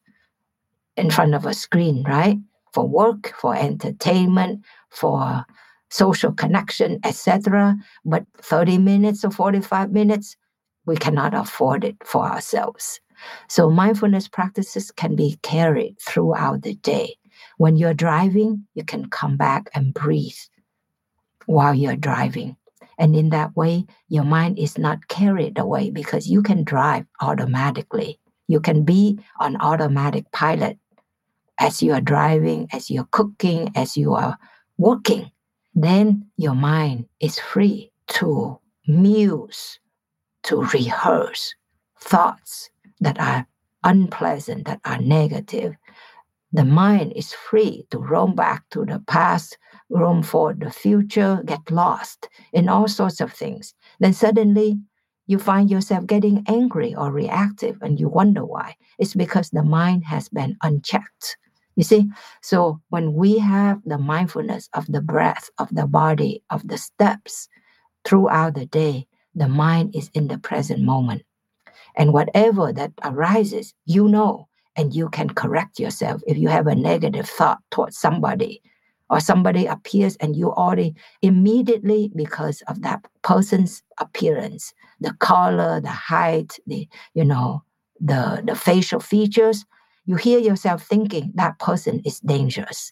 in 1.01 1.09
front 1.09 1.33
of 1.33 1.45
a 1.45 1.53
screen, 1.53 2.03
right? 2.03 2.37
For 2.73 2.87
work, 2.87 3.33
for 3.39 3.55
entertainment, 3.55 4.63
for 4.89 5.45
social 5.89 6.31
connection, 6.31 6.99
etc. 7.03 7.75
But 8.05 8.25
30 8.37 8.77
minutes 8.77 9.25
or 9.25 9.31
45 9.31 9.91
minutes, 9.91 10.37
we 10.85 10.95
cannot 10.95 11.33
afford 11.33 11.83
it 11.83 11.97
for 12.05 12.23
ourselves. 12.23 12.99
So 13.49 13.69
mindfulness 13.69 14.27
practices 14.27 14.91
can 14.91 15.15
be 15.15 15.39
carried 15.41 15.97
throughout 15.99 16.61
the 16.61 16.75
day. 16.75 17.15
When 17.57 17.77
you're 17.77 17.93
driving, 17.93 18.67
you 18.75 18.83
can 18.83 19.09
come 19.09 19.37
back 19.37 19.69
and 19.73 19.93
breathe 19.93 20.41
while 21.45 21.73
you're 21.73 21.95
driving. 21.95 22.57
And 22.97 23.15
in 23.15 23.29
that 23.29 23.55
way, 23.55 23.85
your 24.07 24.23
mind 24.23 24.59
is 24.59 24.77
not 24.77 25.07
carried 25.07 25.57
away 25.57 25.89
because 25.89 26.29
you 26.29 26.43
can 26.43 26.63
drive 26.63 27.05
automatically. 27.21 28.19
You 28.47 28.59
can 28.59 28.83
be 28.83 29.19
on 29.39 29.59
automatic 29.61 30.31
pilot 30.31 30.77
as 31.61 31.81
you 31.81 31.93
are 31.93 32.01
driving, 32.01 32.67
as 32.73 32.91
you're 32.91 33.07
cooking, 33.11 33.71
as 33.75 33.95
you 33.95 34.13
are 34.13 34.37
working. 34.77 35.31
Then 35.75 36.27
your 36.37 36.55
mind 36.55 37.05
is 37.21 37.39
free 37.39 37.91
to 38.09 38.59
muse 38.87 39.79
to 40.43 40.63
rehearse 40.63 41.55
thoughts 41.99 42.69
that 42.99 43.19
are 43.19 43.47
unpleasant, 43.83 44.65
that 44.65 44.81
are 44.85 44.99
negative, 44.99 45.75
the 46.53 46.65
mind 46.65 47.13
is 47.15 47.31
free 47.33 47.85
to 47.91 47.97
roam 47.99 48.35
back 48.35 48.69
to 48.71 48.83
the 48.83 48.99
past, 49.07 49.57
roam 49.89 50.21
for 50.21 50.53
the 50.53 50.69
future, 50.69 51.41
get 51.45 51.71
lost 51.71 52.27
in 52.51 52.67
all 52.67 52.89
sorts 52.89 53.21
of 53.21 53.31
things. 53.31 53.73
Then 54.01 54.11
suddenly 54.13 54.79
you 55.27 55.39
find 55.39 55.69
yourself 55.69 56.07
getting 56.07 56.43
angry 56.47 56.93
or 56.93 57.11
reactive 57.11 57.77
and 57.81 57.99
you 57.99 58.09
wonder 58.09 58.43
why. 58.43 58.75
It's 58.99 59.13
because 59.13 59.49
the 59.49 59.63
mind 59.63 60.03
has 60.05 60.27
been 60.27 60.57
unchecked. 60.61 61.37
You 61.81 61.85
see, 61.85 62.11
so 62.43 62.79
when 62.89 63.15
we 63.15 63.39
have 63.39 63.81
the 63.87 63.97
mindfulness 63.97 64.69
of 64.75 64.85
the 64.85 65.01
breath, 65.01 65.49
of 65.57 65.67
the 65.71 65.87
body, 65.87 66.43
of 66.51 66.67
the 66.67 66.77
steps 66.77 67.49
throughout 68.05 68.53
the 68.53 68.67
day, 68.67 69.07
the 69.33 69.47
mind 69.47 69.95
is 69.95 70.11
in 70.13 70.27
the 70.27 70.37
present 70.37 70.83
moment. 70.83 71.23
And 71.97 72.13
whatever 72.13 72.71
that 72.71 72.91
arises, 73.03 73.73
you 73.87 74.07
know, 74.07 74.47
and 74.75 74.93
you 74.93 75.09
can 75.09 75.31
correct 75.31 75.79
yourself. 75.79 76.21
If 76.27 76.37
you 76.37 76.49
have 76.49 76.67
a 76.67 76.75
negative 76.75 77.27
thought 77.27 77.57
towards 77.71 77.97
somebody, 77.97 78.61
or 79.09 79.19
somebody 79.19 79.65
appears 79.65 80.15
and 80.17 80.35
you 80.35 80.53
already 80.53 80.93
immediately 81.23 82.11
because 82.15 82.61
of 82.67 82.83
that 82.83 83.03
person's 83.23 83.81
appearance 83.97 84.73
the 85.01 85.11
color 85.15 85.81
the 85.81 85.89
height 85.89 86.57
the 86.65 86.87
you 87.13 87.25
know 87.25 87.61
the 87.99 88.41
the 88.45 88.55
facial 88.55 89.01
features 89.01 89.65
you 90.05 90.15
hear 90.15 90.39
yourself 90.39 90.83
thinking 90.83 91.31
that 91.35 91.59
person 91.59 92.01
is 92.05 92.19
dangerous. 92.19 92.91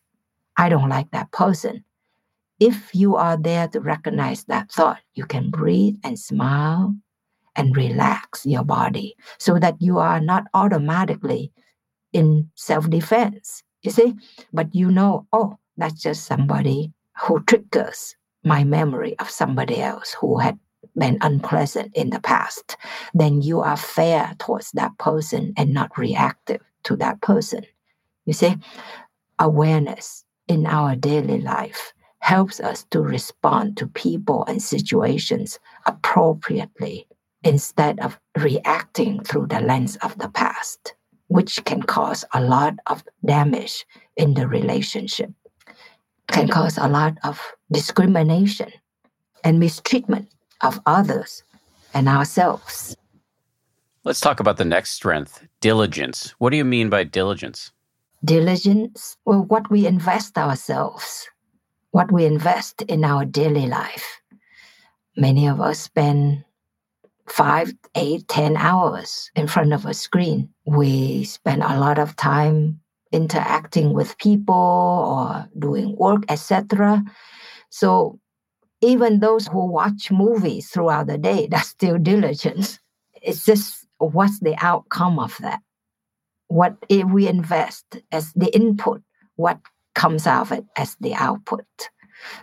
I 0.57 0.69
don't 0.69 0.89
like 0.89 1.11
that 1.11 1.31
person. 1.31 1.83
If 2.59 2.93
you 2.93 3.15
are 3.15 3.37
there 3.37 3.67
to 3.69 3.79
recognize 3.79 4.43
that 4.45 4.71
thought 4.71 4.99
you 5.13 5.25
can 5.25 5.49
breathe 5.49 5.95
and 6.03 6.19
smile 6.19 6.93
and 7.55 7.75
relax 7.75 8.45
your 8.45 8.63
body 8.63 9.15
so 9.37 9.57
that 9.59 9.81
you 9.81 9.97
are 9.97 10.19
not 10.19 10.45
automatically 10.53 11.51
in 12.11 12.49
self-defense 12.55 13.63
you 13.81 13.91
see? 13.91 14.15
But 14.51 14.75
you 14.75 14.91
know 14.91 15.27
oh 15.31 15.57
that's 15.77 16.01
just 16.01 16.25
somebody 16.25 16.91
who 17.21 17.41
triggers 17.43 18.15
my 18.43 18.63
memory 18.63 19.17
of 19.19 19.29
somebody 19.29 19.81
else 19.81 20.15
who 20.19 20.39
had 20.39 20.59
been 20.97 21.17
unpleasant 21.21 21.95
in 21.95 22.09
the 22.09 22.19
past, 22.19 22.77
then 23.13 23.41
you 23.41 23.61
are 23.61 23.77
fair 23.77 24.33
towards 24.39 24.71
that 24.71 24.97
person 24.97 25.53
and 25.57 25.73
not 25.73 25.97
reactive 25.97 26.61
to 26.83 26.95
that 26.97 27.21
person. 27.21 27.65
You 28.25 28.33
see, 28.33 28.55
awareness 29.39 30.25
in 30.47 30.65
our 30.65 30.95
daily 30.95 31.41
life 31.41 31.93
helps 32.19 32.59
us 32.59 32.83
to 32.91 33.01
respond 33.01 33.77
to 33.77 33.87
people 33.87 34.45
and 34.45 34.61
situations 34.61 35.59
appropriately 35.85 37.07
instead 37.43 37.99
of 38.01 38.19
reacting 38.37 39.23
through 39.23 39.47
the 39.47 39.61
lens 39.61 39.95
of 39.97 40.17
the 40.17 40.29
past, 40.29 40.93
which 41.27 41.63
can 41.65 41.81
cause 41.81 42.25
a 42.33 42.41
lot 42.41 42.75
of 42.87 43.03
damage 43.25 43.85
in 44.17 44.33
the 44.33 44.47
relationship 44.47 45.31
can 46.31 46.47
cause 46.47 46.77
a 46.77 46.87
lot 46.87 47.17
of 47.23 47.41
discrimination 47.71 48.71
and 49.43 49.59
mistreatment 49.59 50.29
of 50.61 50.79
others 50.85 51.43
and 51.93 52.07
ourselves. 52.07 52.95
Let's 54.05 54.21
talk 54.21 54.39
about 54.39 54.55
the 54.55 54.65
next 54.65 54.91
strength 54.91 55.45
diligence. 55.59 56.33
What 56.37 56.51
do 56.51 56.57
you 56.57 56.63
mean 56.63 56.89
by 56.89 57.03
diligence? 57.03 57.71
Diligence, 58.23 59.17
well, 59.25 59.43
what 59.43 59.69
we 59.69 59.85
invest 59.85 60.37
ourselves, 60.37 61.27
what 61.91 62.09
we 62.09 62.25
invest 62.25 62.81
in 62.83 63.03
our 63.03 63.25
daily 63.25 63.67
life. 63.67 64.21
Many 65.17 65.47
of 65.47 65.59
us 65.59 65.79
spend 65.79 66.45
five, 67.27 67.73
eight, 67.95 68.25
ten 68.29 68.55
hours 68.55 69.31
in 69.35 69.47
front 69.47 69.73
of 69.73 69.85
a 69.85 69.93
screen. 69.93 70.49
We 70.65 71.25
spend 71.25 71.61
a 71.61 71.77
lot 71.77 71.99
of 71.99 72.15
time 72.15 72.79
interacting 73.11 73.93
with 73.93 74.17
people 74.17 74.55
or 74.55 75.45
doing 75.59 75.97
work, 75.97 76.23
etc. 76.29 77.03
So 77.69 78.17
even 78.79 79.19
those 79.19 79.47
who 79.47 79.65
watch 79.65 80.09
movies 80.09 80.69
throughout 80.69 81.07
the 81.07 81.17
day, 81.17 81.47
that's 81.51 81.67
still 81.67 81.97
diligence. 81.97 82.79
It's 83.21 83.43
just 83.43 83.78
what's 83.99 84.39
the 84.39 84.55
outcome 84.59 85.19
of 85.19 85.37
that? 85.39 85.61
What 86.47 86.75
if 86.89 87.05
we 87.07 87.27
invest 87.27 87.85
as 88.11 88.33
the 88.33 88.53
input, 88.55 89.01
what 89.35 89.59
comes 89.93 90.25
out 90.25 90.41
of 90.41 90.51
it 90.51 90.65
as 90.75 90.95
the 90.99 91.13
output? 91.13 91.65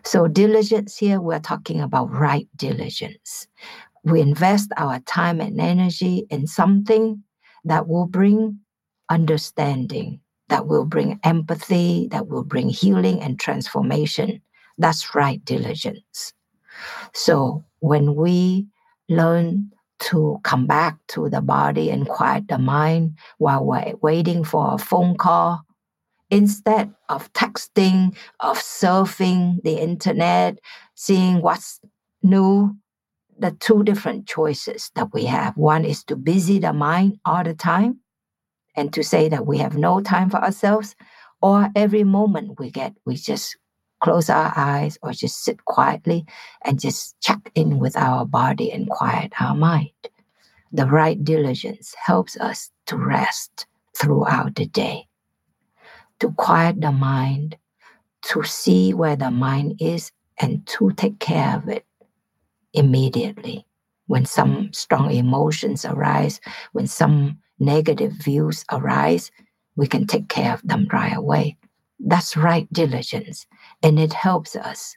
So 0.05 0.29
diligence 0.29 0.97
here, 0.97 1.21
we're 1.21 1.41
talking 1.41 1.81
about 1.81 2.13
right 2.13 2.49
diligence. 2.57 3.49
We 4.05 4.21
invest 4.21 4.71
our 4.77 5.01
time 5.01 5.41
and 5.41 5.61
energy 5.61 6.27
in 6.31 6.47
something 6.47 7.23
that 7.65 7.89
will 7.89 8.07
bring 8.07 8.61
understanding, 9.11 10.21
that 10.49 10.67
will 10.67 10.85
bring 10.85 11.19
empathy, 11.25 12.09
that 12.11 12.29
will 12.29 12.45
bring 12.45 12.69
healing 12.69 13.21
and 13.21 13.39
transformation. 13.39 14.41
That's 14.79 15.15
right 15.15 15.45
diligence. 15.45 16.33
So 17.13 17.65
when 17.81 18.15
we 18.15 18.67
learn 19.09 19.73
to 19.99 20.39
come 20.43 20.67
back 20.67 20.99
to 21.09 21.29
the 21.29 21.41
body 21.41 21.91
and 21.91 22.09
quiet 22.09 22.49
the 22.49 22.59
mind 22.59 23.17
while 23.39 23.65
we're 23.65 23.95
waiting 24.03 24.45
for 24.45 24.75
a 24.75 24.79
phone 24.79 25.17
call, 25.17 25.63
instead 26.31 26.93
of 27.09 27.33
texting, 27.33 28.17
of 28.41 28.59
surfing 28.59 29.63
the 29.63 29.81
internet, 29.81 30.59
seeing 30.95 31.41
what's 31.41 31.81
new, 32.23 32.77
the 33.39 33.53
two 33.53 33.83
different 33.85 34.27
choices 34.27 34.91
that 34.95 35.13
we 35.13 35.25
have. 35.25 35.57
One 35.57 35.85
is 35.85 36.03
to 36.05 36.17
busy 36.17 36.59
the 36.59 36.73
mind 36.73 37.19
all 37.25 37.45
the 37.45 37.55
time 37.55 38.01
and 38.75 38.93
to 38.93 39.03
say 39.03 39.29
that 39.29 39.47
we 39.47 39.59
have 39.59 39.77
no 39.77 40.01
time 40.01 40.31
for 40.31 40.39
ourselves, 40.39 40.97
or 41.41 41.69
every 41.77 42.05
moment 42.05 42.59
we 42.59 42.71
get, 42.71 42.95
we 43.05 43.17
just 43.17 43.57
close 44.01 44.29
our 44.29 44.53
eyes 44.57 44.99
or 45.03 45.13
just 45.13 45.45
sit 45.45 45.65
quietly 45.65 46.25
and 46.65 46.81
just 46.81 47.19
check 47.21 47.51
in 47.55 47.79
with 47.79 47.97
our 47.97 48.25
body 48.25 48.71
and 48.71 48.89
quiet 48.89 49.33
our 49.41 49.55
mind. 49.55 49.91
The 50.73 50.87
right 50.87 51.23
diligence 51.23 51.95
helps 52.05 52.37
us 52.39 52.71
to 52.87 52.97
rest 52.97 53.67
throughout 53.97 54.55
the 54.57 54.67
day, 54.67 55.07
to 56.21 56.33
quiet 56.33 56.81
the 56.81 56.93
mind, 56.93 57.57
to 58.23 58.43
see 58.43 58.93
where 58.93 59.17
the 59.17 59.31
mind 59.31 59.81
is, 59.81 60.13
and 60.39 60.67
to 60.67 60.91
take 60.93 61.19
care 61.19 61.57
of 61.57 61.69
it 61.69 61.87
immediately. 62.75 63.67
When 64.07 64.25
some 64.25 64.73
strong 64.73 65.11
emotions 65.11 65.85
arise, 65.85 66.41
when 66.73 66.87
some 66.87 67.39
negative 67.59 68.13
views 68.13 68.65
arise, 68.71 69.31
we 69.77 69.87
can 69.87 70.07
take 70.07 70.29
care 70.29 70.55
of 70.55 70.63
them 70.63 70.87
right 70.93 71.17
away. 71.17 71.57
That's 71.99 72.37
right 72.37 72.71
diligence. 72.73 73.47
And 73.83 73.99
it 73.99 74.13
helps 74.13 74.57
us 74.57 74.97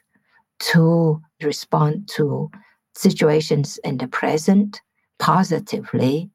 to 0.60 1.20
respond 1.42 2.08
to 2.16 2.50
situations 2.94 3.78
in 3.84 3.98
the 3.98 4.08
present 4.08 4.80
positively, 5.18 6.30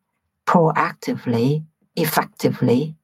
proactively, 0.48 1.64
effectively. 1.96 2.96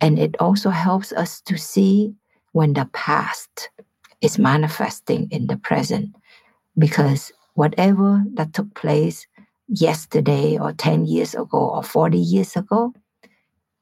And 0.00 0.18
it 0.18 0.36
also 0.38 0.70
helps 0.70 1.12
us 1.12 1.40
to 1.42 1.56
see 1.56 2.14
when 2.52 2.72
the 2.72 2.88
past 2.92 3.70
is 4.20 4.38
manifesting 4.38 5.28
in 5.30 5.46
the 5.46 5.56
present. 5.56 6.14
Because 6.78 7.32
whatever 7.54 8.22
that 8.34 8.52
took 8.52 8.74
place 8.74 9.26
yesterday 9.68 10.58
or 10.58 10.72
10 10.72 11.06
years 11.06 11.34
ago 11.34 11.58
or 11.58 11.82
40 11.82 12.18
years 12.18 12.56
ago 12.56 12.92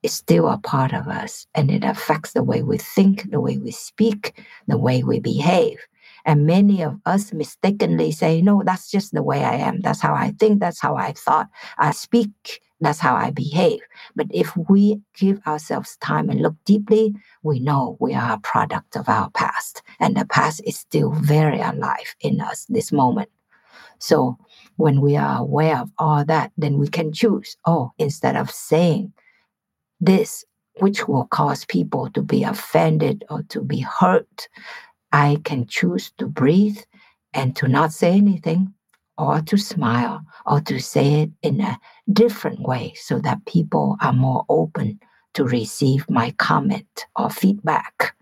is 0.05 0.13
still 0.13 0.49
a 0.49 0.59
part 0.59 0.93
of 0.93 1.09
us 1.09 1.47
and 1.55 1.71
it 1.71 1.83
affects 1.83 2.33
the 2.33 2.43
way 2.45 2.63
we 2.63 2.77
think, 2.77 3.31
the 3.31 3.41
way 3.41 3.57
we 3.57 3.71
speak, 3.71 4.45
the 4.69 4.77
way 4.77 5.03
we 5.03 5.19
behave. 5.19 5.79
And 6.27 6.47
many 6.47 6.83
of 6.83 7.01
us 7.07 7.33
mistakenly 7.33 8.13
say, 8.13 8.43
no, 8.43 8.63
that's 8.65 8.91
just 8.91 9.13
the 9.13 9.23
way 9.23 9.45
I 9.45 9.55
am. 9.55 9.81
That's 9.81 10.01
how 10.01 10.15
I 10.15 10.33
think. 10.39 10.61
That's 10.61 10.81
how 10.81 10.95
I 10.95 11.13
thought. 11.13 11.49
I 11.79 11.93
speak. 11.93 12.61
That's 12.81 12.99
how 12.99 13.15
I 13.15 13.31
behave. 13.31 13.81
But 14.15 14.27
if 14.31 14.55
we 14.69 15.01
give 15.15 15.41
ourselves 15.47 15.97
time 15.99 16.29
and 16.29 16.43
look 16.43 16.57
deeply, 16.67 17.15
we 17.43 17.61
know 17.61 17.97
we 17.99 18.15
are 18.15 18.35
a 18.35 18.41
product 18.41 18.97
of 18.97 19.09
our 19.09 19.31
past. 19.31 19.83
And 20.01 20.17
the 20.17 20.27
past 20.27 20.61
is 20.67 20.79
still 20.79 21.13
very 21.13 21.61
alive 21.61 22.15
in 22.21 22.43
us 22.43 22.67
this 22.69 22.93
moment. 22.93 23.31
So 23.99 24.37
when 24.77 25.01
we 25.01 25.17
are 25.17 25.41
aware 25.41 25.79
of 25.79 25.91
all 25.99 26.27
that, 26.27 26.53
then 26.59 26.79
we 26.79 26.89
can 26.89 27.13
choose, 27.13 27.57
oh, 27.65 27.93
instead 27.99 28.37
of 28.37 28.51
saying 28.51 29.13
this, 30.01 30.45
which 30.81 31.07
will 31.07 31.27
cause 31.27 31.65
people 31.65 32.11
to 32.11 32.23
be 32.23 32.45
offended 32.45 33.25
or 33.31 33.43
to 33.45 33.61
be 33.61 33.81
hurt, 33.81 34.49
I 35.13 35.39
can 35.45 35.67
choose 35.67 36.11
to 36.19 36.27
breathe 36.27 36.79
and 37.33 37.55
to 37.57 37.69
not 37.69 37.93
say 37.93 38.13
anything 38.13 38.75
or 39.17 39.41
to 39.43 39.57
smile 39.57 40.23
or 40.47 40.61
to 40.63 40.81
say 40.81 41.23
it 41.23 41.31
in 41.43 41.61
a 41.61 41.79
different 42.13 42.61
way 42.61 42.95
so 42.97 43.19
that 43.21 43.47
people 43.47 43.97
are 44.01 44.13
more 44.13 44.45
open 44.49 44.99
to 45.35 45.45
receive 45.45 46.09
my 46.11 46.31
comment 46.33 47.07
or 47.17 47.31
feedback. 47.31 48.17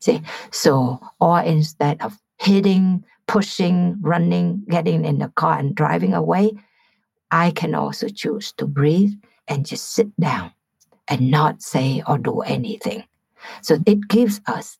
See, 0.00 0.22
so, 0.50 1.00
or 1.20 1.40
instead 1.40 2.00
of 2.02 2.18
hitting 2.38 3.04
pushing, 3.26 3.96
running, 4.00 4.64
getting 4.68 5.04
in 5.04 5.18
the 5.18 5.28
car 5.28 5.58
and 5.58 5.74
driving 5.74 6.14
away, 6.14 6.52
I 7.30 7.50
can 7.50 7.74
also 7.74 8.08
choose 8.08 8.52
to 8.58 8.66
breathe 8.66 9.12
and 9.48 9.66
just 9.66 9.92
sit 9.92 10.14
down 10.20 10.52
and 11.08 11.30
not 11.30 11.62
say 11.62 12.02
or 12.06 12.18
do 12.18 12.40
anything. 12.40 13.04
So 13.62 13.78
it 13.86 14.08
gives 14.08 14.40
us 14.46 14.78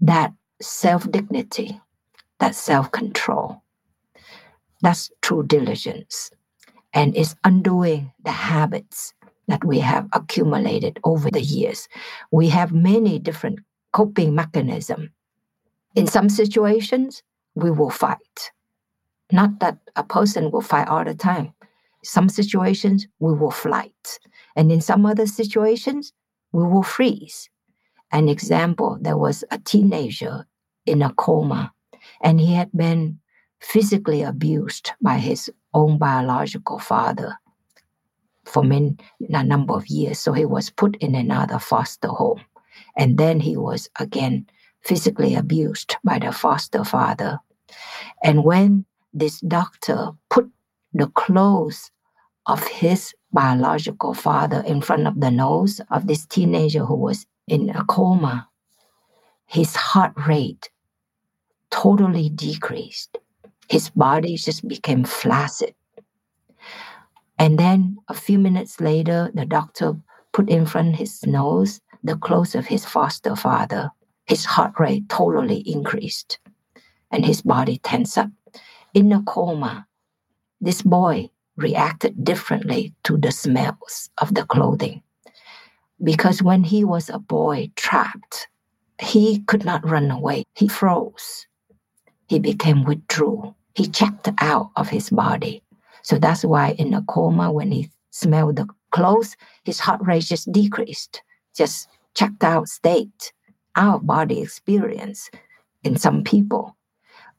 that 0.00 0.32
self 0.60 1.10
dignity, 1.10 1.80
that 2.40 2.54
self 2.54 2.90
control. 2.90 3.62
That's 4.82 5.10
true 5.22 5.44
diligence. 5.44 6.30
And 6.92 7.16
it's 7.16 7.36
undoing 7.44 8.12
the 8.22 8.32
habits 8.32 9.14
that 9.48 9.64
we 9.64 9.78
have 9.80 10.08
accumulated 10.12 10.98
over 11.04 11.30
the 11.30 11.40
years. 11.40 11.88
We 12.30 12.48
have 12.48 12.72
many 12.72 13.18
different 13.18 13.60
coping 13.92 14.34
mechanisms. 14.34 15.10
In 15.94 16.06
some 16.06 16.28
situations, 16.28 17.22
we 17.54 17.70
will 17.70 17.90
fight. 17.90 18.50
Not 19.30 19.60
that 19.60 19.78
a 19.96 20.04
person 20.04 20.50
will 20.50 20.60
fight 20.62 20.88
all 20.88 21.04
the 21.04 21.14
time. 21.14 21.54
Some 22.04 22.28
situations, 22.28 23.06
we 23.20 23.32
will 23.32 23.50
flight. 23.50 24.18
And 24.56 24.72
in 24.72 24.80
some 24.80 25.06
other 25.06 25.26
situations, 25.26 26.12
we 26.52 26.64
will 26.64 26.82
freeze. 26.82 27.48
An 28.10 28.28
example, 28.28 28.98
there 29.00 29.16
was 29.16 29.44
a 29.50 29.58
teenager 29.58 30.46
in 30.84 31.02
a 31.02 31.12
coma, 31.14 31.72
and 32.22 32.40
he 32.40 32.54
had 32.54 32.70
been 32.72 33.18
physically 33.60 34.22
abused 34.22 34.90
by 35.00 35.18
his 35.18 35.50
own 35.72 35.96
biological 35.98 36.78
father 36.78 37.38
for 38.44 38.62
many, 38.62 38.96
a 39.30 39.44
number 39.44 39.74
of 39.74 39.86
years. 39.86 40.18
So 40.18 40.32
he 40.32 40.44
was 40.44 40.70
put 40.70 40.96
in 40.96 41.14
another 41.14 41.58
foster 41.58 42.08
home. 42.08 42.40
And 42.96 43.18
then 43.18 43.40
he 43.40 43.56
was 43.56 43.88
again 43.98 44.46
physically 44.82 45.34
abused 45.34 45.96
by 46.04 46.18
the 46.18 46.32
foster 46.32 46.84
father. 46.84 47.38
And 48.22 48.44
when 48.44 48.84
this 49.14 49.40
doctor 49.40 50.10
put 50.28 50.50
the 50.94 51.06
clothes 51.08 51.90
of 52.46 52.62
his 52.66 53.14
biological 53.32 54.14
father 54.14 54.62
in 54.66 54.80
front 54.80 55.06
of 55.06 55.20
the 55.20 55.30
nose 55.30 55.80
of 55.90 56.06
this 56.06 56.26
teenager 56.26 56.84
who 56.84 56.96
was 56.96 57.26
in 57.48 57.70
a 57.70 57.84
coma, 57.84 58.48
his 59.46 59.74
heart 59.74 60.12
rate 60.26 60.70
totally 61.70 62.28
decreased. 62.28 63.18
His 63.68 63.90
body 63.90 64.36
just 64.36 64.66
became 64.68 65.04
flaccid. 65.04 65.74
And 67.38 67.58
then 67.58 67.96
a 68.08 68.14
few 68.14 68.38
minutes 68.38 68.80
later, 68.80 69.30
the 69.34 69.46
doctor 69.46 69.96
put 70.32 70.48
in 70.48 70.66
front 70.66 70.94
of 70.94 70.98
his 70.98 71.26
nose 71.26 71.80
the 72.04 72.16
clothes 72.16 72.54
of 72.54 72.66
his 72.66 72.84
foster 72.84 73.34
father. 73.34 73.90
His 74.26 74.44
heart 74.44 74.74
rate 74.78 75.08
totally 75.08 75.58
increased 75.66 76.38
and 77.10 77.24
his 77.24 77.42
body 77.42 77.78
tensed 77.78 78.18
up. 78.18 78.30
In 78.94 79.12
a 79.12 79.22
coma, 79.22 79.86
this 80.62 80.80
boy 80.80 81.28
reacted 81.56 82.24
differently 82.24 82.94
to 83.02 83.18
the 83.18 83.32
smells 83.32 84.08
of 84.18 84.34
the 84.34 84.44
clothing. 84.44 85.02
Because 86.02 86.42
when 86.42 86.62
he 86.64 86.84
was 86.84 87.10
a 87.10 87.18
boy 87.18 87.70
trapped, 87.76 88.48
he 89.00 89.40
could 89.40 89.64
not 89.64 89.88
run 89.88 90.10
away. 90.10 90.44
He 90.54 90.68
froze. 90.68 91.46
He 92.28 92.38
became 92.38 92.84
withdrew. 92.84 93.54
He 93.74 93.88
checked 93.88 94.28
out 94.38 94.70
of 94.76 94.88
his 94.88 95.10
body. 95.10 95.62
So 96.02 96.18
that's 96.18 96.44
why 96.44 96.70
in 96.78 96.94
a 96.94 97.02
coma, 97.02 97.52
when 97.52 97.72
he 97.72 97.90
smelled 98.10 98.56
the 98.56 98.68
clothes, 98.92 99.36
his 99.64 99.80
heart 99.80 100.00
rate 100.04 100.24
just 100.24 100.50
decreased, 100.52 101.22
just 101.56 101.88
checked 102.14 102.44
out 102.44 102.68
state, 102.68 103.32
out 103.74 104.06
body 104.06 104.40
experience 104.42 105.28
in 105.82 105.96
some 105.96 106.22
people. 106.22 106.76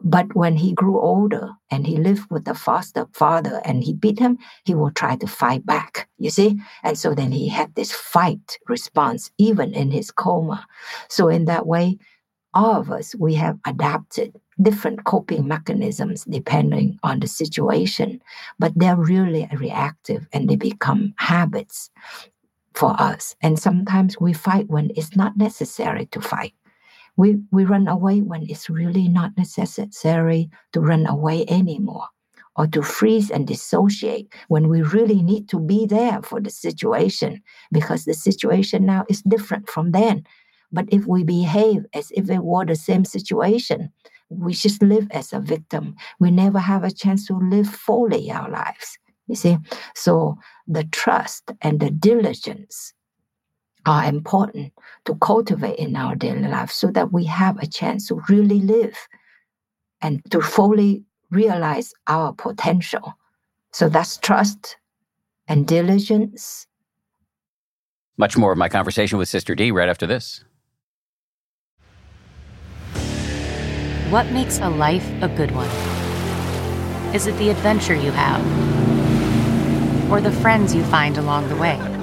But 0.04 0.36
when 0.36 0.58
he 0.58 0.74
grew 0.74 1.00
older 1.00 1.52
and 1.72 1.88
he 1.88 1.98
lived 1.98 2.30
with 2.30 2.44
the 2.44 2.54
foster 2.54 3.08
father 3.14 3.62
and 3.64 3.84
he 3.84 3.94
beat 3.94 4.20
him, 4.20 4.38
he 4.66 4.76
will 4.76 4.92
try 4.92 5.16
to 5.16 5.28
fight 5.28 5.66
back, 5.66 6.10
you 6.18 6.30
see? 6.30 6.60
And 6.84 6.98
so 6.98 7.16
then 7.16 7.32
he 7.32 7.48
had 7.48 7.74
this 7.76 7.94
fight 7.94 8.60
response, 8.68 9.32
even 9.38 9.74
in 9.74 9.92
his 9.92 10.12
coma. 10.12 10.66
So, 11.10 11.30
in 11.30 11.46
that 11.46 11.66
way, 11.66 11.98
all 12.54 12.76
of 12.76 12.92
us, 12.92 13.16
we 13.16 13.34
have 13.36 13.58
adapted 13.66 14.36
different 14.62 15.06
coping 15.06 15.48
mechanisms 15.48 16.26
depending 16.26 17.00
on 17.02 17.20
the 17.20 17.28
situation, 17.28 18.22
but 18.60 18.74
they're 18.76 18.96
really 18.98 19.50
reactive 19.58 20.28
and 20.34 20.50
they 20.50 20.56
become 20.56 21.14
habits 21.18 21.90
for 22.76 23.00
us. 23.02 23.36
And 23.42 23.58
sometimes 23.58 24.20
we 24.20 24.34
fight 24.34 24.68
when 24.68 24.92
it's 24.96 25.16
not 25.16 25.38
necessary 25.38 26.08
to 26.08 26.22
fight. 26.22 26.54
We, 27.16 27.38
we 27.52 27.66
run 27.66 27.88
away 27.88 28.22
when 28.22 28.44
it's 28.50 28.70
really 28.70 29.08
not 29.08 29.32
necessary 29.38 30.50
to 30.72 30.82
run 30.82 31.06
away 31.06 31.46
anymore, 31.48 32.08
or 32.56 32.68
to 32.68 32.82
freeze 32.82 33.30
and 33.30 33.48
dissociate 33.48 34.34
when 34.48 34.68
we 34.68 34.82
really 34.82 35.22
need 35.22 35.50
to 35.50 35.60
be 35.60 35.86
there 35.86 36.22
for 36.22 36.42
the 36.42 36.50
situation 36.50 37.42
because 37.72 38.06
the 38.06 38.14
situation 38.14 38.86
now 38.86 39.06
is 39.10 39.22
different 39.22 39.70
from 39.70 39.92
then. 39.92 40.24
But 40.72 40.86
if 40.92 41.06
we 41.06 41.24
behave 41.24 41.86
as 41.94 42.12
if 42.16 42.30
it 42.30 42.44
were 42.44 42.66
the 42.66 42.76
same 42.76 43.06
situation, 43.06 43.92
we 44.30 44.54
just 44.54 44.82
live 44.82 45.08
as 45.12 45.32
a 45.32 45.40
victim. 45.40 45.96
We 46.20 46.32
never 46.32 46.60
have 46.60 46.84
a 46.84 46.92
chance 46.92 47.28
to 47.28 47.38
live 47.38 47.70
fully 47.70 48.32
our 48.32 48.50
lives. 48.50 48.98
You 49.28 49.36
see? 49.36 49.58
So 49.96 50.38
the 50.68 50.84
trust 50.86 51.52
and 51.62 51.80
the 51.80 51.92
diligence 51.92 52.94
are 53.86 54.06
important 54.06 54.72
to 55.06 55.16
cultivate 55.16 55.78
in 55.78 55.96
our 55.96 56.16
daily 56.16 56.48
life 56.48 56.72
so 56.72 56.88
that 56.92 57.12
we 57.12 57.26
have 57.26 57.58
a 57.58 57.68
chance 57.68 58.08
to 58.08 58.22
really 58.30 58.60
live 58.60 58.96
and 60.02 60.22
to 60.32 60.42
fully 60.42 61.04
realize 61.32 61.94
our 62.08 62.34
potential. 62.34 63.14
So 63.72 63.90
that's 63.90 64.18
trust 64.18 64.78
and 65.48 65.68
diligence. 65.68 66.68
Much 68.18 68.38
more 68.38 68.52
of 68.52 68.58
my 68.58 68.70
conversation 68.70 69.18
with 69.18 69.28
Sister 69.28 69.56
D 69.56 69.72
right 69.72 69.90
after 69.90 70.06
this. 70.06 70.44
What 74.10 74.32
makes 74.32 74.60
a 74.60 74.70
life 74.70 75.10
a 75.24 75.28
good 75.28 75.52
one? 75.52 75.70
Is 77.16 77.26
it 77.26 77.36
the 77.38 77.50
adventure 77.50 77.96
you 77.96 78.12
have? 78.12 78.42
Or 80.12 80.22
the 80.22 80.32
friends 80.32 80.76
you 80.76 80.84
find 80.84 81.18
along 81.18 81.50
the 81.50 81.56
way? 81.56 82.03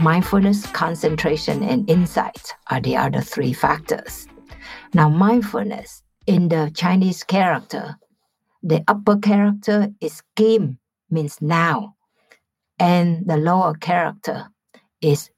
Mindfulness, 0.00 0.64
concentration, 0.66 1.64
and 1.64 1.90
insight 1.90 2.54
are 2.70 2.80
the 2.80 2.96
other 2.96 3.20
three 3.20 3.52
factors. 3.52 4.28
Now, 4.94 5.08
mindfulness 5.08 6.04
in 6.24 6.48
the 6.48 6.70
Chinese 6.72 7.24
character, 7.24 7.96
the 8.62 8.84
upper 8.86 9.16
character 9.16 9.88
is 10.00 10.22
kim, 10.36 10.78
means 11.10 11.42
now, 11.42 11.96
and 12.78 13.26
the 13.26 13.36
lower 13.36 13.74
character 13.74 14.46
is 15.00 15.30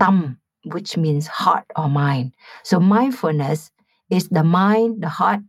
tam, 0.00 0.40
which 0.64 0.96
means 0.96 1.26
heart 1.26 1.66
or 1.76 1.90
mind. 1.90 2.32
So, 2.62 2.80
mindfulness 2.80 3.70
is 4.08 4.30
the 4.30 4.44
mind, 4.44 5.02
the 5.02 5.10
heart 5.10 5.42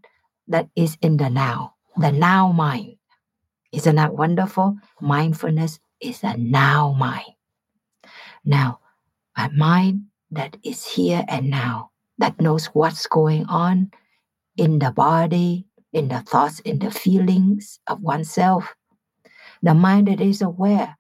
that 0.50 0.68
is 0.76 0.98
in 1.02 1.16
the 1.16 1.30
now, 1.30 1.76
the 1.96 2.12
now 2.12 2.52
mind. 2.52 2.98
Isn't 3.72 3.96
that 3.96 4.14
wonderful? 4.14 4.76
Mindfulness 5.00 5.80
is 6.02 6.22
a 6.24 6.36
now 6.36 6.92
mind. 6.92 7.32
Now, 8.44 8.80
a 9.38 9.50
mind 9.52 10.06
that 10.32 10.58
is 10.64 10.86
here 10.86 11.24
and 11.28 11.50
now, 11.50 11.92
that 12.18 12.40
knows 12.40 12.68
what's 12.68 13.08
going 13.08 13.46
on 13.46 13.92
in 14.58 14.80
the 14.80 14.92
body, 14.92 15.66
in 15.94 16.08
the 16.08 16.22
thoughts, 16.22 16.60
in 16.62 16.80
the 16.80 16.92
feelings 16.92 17.80
of 17.88 18.02
oneself. 18.02 18.76
The 19.62 19.74
mind 19.74 20.08
that 20.08 20.22
is 20.22 20.42
aware 20.42 20.98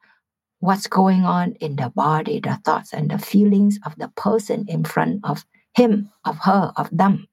what's 0.60 0.88
going 0.88 1.26
on 1.26 1.54
in 1.54 1.76
the 1.76 1.90
body, 1.90 2.40
the 2.40 2.60
thoughts 2.64 2.94
and 2.94 3.10
the 3.10 3.18
feelings 3.18 3.80
of 3.86 3.96
the 3.98 4.10
person 4.16 4.66
in 4.68 4.84
front 4.84 5.22
of 5.24 5.46
him, 5.74 6.10
of 6.26 6.38
her, 6.40 6.72
of 6.78 6.90
them. 6.92 7.28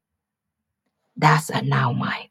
That's 1.16 1.50
a 1.50 1.62
now 1.62 1.92
mind. 1.92 2.30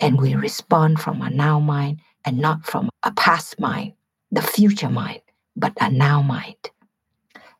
And 0.00 0.20
we 0.20 0.34
respond 0.34 1.00
from 1.00 1.22
a 1.22 1.30
now 1.30 1.58
mind 1.60 2.00
and 2.24 2.38
not 2.38 2.66
from 2.66 2.90
a 3.02 3.12
past 3.12 3.58
mind, 3.58 3.94
the 4.30 4.42
future 4.42 4.90
mind, 4.90 5.20
but 5.56 5.72
a 5.80 5.90
now 5.90 6.22
mind. 6.22 6.70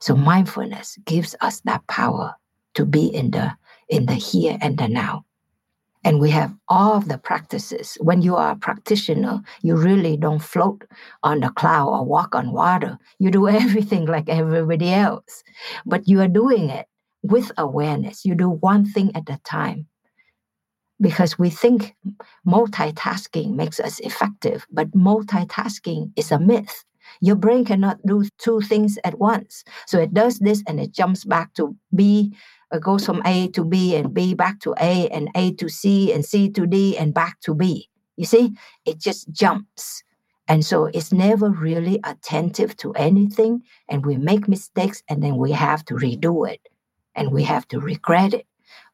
So 0.01 0.15
mindfulness 0.15 0.99
gives 1.05 1.35
us 1.41 1.61
that 1.61 1.87
power 1.87 2.35
to 2.75 2.85
be 2.85 3.07
in 3.07 3.31
the 3.31 3.57
in 3.89 4.07
the 4.07 4.15
here 4.15 4.59
and 4.61 4.79
the 4.79 4.89
now. 4.89 5.25
And 6.05 6.21
we 6.21 6.31
have 6.31 6.55
all 6.69 6.93
of 6.93 7.09
the 7.09 7.17
practices. 7.17 7.97
When 8.01 8.21
you 8.21 8.37
are 8.37 8.53
a 8.53 8.57
practitioner, 8.57 9.43
you 9.63 9.77
really 9.77 10.19
don't 10.19 10.43
float 10.43 10.85
on 11.23 11.41
the 11.41 11.49
cloud 11.49 11.89
or 11.89 12.05
walk 12.05 12.35
on 12.35 12.53
water. 12.53 12.99
You 13.19 13.31
do 13.31 13.49
everything 13.65 14.05
like 14.07 14.29
everybody 14.29 14.93
else. 14.93 15.43
But 15.87 16.07
you 16.07 16.21
are 16.21 16.29
doing 16.29 16.69
it 16.69 16.87
with 17.23 17.51
awareness. 17.57 18.25
You 18.25 18.35
do 18.35 18.51
one 18.51 18.85
thing 18.85 19.17
at 19.17 19.31
a 19.31 19.41
time. 19.45 19.87
Because 21.01 21.39
we 21.39 21.51
think 21.51 21.95
multitasking 22.47 23.55
makes 23.55 23.81
us 23.81 23.99
effective, 24.01 24.67
but 24.71 24.93
multitasking 24.93 26.13
is 26.17 26.31
a 26.31 26.39
myth. 26.39 26.85
Your 27.25 27.37
brain 27.37 27.65
cannot 27.65 27.97
do 28.05 28.29
two 28.37 28.61
things 28.61 28.99
at 29.03 29.19
once. 29.19 29.65
So 29.87 29.99
it 29.99 30.13
does 30.13 30.39
this 30.41 30.63
and 30.69 30.79
it 30.79 30.93
jumps 30.93 31.25
back 31.25 31.55
to 31.55 31.75
B 31.95 32.35
it 32.75 32.83
goes 32.83 33.07
from 33.07 33.23
A 33.25 33.49
to 33.49 33.65
B 33.65 33.95
and 33.95 34.13
B 34.13 34.35
back 34.35 34.59
to 34.61 34.75
A 34.81 35.09
and 35.11 35.31
A 35.37 35.53
to 35.55 35.69
C 35.69 36.13
and 36.13 36.25
C 36.25 36.51
to 36.51 36.67
D 36.67 36.99
and 36.99 37.15
back 37.15 37.41
to 37.43 37.55
B. 37.55 37.89
You 38.17 38.25
see, 38.25 38.53
it 38.85 38.99
just 38.99 39.31
jumps. 39.31 40.03
And 40.49 40.65
so 40.65 40.87
it's 40.87 41.13
never 41.13 41.51
really 41.51 42.01
attentive 42.05 42.77
to 42.79 42.93
anything. 42.95 43.63
And 43.89 44.05
we 44.05 44.17
make 44.17 44.49
mistakes 44.49 45.03
and 45.09 45.23
then 45.23 45.37
we 45.37 45.53
have 45.53 45.85
to 45.87 45.95
redo 45.95 46.51
it 46.51 46.61
and 47.15 47.33
we 47.33 47.45
have 47.45 47.67
to 47.69 47.81
regret 47.81 48.35
it. 48.35 48.47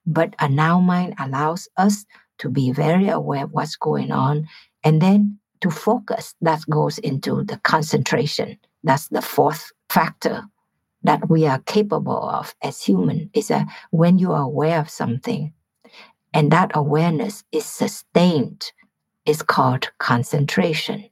But 0.06 0.36
a 0.38 0.48
now 0.48 0.78
mind 0.80 1.14
allows 1.18 1.68
us 1.76 2.04
to 2.38 2.50
be 2.50 2.72
very 2.72 3.08
aware 3.08 3.44
of 3.44 3.52
what's 3.52 3.76
going 3.76 4.12
on 4.12 4.46
and 4.84 5.00
then 5.00 5.38
to 5.60 5.70
focus. 5.70 6.34
That 6.40 6.62
goes 6.68 6.98
into 6.98 7.44
the 7.44 7.58
concentration. 7.58 8.58
That's 8.82 9.08
the 9.08 9.22
fourth 9.22 9.72
factor 9.88 10.44
that 11.02 11.28
we 11.28 11.46
are 11.46 11.60
capable 11.60 12.28
of 12.28 12.54
as 12.62 12.82
human 12.82 13.30
is 13.34 13.48
that 13.48 13.66
when 13.90 14.18
you 14.18 14.32
are 14.32 14.42
aware 14.42 14.80
of 14.80 14.90
something 14.90 15.52
and 16.34 16.50
that 16.52 16.70
awareness 16.74 17.44
is 17.52 17.64
sustained, 17.64 18.72
is 19.26 19.42
called 19.42 19.90
concentration. 19.98 21.04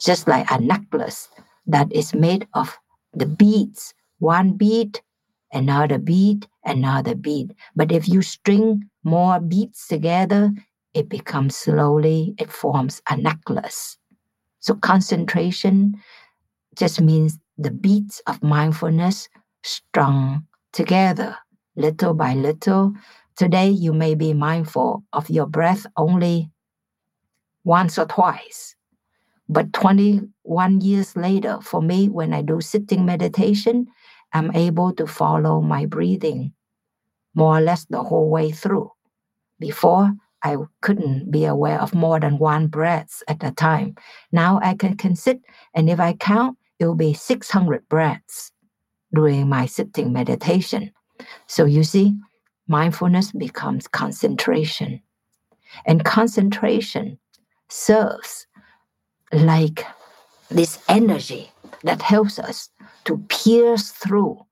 Just 0.00 0.26
like 0.26 0.50
a 0.50 0.60
necklace 0.60 1.28
that 1.66 1.92
is 1.92 2.14
made 2.14 2.48
of 2.54 2.78
the 3.14 3.26
beads, 3.26 3.94
one 4.18 4.52
bead, 4.52 5.00
another 5.52 5.98
bead, 5.98 6.46
another 6.64 7.14
bead. 7.14 7.54
But 7.76 7.92
if 7.92 8.08
you 8.08 8.22
string 8.22 8.84
more 9.04 9.40
beads 9.40 9.86
together, 9.86 10.52
it 10.98 11.08
becomes 11.08 11.56
slowly, 11.56 12.34
it 12.38 12.50
forms 12.50 13.00
a 13.08 13.16
necklace. 13.16 13.96
So 14.58 14.74
concentration 14.74 15.94
just 16.76 17.00
means 17.00 17.38
the 17.56 17.70
beats 17.70 18.20
of 18.26 18.42
mindfulness 18.42 19.28
strung 19.62 20.44
together 20.72 21.36
little 21.76 22.12
by 22.12 22.34
little. 22.34 22.92
Today, 23.36 23.70
you 23.70 23.92
may 23.92 24.16
be 24.16 24.34
mindful 24.34 25.04
of 25.12 25.30
your 25.30 25.46
breath 25.46 25.86
only 25.96 26.50
once 27.62 27.96
or 27.96 28.06
twice. 28.06 28.74
But 29.48 29.72
21 29.72 30.80
years 30.80 31.16
later, 31.16 31.60
for 31.62 31.80
me, 31.80 32.08
when 32.08 32.34
I 32.34 32.42
do 32.42 32.60
sitting 32.60 33.06
meditation, 33.06 33.86
I'm 34.32 34.54
able 34.54 34.92
to 34.94 35.06
follow 35.06 35.60
my 35.60 35.86
breathing 35.86 36.52
more 37.34 37.58
or 37.58 37.60
less 37.60 37.86
the 37.86 38.02
whole 38.02 38.28
way 38.28 38.50
through. 38.50 38.90
Before, 39.60 40.12
I 40.42 40.56
couldn't 40.80 41.30
be 41.30 41.44
aware 41.44 41.80
of 41.80 41.94
more 41.94 42.20
than 42.20 42.38
one 42.38 42.68
breath 42.68 43.22
at 43.28 43.42
a 43.42 43.50
time. 43.50 43.96
Now 44.32 44.60
I 44.62 44.74
can, 44.74 44.96
can 44.96 45.16
sit, 45.16 45.40
and 45.74 45.90
if 45.90 45.98
I 45.98 46.12
count, 46.14 46.58
it 46.78 46.86
will 46.86 46.94
be 46.94 47.14
600 47.14 47.88
breaths 47.88 48.52
during 49.12 49.48
my 49.48 49.66
sitting 49.66 50.12
meditation. 50.12 50.92
So 51.46 51.64
you 51.64 51.82
see, 51.82 52.14
mindfulness 52.68 53.32
becomes 53.32 53.88
concentration. 53.88 55.02
And 55.86 56.04
concentration 56.04 57.18
serves 57.68 58.46
like 59.32 59.84
this 60.50 60.78
energy 60.88 61.50
that 61.82 62.02
helps 62.02 62.38
us 62.38 62.70
to 63.04 63.18
pierce 63.28 63.90
through 63.90 64.44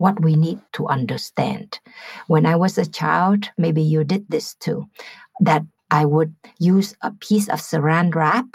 what 0.00 0.18
we 0.24 0.34
need 0.34 0.58
to 0.72 0.88
understand. 0.88 1.78
When 2.26 2.46
I 2.46 2.56
was 2.56 2.78
a 2.78 2.86
child, 2.86 3.50
maybe 3.58 3.82
you 3.82 4.02
did 4.02 4.24
this 4.30 4.54
too, 4.54 4.86
that 5.40 5.62
I 5.90 6.06
would 6.06 6.34
use 6.58 6.96
a 7.02 7.10
piece 7.10 7.48
of 7.50 7.60
saran 7.60 8.14
wrap 8.14 8.46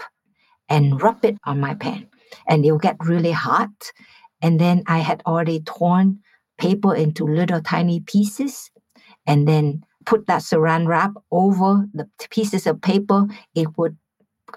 and 0.68 1.00
rub 1.00 1.24
it 1.24 1.38
on 1.44 1.60
my 1.60 1.74
pen 1.74 2.08
and 2.48 2.66
it'll 2.66 2.78
get 2.78 2.96
really 2.98 3.30
hot. 3.30 3.70
And 4.42 4.60
then 4.60 4.82
I 4.88 4.98
had 4.98 5.22
already 5.24 5.60
torn 5.60 6.18
paper 6.58 6.96
into 6.96 7.24
little 7.24 7.62
tiny 7.62 8.00
pieces 8.00 8.68
and 9.24 9.46
then 9.46 9.84
put 10.04 10.26
that 10.26 10.42
saran 10.42 10.88
wrap 10.88 11.12
over 11.30 11.86
the 11.94 12.08
pieces 12.28 12.66
of 12.66 12.82
paper. 12.82 13.28
It 13.54 13.78
would 13.78 13.96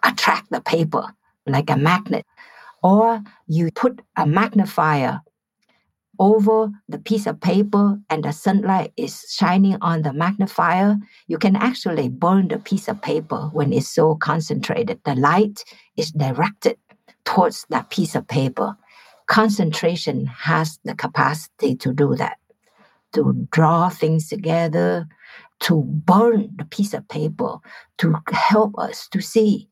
attract 0.01 0.49
the 0.49 0.61
paper 0.61 1.05
like 1.45 1.69
a 1.69 1.77
magnet. 1.77 2.25
Or 2.81 3.21
you 3.45 3.69
put 3.71 4.01
a 4.15 4.25
magnifier 4.25 5.21
over 6.19 6.69
the 6.89 6.99
piece 6.99 7.25
of 7.25 7.39
paper 7.39 7.97
and 8.09 8.23
the 8.23 8.31
sunlight 8.31 8.91
is 8.97 9.25
shining 9.31 9.77
on 9.81 10.01
the 10.01 10.11
magnifier, 10.11 10.97
you 11.27 11.37
can 11.37 11.55
actually 11.55 12.09
burn 12.09 12.49
the 12.49 12.59
piece 12.59 12.89
of 12.89 13.01
paper 13.01 13.49
when 13.53 13.71
it's 13.71 13.87
so 13.87 14.15
concentrated. 14.15 14.99
The 15.05 15.15
light 15.15 15.63
is 15.95 16.11
directed 16.11 16.77
towards 17.23 17.65
that 17.69 17.89
piece 17.89 18.15
of 18.15 18.27
paper. 18.27 18.75
Concentration 19.27 20.25
has 20.25 20.79
the 20.83 20.93
capacity 20.93 21.75
to 21.77 21.93
do 21.93 22.15
that, 22.15 22.37
to 23.13 23.47
draw 23.51 23.89
things 23.89 24.27
together, 24.27 25.07
to 25.61 25.83
burn 25.83 26.49
the 26.57 26.65
piece 26.65 26.93
of 26.93 27.07
paper, 27.07 27.57
to 27.99 28.15
help 28.31 28.77
us 28.77 29.07
to 29.09 29.21
see 29.21 29.69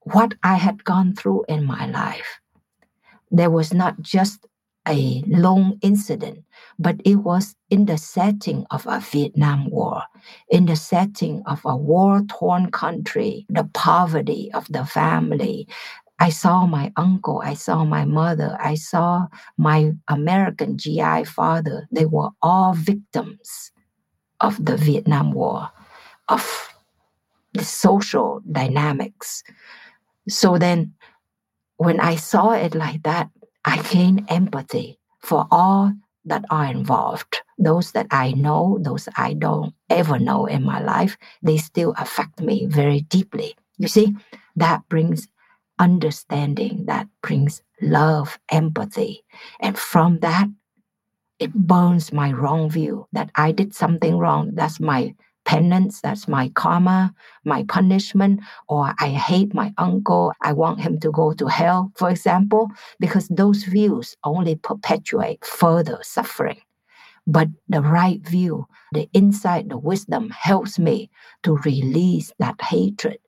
what 0.00 0.34
I 0.42 0.54
had 0.54 0.84
gone 0.84 1.14
through 1.14 1.44
in 1.48 1.64
my 1.64 1.86
life. 1.86 2.40
There 3.30 3.50
was 3.50 3.74
not 3.74 4.00
just 4.00 4.46
a 4.90 5.22
long 5.26 5.78
incident, 5.82 6.44
but 6.78 6.96
it 7.04 7.16
was 7.16 7.54
in 7.70 7.86
the 7.86 7.96
setting 7.96 8.66
of 8.70 8.86
a 8.86 9.00
Vietnam 9.00 9.70
War, 9.70 10.02
in 10.50 10.66
the 10.66 10.76
setting 10.76 11.42
of 11.46 11.60
a 11.64 11.76
war 11.76 12.22
torn 12.28 12.70
country, 12.70 13.46
the 13.48 13.64
poverty 13.72 14.50
of 14.52 14.66
the 14.68 14.84
family, 14.84 15.68
I 16.20 16.28
saw 16.28 16.66
my 16.66 16.92
uncle, 16.96 17.40
I 17.42 17.54
saw 17.54 17.84
my 17.86 18.04
mother, 18.04 18.54
I 18.60 18.74
saw 18.74 19.26
my 19.56 19.92
American 20.06 20.76
GI 20.76 21.24
father. 21.24 21.88
They 21.90 22.04
were 22.04 22.28
all 22.42 22.74
victims 22.74 23.72
of 24.40 24.62
the 24.62 24.76
Vietnam 24.76 25.32
War, 25.32 25.70
of 26.28 26.68
the 27.54 27.64
social 27.64 28.42
dynamics. 28.52 29.42
So 30.28 30.58
then, 30.58 30.92
when 31.78 32.00
I 32.00 32.16
saw 32.16 32.50
it 32.50 32.74
like 32.74 33.02
that, 33.04 33.30
I 33.64 33.82
gain 33.82 34.26
empathy 34.28 34.98
for 35.20 35.46
all 35.50 35.92
that 36.24 36.44
are 36.50 36.66
involved. 36.66 37.42
Those 37.58 37.92
that 37.92 38.06
I 38.10 38.32
know, 38.32 38.78
those 38.80 39.08
I 39.16 39.34
don't 39.34 39.74
ever 39.88 40.18
know 40.18 40.46
in 40.46 40.62
my 40.64 40.80
life, 40.80 41.16
they 41.42 41.56
still 41.58 41.94
affect 41.98 42.40
me 42.40 42.66
very 42.66 43.00
deeply. 43.02 43.54
You 43.76 43.88
see, 43.88 44.16
that 44.56 44.88
brings 44.88 45.28
understanding 45.78 46.84
that 46.86 47.08
brings 47.22 47.62
love, 47.80 48.38
empathy. 48.50 49.24
And 49.60 49.78
from 49.78 50.20
that, 50.20 50.48
it 51.38 51.54
burns 51.54 52.12
my 52.12 52.32
wrong 52.32 52.70
view 52.70 53.06
that 53.12 53.30
I 53.34 53.52
did 53.52 53.74
something 53.74 54.16
wrong. 54.18 54.52
That's 54.54 54.78
my 54.80 55.14
penance, 55.44 56.00
that's 56.00 56.28
my 56.28 56.48
karma, 56.50 57.14
my 57.44 57.64
punishment, 57.64 58.40
or 58.68 58.94
I 58.98 59.08
hate 59.08 59.54
my 59.54 59.72
uncle, 59.78 60.32
I 60.42 60.52
want 60.52 60.80
him 60.80 61.00
to 61.00 61.10
go 61.10 61.32
to 61.32 61.46
hell, 61.46 61.92
for 61.96 62.10
example, 62.10 62.68
because 62.98 63.28
those 63.28 63.64
views 63.64 64.16
only 64.24 64.56
perpetuate 64.56 65.44
further 65.44 65.98
suffering. 66.02 66.60
But 67.26 67.48
the 67.68 67.82
right 67.82 68.20
view, 68.26 68.66
the 68.92 69.08
insight, 69.12 69.68
the 69.68 69.78
wisdom 69.78 70.30
helps 70.30 70.78
me 70.78 71.10
to 71.42 71.56
release 71.58 72.32
that 72.38 72.60
hatred 72.60 73.18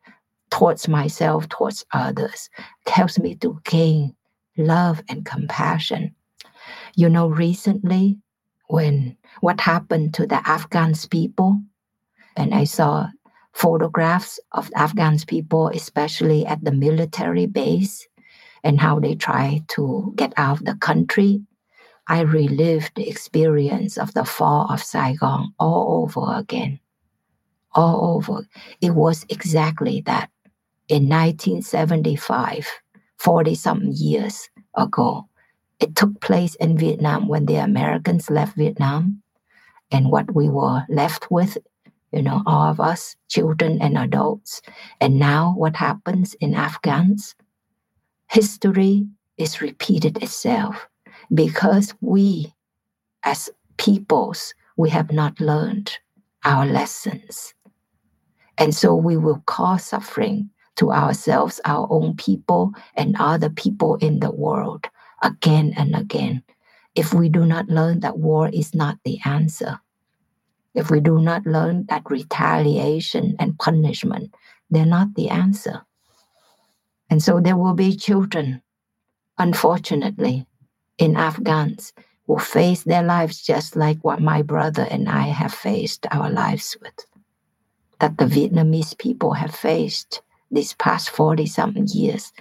towards 0.51 0.89
myself, 0.89 1.49
towards 1.49 1.85
others, 1.93 2.51
helps 2.87 3.19
me 3.19 3.35
to 3.37 3.61
gain 3.65 4.15
love 4.57 5.03
and 5.09 5.25
compassion. 5.25 6.15
You 6.95 7.09
know, 7.09 7.29
recently, 7.29 8.19
when 8.69 9.17
what 9.41 9.61
happened 9.61 10.15
to 10.15 10.27
the 10.27 10.47
Afghans 10.49 11.07
people, 11.07 11.61
and 12.37 12.55
I 12.55 12.65
saw 12.65 13.09
photographs 13.53 14.41
of 14.53 14.71
Afghan 14.75 15.19
people, 15.27 15.69
especially 15.69 16.47
at 16.47 16.65
the 16.65 16.73
military 16.73 17.47
base, 17.47 18.09
and 18.65 18.81
how 18.81 18.99
they 19.01 19.15
try 19.15 19.63
to 19.69 20.13
get 20.17 20.33
out 20.37 20.59
of 20.59 20.65
the 20.65 20.75
country. 20.77 21.43
I 22.09 22.21
relived 22.21 22.93
the 22.97 23.09
experience 23.09 23.97
of 23.97 24.15
the 24.15 24.25
fall 24.25 24.67
of 24.71 24.83
Saigon 24.83 25.55
all 25.59 26.03
over 26.03 26.39
again. 26.39 26.81
All 27.75 28.17
over. 28.17 28.47
It 28.81 28.95
was 28.95 29.25
exactly 29.29 30.03
that. 30.07 30.31
In 30.89 31.09
1975, 31.09 32.69
40 33.19 33.55
something 33.55 33.93
years 33.95 34.51
ago, 34.77 35.29
it 35.81 35.97
took 35.97 36.21
place 36.21 36.55
in 36.57 36.77
Vietnam 36.77 37.29
when 37.29 37.47
the 37.47 37.57
Americans 37.57 38.31
left 38.31 38.57
Vietnam. 38.57 39.23
And 39.91 40.11
what 40.11 40.35
we 40.35 40.49
were 40.49 40.85
left 40.89 41.31
with 41.31 41.59
you 42.13 42.23
know, 42.23 42.43
all 42.47 42.71
of 42.71 42.81
us, 42.81 43.17
children 43.29 43.81
and 43.81 43.97
adults. 43.97 44.63
And 45.01 45.19
now 45.19 45.55
what 45.57 45.77
happens 45.77 46.35
in 46.35 46.55
Afghans? 46.55 47.35
History 48.31 49.07
is 49.37 49.61
repeated 49.61 50.23
itself 50.23 50.89
because 51.33 51.95
we, 52.01 52.55
as 53.25 53.51
peoples, 53.77 54.55
we 54.77 54.91
have 54.91 55.13
not 55.13 55.41
learned 55.41 55.99
our 56.45 56.67
lessons. 56.67 57.55
And 58.59 58.75
so 58.75 58.95
we 58.95 59.17
will 59.17 59.43
cause 59.47 59.85
suffering 59.85 60.51
to 60.77 60.93
ourselves, 60.93 61.61
our 61.65 61.87
own 61.91 62.17
people, 62.17 62.73
and 62.95 63.17
other 63.19 63.51
people 63.51 63.97
in 63.97 64.21
the 64.21 64.31
world 64.31 64.87
again 65.23 65.73
and 65.77 65.95
again 65.95 66.43
if 66.95 67.15
we 67.15 67.29
do 67.29 67.47
not 67.47 67.69
learn 67.69 68.01
that 68.01 68.19
war 68.19 68.49
is 68.49 68.75
not 68.75 68.99
the 69.05 69.19
answer 69.25 69.81
if 70.75 70.91
we 70.91 71.01
do 71.01 71.21
not 71.21 71.47
learn 71.47 71.87
that 71.89 72.03
retaliation 72.11 73.37
and 73.39 73.59
punishment, 73.59 74.35
they're 74.71 74.87
not 74.87 75.15
the 75.15 75.29
answer. 75.29 75.83
And 77.11 77.23
so 77.23 77.41
there 77.41 77.57
will 77.57 77.75
be 77.75 77.97
children, 77.97 78.63
unfortunately, 79.39 80.47
in 80.99 81.17
Afghans 81.17 81.93
who 82.27 82.39
face 82.39 82.85
their 82.85 83.03
lives 83.03 83.43
just 83.43 83.77
like 83.77 83.99
what 84.03 84.21
my 84.21 84.43
brother 84.43 84.87
and 84.91 85.09
I 85.09 85.23
have 85.29 85.53
faced 85.53 86.07
our 86.11 86.31
lives 86.31 86.77
with. 86.81 87.07
That 88.01 88.17
the 88.17 88.25
Vietnamese 88.25 88.97
people 88.97 89.35
have 89.35 89.55
faced 89.55 90.23
these 90.51 90.75
past 90.75 91.11
40 91.11 91.47
something 91.47 91.87
years. 91.89 92.33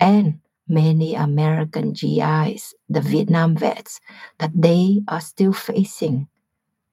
And 0.00 0.40
many 0.68 1.14
American 1.14 1.92
GIs, 1.92 2.74
the 2.88 3.00
Vietnam 3.00 3.56
vets, 3.56 4.00
that 4.38 4.52
they 4.54 5.02
are 5.08 5.20
still 5.20 5.52
facing 5.52 6.28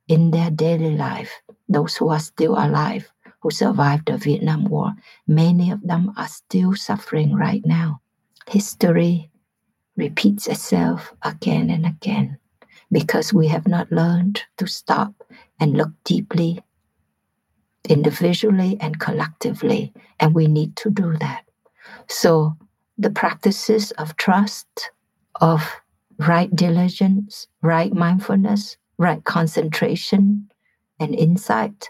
in 0.07 0.31
their 0.31 0.49
daily 0.49 0.95
life, 0.95 1.41
those 1.69 1.95
who 1.95 2.09
are 2.09 2.19
still 2.19 2.53
alive, 2.53 3.11
who 3.41 3.51
survived 3.51 4.07
the 4.07 4.17
Vietnam 4.17 4.65
War, 4.65 4.93
many 5.27 5.71
of 5.71 5.81
them 5.81 6.13
are 6.17 6.27
still 6.27 6.75
suffering 6.75 7.33
right 7.35 7.65
now. 7.65 8.01
History 8.47 9.29
repeats 9.95 10.47
itself 10.47 11.13
again 11.23 11.69
and 11.69 11.85
again 11.85 12.37
because 12.91 13.33
we 13.33 13.47
have 13.47 13.67
not 13.67 13.91
learned 13.91 14.41
to 14.57 14.67
stop 14.67 15.13
and 15.59 15.77
look 15.77 15.91
deeply, 16.03 16.61
individually 17.89 18.77
and 18.79 18.99
collectively, 18.99 19.93
and 20.19 20.33
we 20.35 20.47
need 20.47 20.75
to 20.77 20.89
do 20.89 21.17
that. 21.17 21.43
So, 22.07 22.55
the 22.97 23.09
practices 23.09 23.91
of 23.91 24.15
trust, 24.17 24.91
of 25.41 25.81
right 26.19 26.55
diligence, 26.55 27.47
right 27.61 27.93
mindfulness, 27.93 28.77
right 28.97 29.23
concentration 29.23 30.49
and 30.99 31.15
insight 31.15 31.89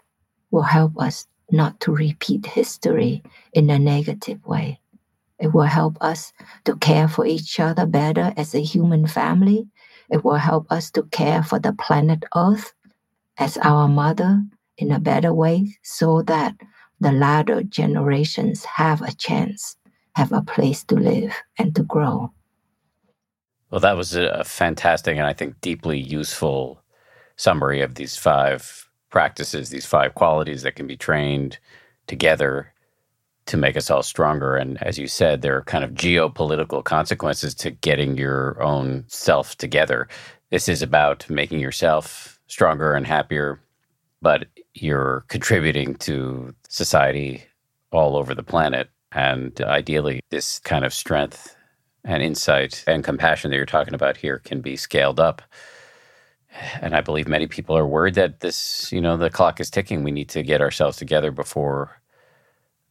will 0.51 0.63
help 0.63 0.99
us 0.99 1.27
not 1.51 1.79
to 1.81 1.91
repeat 1.91 2.45
history 2.45 3.23
in 3.53 3.69
a 3.69 3.79
negative 3.79 4.45
way. 4.45 4.79
It 5.39 5.53
will 5.53 5.63
help 5.63 5.97
us 6.01 6.31
to 6.65 6.75
care 6.77 7.07
for 7.07 7.25
each 7.25 7.59
other 7.59 7.85
better 7.85 8.33
as 8.37 8.55
a 8.55 8.61
human 8.61 9.07
family. 9.07 9.67
It 10.09 10.23
will 10.23 10.35
help 10.35 10.71
us 10.71 10.91
to 10.91 11.03
care 11.03 11.43
for 11.43 11.59
the 11.59 11.73
planet 11.73 12.23
Earth 12.35 12.73
as 13.37 13.57
our 13.57 13.87
mother 13.87 14.43
in 14.77 14.91
a 14.91 14.99
better 14.99 15.33
way 15.33 15.75
so 15.83 16.21
that 16.23 16.55
the 16.99 17.11
latter 17.11 17.63
generations 17.63 18.63
have 18.63 19.01
a 19.01 19.13
chance, 19.13 19.75
have 20.15 20.31
a 20.31 20.41
place 20.41 20.83
to 20.85 20.95
live 20.95 21.33
and 21.57 21.75
to 21.75 21.83
grow. 21.83 22.31
Well, 23.69 23.81
that 23.81 23.97
was 23.97 24.15
a 24.15 24.43
fantastic 24.43 25.17
and 25.17 25.25
I 25.25 25.33
think 25.33 25.59
deeply 25.59 25.99
useful 25.99 26.82
summary 27.35 27.81
of 27.81 27.95
these 27.95 28.17
five 28.17 28.89
practices, 29.09 29.69
these 29.69 29.85
five 29.85 30.15
qualities 30.15 30.63
that 30.63 30.75
can 30.75 30.87
be 30.87 30.97
trained 30.97 31.57
together 32.07 32.73
to 33.45 33.57
make 33.57 33.75
us 33.75 33.91
all 33.91 34.03
stronger. 34.03 34.55
And 34.55 34.81
as 34.81 34.97
you 34.97 35.07
said, 35.07 35.41
there 35.41 35.57
are 35.57 35.63
kind 35.63 35.83
of 35.83 35.91
geopolitical 35.91 36.83
consequences 36.83 37.53
to 37.55 37.71
getting 37.71 38.17
your 38.17 38.61
own 38.61 39.05
self 39.07 39.55
together. 39.57 40.07
This 40.49 40.69
is 40.69 40.81
about 40.81 41.29
making 41.29 41.59
yourself 41.59 42.39
stronger 42.47 42.93
and 42.93 43.05
happier, 43.05 43.59
but 44.21 44.47
you're 44.73 45.25
contributing 45.27 45.95
to 45.95 46.55
society 46.69 47.43
all 47.91 48.15
over 48.15 48.33
the 48.33 48.43
planet. 48.43 48.89
And 49.11 49.59
ideally, 49.61 50.21
this 50.29 50.59
kind 50.59 50.85
of 50.85 50.93
strength 50.93 51.55
and 52.03 52.23
insight 52.23 52.83
and 52.87 53.03
compassion 53.03 53.51
that 53.51 53.57
you're 53.57 53.65
talking 53.65 53.93
about 53.93 54.17
here 54.17 54.39
can 54.39 54.61
be 54.61 54.75
scaled 54.75 55.19
up 55.19 55.41
and 56.81 56.95
I 56.95 57.01
believe 57.01 57.27
many 57.27 57.47
people 57.47 57.77
are 57.77 57.87
worried 57.87 58.15
that 58.15 58.41
this, 58.41 58.91
you 58.91 59.01
know, 59.01 59.17
the 59.17 59.29
clock 59.29 59.59
is 59.59 59.69
ticking. 59.69 60.03
We 60.03 60.11
need 60.11 60.29
to 60.29 60.43
get 60.43 60.61
ourselves 60.61 60.97
together 60.97 61.31
before 61.31 62.01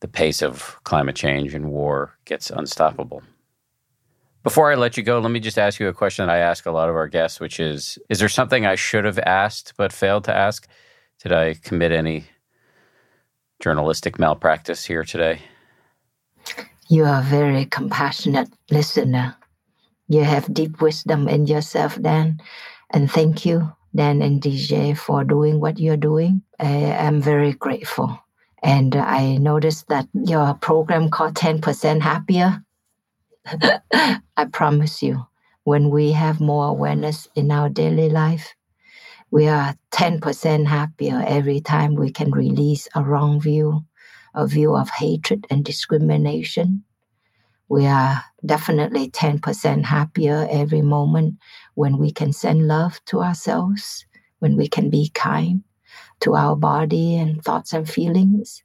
the 0.00 0.08
pace 0.08 0.42
of 0.42 0.78
climate 0.84 1.16
change 1.16 1.54
and 1.54 1.70
war 1.70 2.16
gets 2.24 2.50
unstoppable. 2.50 3.22
Before 4.42 4.72
I 4.72 4.74
let 4.74 4.96
you 4.96 5.04
go, 5.04 5.20
let 5.20 5.30
me 5.30 5.38
just 5.38 5.58
ask 5.58 5.78
you 5.78 5.86
a 5.86 5.92
question 5.92 6.26
that 6.26 6.32
I 6.32 6.38
ask 6.38 6.66
a 6.66 6.72
lot 6.72 6.88
of 6.88 6.96
our 6.96 7.06
guests, 7.06 7.38
which 7.38 7.60
is 7.60 7.98
Is 8.08 8.18
there 8.18 8.28
something 8.28 8.66
I 8.66 8.74
should 8.74 9.04
have 9.04 9.20
asked 9.20 9.74
but 9.76 9.92
failed 9.92 10.24
to 10.24 10.34
ask? 10.34 10.66
Did 11.22 11.32
I 11.32 11.54
commit 11.54 11.92
any 11.92 12.24
journalistic 13.60 14.18
malpractice 14.18 14.84
here 14.84 15.04
today? 15.04 15.42
You 16.88 17.04
are 17.04 17.20
a 17.20 17.24
very 17.24 17.64
compassionate 17.66 18.48
listener. 18.70 19.36
You 20.08 20.24
have 20.24 20.52
deep 20.52 20.82
wisdom 20.82 21.28
in 21.28 21.46
yourself, 21.46 22.02
Dan. 22.02 22.40
And 22.92 23.10
thank 23.10 23.46
you, 23.46 23.72
Dan 23.94 24.22
and 24.22 24.40
DJ, 24.40 24.96
for 24.96 25.24
doing 25.24 25.60
what 25.60 25.78
you're 25.78 25.96
doing. 25.96 26.42
I 26.60 26.66
am 26.68 27.22
very 27.22 27.52
grateful. 27.52 28.20
And 28.62 28.94
I 28.94 29.38
noticed 29.38 29.88
that 29.88 30.08
your 30.14 30.54
program 30.54 31.10
called 31.10 31.34
10% 31.34 32.00
Happier. 32.02 32.62
I 34.36 34.44
promise 34.52 35.02
you, 35.02 35.26
when 35.64 35.90
we 35.90 36.12
have 36.12 36.40
more 36.40 36.68
awareness 36.68 37.28
in 37.34 37.50
our 37.50 37.68
daily 37.68 38.08
life, 38.10 38.54
we 39.30 39.48
are 39.48 39.74
10% 39.92 40.66
happier 40.66 41.24
every 41.26 41.60
time 41.60 41.94
we 41.94 42.12
can 42.12 42.30
release 42.30 42.88
a 42.94 43.02
wrong 43.02 43.40
view, 43.40 43.84
a 44.34 44.46
view 44.46 44.76
of 44.76 44.90
hatred 44.90 45.46
and 45.50 45.64
discrimination. 45.64 46.84
We 47.68 47.86
are 47.86 48.22
definitely 48.44 49.10
10% 49.10 49.84
happier 49.84 50.46
every 50.50 50.82
moment 50.82 51.36
when 51.74 51.98
we 51.98 52.10
can 52.10 52.32
send 52.32 52.68
love 52.68 53.00
to 53.06 53.20
ourselves, 53.20 54.06
when 54.38 54.56
we 54.56 54.68
can 54.68 54.90
be 54.90 55.10
kind 55.14 55.62
to 56.20 56.34
our 56.34 56.56
body 56.56 57.16
and 57.16 57.42
thoughts 57.44 57.72
and 57.72 57.88
feelings. 57.88 58.62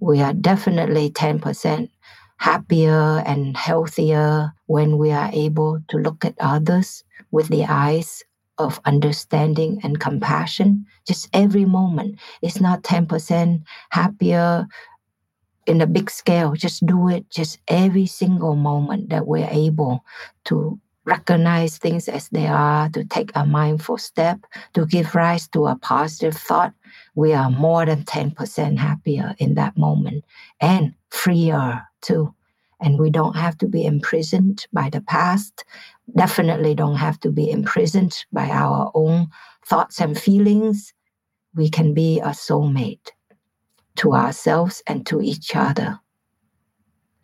We 0.00 0.20
are 0.20 0.32
definitely 0.32 1.10
10% 1.10 1.90
happier 2.38 3.22
and 3.26 3.56
healthier 3.56 4.52
when 4.66 4.96
we 4.96 5.10
are 5.10 5.30
able 5.32 5.80
to 5.88 5.98
look 5.98 6.24
at 6.24 6.34
others 6.38 7.04
with 7.30 7.48
the 7.48 7.64
eyes 7.64 8.22
of 8.58 8.80
understanding 8.84 9.80
and 9.82 10.00
compassion 10.00 10.86
just 11.06 11.28
every 11.32 11.64
moment. 11.64 12.18
It's 12.42 12.60
not 12.60 12.82
10% 12.82 13.62
happier 13.90 14.66
in 15.66 15.80
a 15.80 15.86
big 15.86 16.10
scale. 16.10 16.54
Just 16.54 16.84
do 16.86 17.08
it 17.08 17.28
just 17.30 17.58
every 17.68 18.06
single 18.06 18.56
moment 18.56 19.10
that 19.10 19.26
we're 19.26 19.48
able 19.50 20.04
to 20.46 20.80
recognize 21.08 21.78
things 21.78 22.06
as 22.06 22.28
they 22.28 22.46
are, 22.46 22.90
to 22.90 23.02
take 23.04 23.30
a 23.34 23.46
mindful 23.46 23.96
step, 23.96 24.40
to 24.74 24.84
give 24.84 25.14
rise 25.14 25.48
to 25.48 25.66
a 25.66 25.76
positive 25.76 26.36
thought, 26.36 26.74
we 27.14 27.32
are 27.32 27.50
more 27.50 27.86
than 27.86 28.04
10% 28.04 28.76
happier 28.76 29.34
in 29.38 29.54
that 29.54 29.76
moment 29.78 30.24
and 30.60 30.94
freer 31.10 31.82
too. 32.02 32.34
And 32.80 33.00
we 33.00 33.10
don't 33.10 33.36
have 33.36 33.56
to 33.58 33.66
be 33.66 33.84
imprisoned 33.86 34.66
by 34.72 34.90
the 34.90 35.00
past, 35.00 35.64
definitely 36.14 36.74
don't 36.74 36.96
have 36.96 37.18
to 37.20 37.30
be 37.30 37.50
imprisoned 37.50 38.24
by 38.30 38.48
our 38.50 38.90
own 38.94 39.28
thoughts 39.66 40.00
and 40.00 40.16
feelings. 40.16 40.92
We 41.56 41.70
can 41.70 41.94
be 41.94 42.20
a 42.20 42.28
soulmate 42.28 43.10
to 43.96 44.12
ourselves 44.12 44.82
and 44.86 45.06
to 45.06 45.20
each 45.22 45.56
other. 45.56 45.98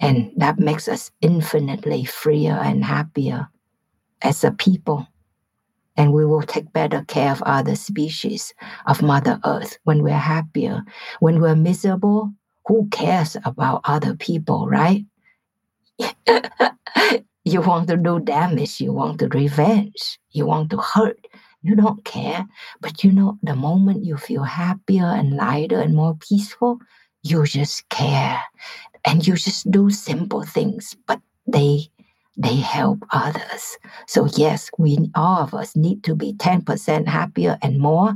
And 0.01 0.32
that 0.37 0.59
makes 0.59 0.89
us 0.89 1.12
infinitely 1.20 2.05
freer 2.05 2.59
and 2.61 2.85
happier 2.85 3.49
as 4.23 4.45
a 4.45 4.53
people. 4.53 5.07
and 5.97 6.12
we 6.12 6.27
will 6.27 6.43
take 6.43 6.73
better 6.73 7.05
care 7.05 7.31
of 7.33 7.43
other 7.43 7.77
species 7.77 8.53
of 8.87 9.03
Mother 9.03 9.39
Earth 9.45 9.79
when 9.85 10.03
we're 10.03 10.19
happier. 10.19 10.83
When 11.21 11.41
we're 11.41 11.55
miserable, 11.57 12.33
who 12.67 12.89
cares 12.91 13.37
about 13.45 13.83
other 13.85 14.15
people, 14.17 14.67
right? 14.67 15.05
you 17.45 17.61
want 17.61 17.89
to 17.89 17.97
do 17.97 18.21
damage, 18.21 18.81
you 18.81 18.93
want 18.93 19.19
to 19.21 19.29
revenge, 19.29 20.19
you 20.31 20.47
want 20.47 20.71
to 20.71 20.79
hurt, 20.79 21.27
you 21.62 21.77
don't 21.77 22.05
care. 22.05 22.47
But 22.81 23.05
you 23.05 23.12
know, 23.12 23.39
the 23.43 23.55
moment 23.55 24.05
you 24.05 24.17
feel 24.17 24.43
happier 24.45 25.05
and 25.05 25.37
lighter 25.37 25.81
and 25.81 25.95
more 25.95 26.17
peaceful, 26.17 26.79
you 27.23 27.45
just 27.45 27.89
care. 27.89 28.43
And 29.05 29.27
you 29.27 29.35
just 29.37 29.71
do 29.71 29.91
simple 29.91 30.43
things, 30.43 30.97
but 31.07 31.21
they 31.47 31.91
they 32.37 32.57
help 32.57 33.05
others. 33.11 33.76
So 34.07 34.26
yes, 34.37 34.70
we 34.78 35.11
all 35.14 35.43
of 35.43 35.55
us 35.55 35.76
need 35.76 36.05
to 36.05 36.14
be 36.14 36.32
10% 36.35 37.07
happier 37.07 37.59
and 37.62 37.78
more 37.78 38.14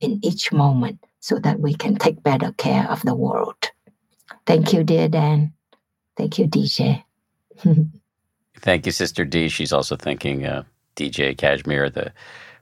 in 0.00 0.20
each 0.22 0.52
moment 0.52 1.04
so 1.20 1.38
that 1.38 1.60
we 1.60 1.74
can 1.74 1.96
take 1.96 2.22
better 2.22 2.52
care 2.52 2.86
of 2.90 3.02
the 3.02 3.14
world. 3.14 3.70
Thank 4.46 4.72
you, 4.72 4.84
dear 4.84 5.08
Dan. 5.08 5.54
Thank 6.16 6.38
you, 6.38 6.46
DJ. 6.46 7.02
Thank 8.58 8.86
you, 8.86 8.92
Sister 8.92 9.24
D. 9.24 9.48
She's 9.48 9.72
also 9.72 9.96
thanking 9.96 10.46
uh, 10.46 10.64
DJ 10.96 11.36
Cashmere, 11.36 11.90
the 11.90 12.12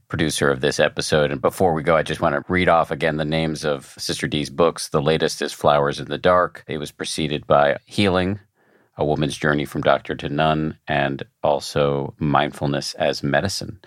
producer 0.09 0.51
of 0.51 0.61
this 0.61 0.79
episode. 0.79 1.31
And 1.31 1.41
before 1.41 1.73
we 1.73 1.83
go, 1.83 1.97
I 1.97 2.03
just 2.03 2.21
want 2.21 2.35
to 2.35 2.53
read 2.53 2.69
off 2.69 2.91
again 2.91 3.17
the 3.17 3.25
names 3.25 3.65
of 3.65 3.95
Sister 3.99 4.27
D's 4.27 4.51
books. 4.51 4.89
The 4.89 5.03
latest 5.03 5.41
is 5.43 5.53
Flowers 5.53 6.01
in 6.01 6.09
the 6.09 6.19
Dark. 6.19 6.65
It 6.67 6.79
was 6.79 6.91
preceded 6.91 7.47
by 7.47 7.79
Healing, 7.87 8.39
A 8.97 9.05
Woman's 9.05 9.37
Journey 9.37 9.65
from 9.65 9.83
Doctor 9.83 10.15
to 10.17 10.29
Nun, 10.29 10.79
and 10.87 11.23
also 11.43 12.15
Mindfulness 12.19 12.95
as 12.95 13.23
Medicine. 13.23 13.81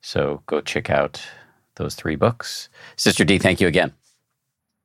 So 0.00 0.42
go 0.46 0.60
check 0.60 0.90
out 0.90 1.22
those 1.76 1.94
three 1.94 2.16
books. 2.16 2.68
Sister 2.96 3.24
D, 3.24 3.38
thank 3.38 3.60
you 3.60 3.66
again. 3.66 3.92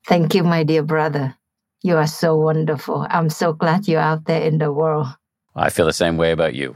Thank 0.08 0.34
you, 0.34 0.44
my 0.44 0.64
dear 0.64 0.84
brother. 0.84 1.36
You 1.84 1.98
are 1.98 2.08
so 2.08 2.36
wonderful. 2.36 3.06
I'm 3.10 3.30
so 3.30 3.54
glad 3.54 3.88
you're 3.88 4.02
out 4.02 4.26
there 4.26 4.42
in 4.42 4.58
the 4.58 4.72
world. 4.72 5.08
I 5.56 5.70
feel 5.70 5.86
the 5.86 5.94
same 5.94 6.18
way 6.18 6.32
about 6.32 6.56
you. 6.56 6.76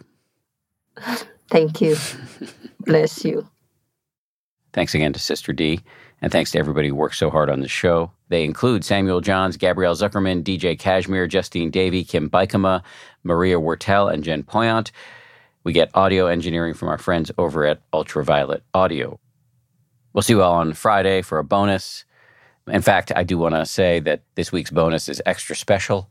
Thank 1.49 1.81
you. 1.81 1.97
Bless 2.79 3.25
you. 3.25 3.47
Thanks 4.73 4.95
again 4.95 5.13
to 5.13 5.19
Sister 5.19 5.53
D, 5.53 5.81
and 6.21 6.31
thanks 6.31 6.51
to 6.51 6.59
everybody 6.59 6.87
who 6.87 6.95
worked 6.95 7.15
so 7.15 7.29
hard 7.29 7.49
on 7.49 7.61
the 7.61 7.67
show. 7.67 8.11
They 8.29 8.43
include 8.43 8.85
Samuel 8.85 9.21
Johns, 9.21 9.57
Gabrielle 9.57 9.95
Zuckerman, 9.95 10.43
DJ 10.43 10.77
Cashmere, 10.77 11.27
Justine 11.27 11.71
Davey, 11.71 12.03
Kim 12.03 12.29
Bikama, 12.29 12.83
Maria 13.23 13.59
Wertel, 13.59 14.11
and 14.11 14.23
Jen 14.23 14.43
Poyant. 14.43 14.91
We 15.63 15.73
get 15.73 15.91
audio 15.95 16.27
engineering 16.27 16.73
from 16.73 16.89
our 16.89 16.97
friends 16.97 17.31
over 17.37 17.65
at 17.65 17.81
Ultraviolet 17.93 18.63
Audio. 18.73 19.19
We'll 20.13 20.21
see 20.21 20.33
you 20.33 20.41
all 20.41 20.53
on 20.53 20.73
Friday 20.73 21.21
for 21.21 21.39
a 21.39 21.43
bonus. 21.43 22.05
In 22.67 22.81
fact, 22.81 23.11
I 23.15 23.23
do 23.23 23.37
want 23.37 23.55
to 23.55 23.65
say 23.65 23.99
that 24.01 24.21
this 24.35 24.51
week's 24.51 24.71
bonus 24.71 25.09
is 25.09 25.21
extra 25.25 25.55
special. 25.55 26.09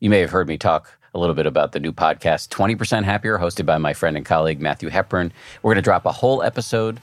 You 0.00 0.10
may 0.10 0.20
have 0.20 0.30
heard 0.30 0.48
me 0.48 0.58
talk 0.58 0.98
a 1.14 1.18
little 1.18 1.34
bit 1.34 1.46
about 1.46 1.72
the 1.72 1.80
new 1.80 1.92
podcast, 1.92 2.48
20% 2.48 3.04
Happier, 3.04 3.38
hosted 3.38 3.66
by 3.66 3.78
my 3.78 3.92
friend 3.92 4.16
and 4.16 4.26
colleague 4.26 4.60
Matthew 4.60 4.88
Hepburn. 4.88 5.32
We're 5.62 5.72
going 5.72 5.76
to 5.76 5.82
drop 5.82 6.06
a 6.06 6.12
whole 6.12 6.42
episode 6.42 7.00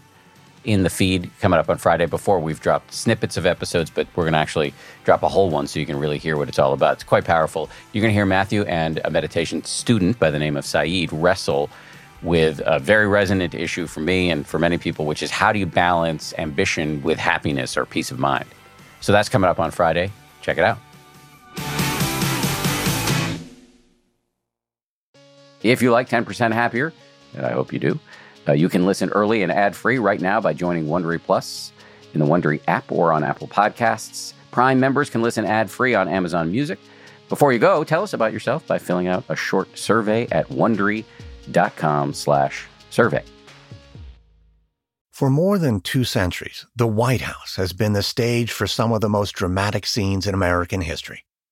in 0.64 0.84
the 0.84 0.89
feed 0.89 1.30
coming 1.39 1.59
up 1.59 1.70
on 1.70 1.78
Friday 1.78 2.05
before 2.05 2.39
we've 2.39 2.59
dropped 2.59 2.93
snippets 2.93 3.38
of 3.38 3.45
episodes, 3.45 3.89
but 3.89 4.07
we're 4.16 4.24
going 4.24 4.34
to 4.34 4.39
actually 4.39 4.74
drop 5.03 5.24
a 5.24 5.30
whole 5.30 5.49
one 5.49 5.68
so 5.68 5.80
you 5.80 5.86
can 5.86 5.97
really 5.97 6.18
hear 6.18 6.38
what 6.38 6.47
it's 6.47 6.59
all 6.59 6.74
about. 6.74 6.93
It's 6.93 7.03
quite 7.03 7.26
powerful. 7.26 7.70
You're 7.93 8.01
going 8.01 8.12
to 8.12 8.16
hear 8.16 8.26
Matthew 8.26 8.64
and 8.64 8.99
a 9.03 9.09
meditation 9.09 9.64
student 9.64 10.20
by 10.20 10.30
the 10.30 10.39
name 10.39 10.57
of 10.57 10.66
Saeed 10.66 11.12
wrestle 11.12 11.70
with 12.22 12.62
a 12.66 12.78
very 12.78 13.07
resonant 13.07 13.55
issue 13.55 13.88
for 13.88 13.99
me 13.99 14.30
and 14.30 14.45
for 14.45 14.59
many 14.59 14.78
people, 14.78 15.05
which 15.05 15.24
is 15.24 15.32
how 15.32 15.51
do 15.51 15.57
you 15.57 15.66
balance 15.66 16.34
ambition 16.38 17.01
with 17.01 17.18
happiness 17.18 17.76
or 17.76 17.86
peace 17.86 18.12
of 18.12 18.20
mind? 18.20 18.45
So 18.99 19.12
that's 19.12 19.30
coming 19.30 19.49
up 19.49 19.59
on 19.59 19.72
Friday. 19.72 20.12
Check 20.41 20.57
it 20.57 20.64
out. 20.64 20.78
If 25.64 25.82
you 25.82 25.91
like 25.91 26.09
10% 26.09 26.53
Happier, 26.53 26.93
and 27.36 27.45
I 27.45 27.51
hope 27.51 27.72
you 27.72 27.80
do, 27.80 27.99
uh, 28.47 28.53
you 28.53 28.69
can 28.69 28.85
listen 28.85 29.09
early 29.09 29.43
and 29.43 29.51
ad 29.51 29.75
free 29.75 29.99
right 29.99 30.21
now 30.21 30.41
by 30.41 30.53
joining 30.53 30.87
Wondery 30.87 31.21
Plus 31.21 31.71
in 32.13 32.19
the 32.19 32.25
Wondery 32.25 32.61
app 32.67 32.91
or 32.91 33.13
on 33.13 33.23
Apple 33.23 33.47
Podcasts. 33.47 34.33
Prime 34.51 34.79
members 34.79 35.09
can 35.09 35.21
listen 35.21 35.45
ad 35.45 35.69
free 35.69 35.93
on 35.95 36.07
Amazon 36.07 36.51
Music. 36.51 36.79
Before 37.29 37.53
you 37.53 37.59
go, 37.59 37.83
tell 37.83 38.03
us 38.03 38.13
about 38.13 38.33
yourself 38.33 38.67
by 38.67 38.77
filling 38.77 39.07
out 39.07 39.23
a 39.29 39.35
short 39.35 39.77
survey 39.77 40.27
at 40.31 40.49
wondery.com/survey. 40.49 43.23
For 45.11 45.29
more 45.29 45.57
than 45.57 45.81
two 45.81 46.03
centuries, 46.03 46.65
the 46.75 46.87
White 46.87 47.21
House 47.21 47.55
has 47.55 47.73
been 47.73 47.93
the 47.93 48.01
stage 48.01 48.51
for 48.51 48.65
some 48.65 48.91
of 48.91 49.01
the 49.01 49.09
most 49.09 49.33
dramatic 49.33 49.85
scenes 49.85 50.25
in 50.25 50.33
American 50.33 50.81
history. 50.81 51.25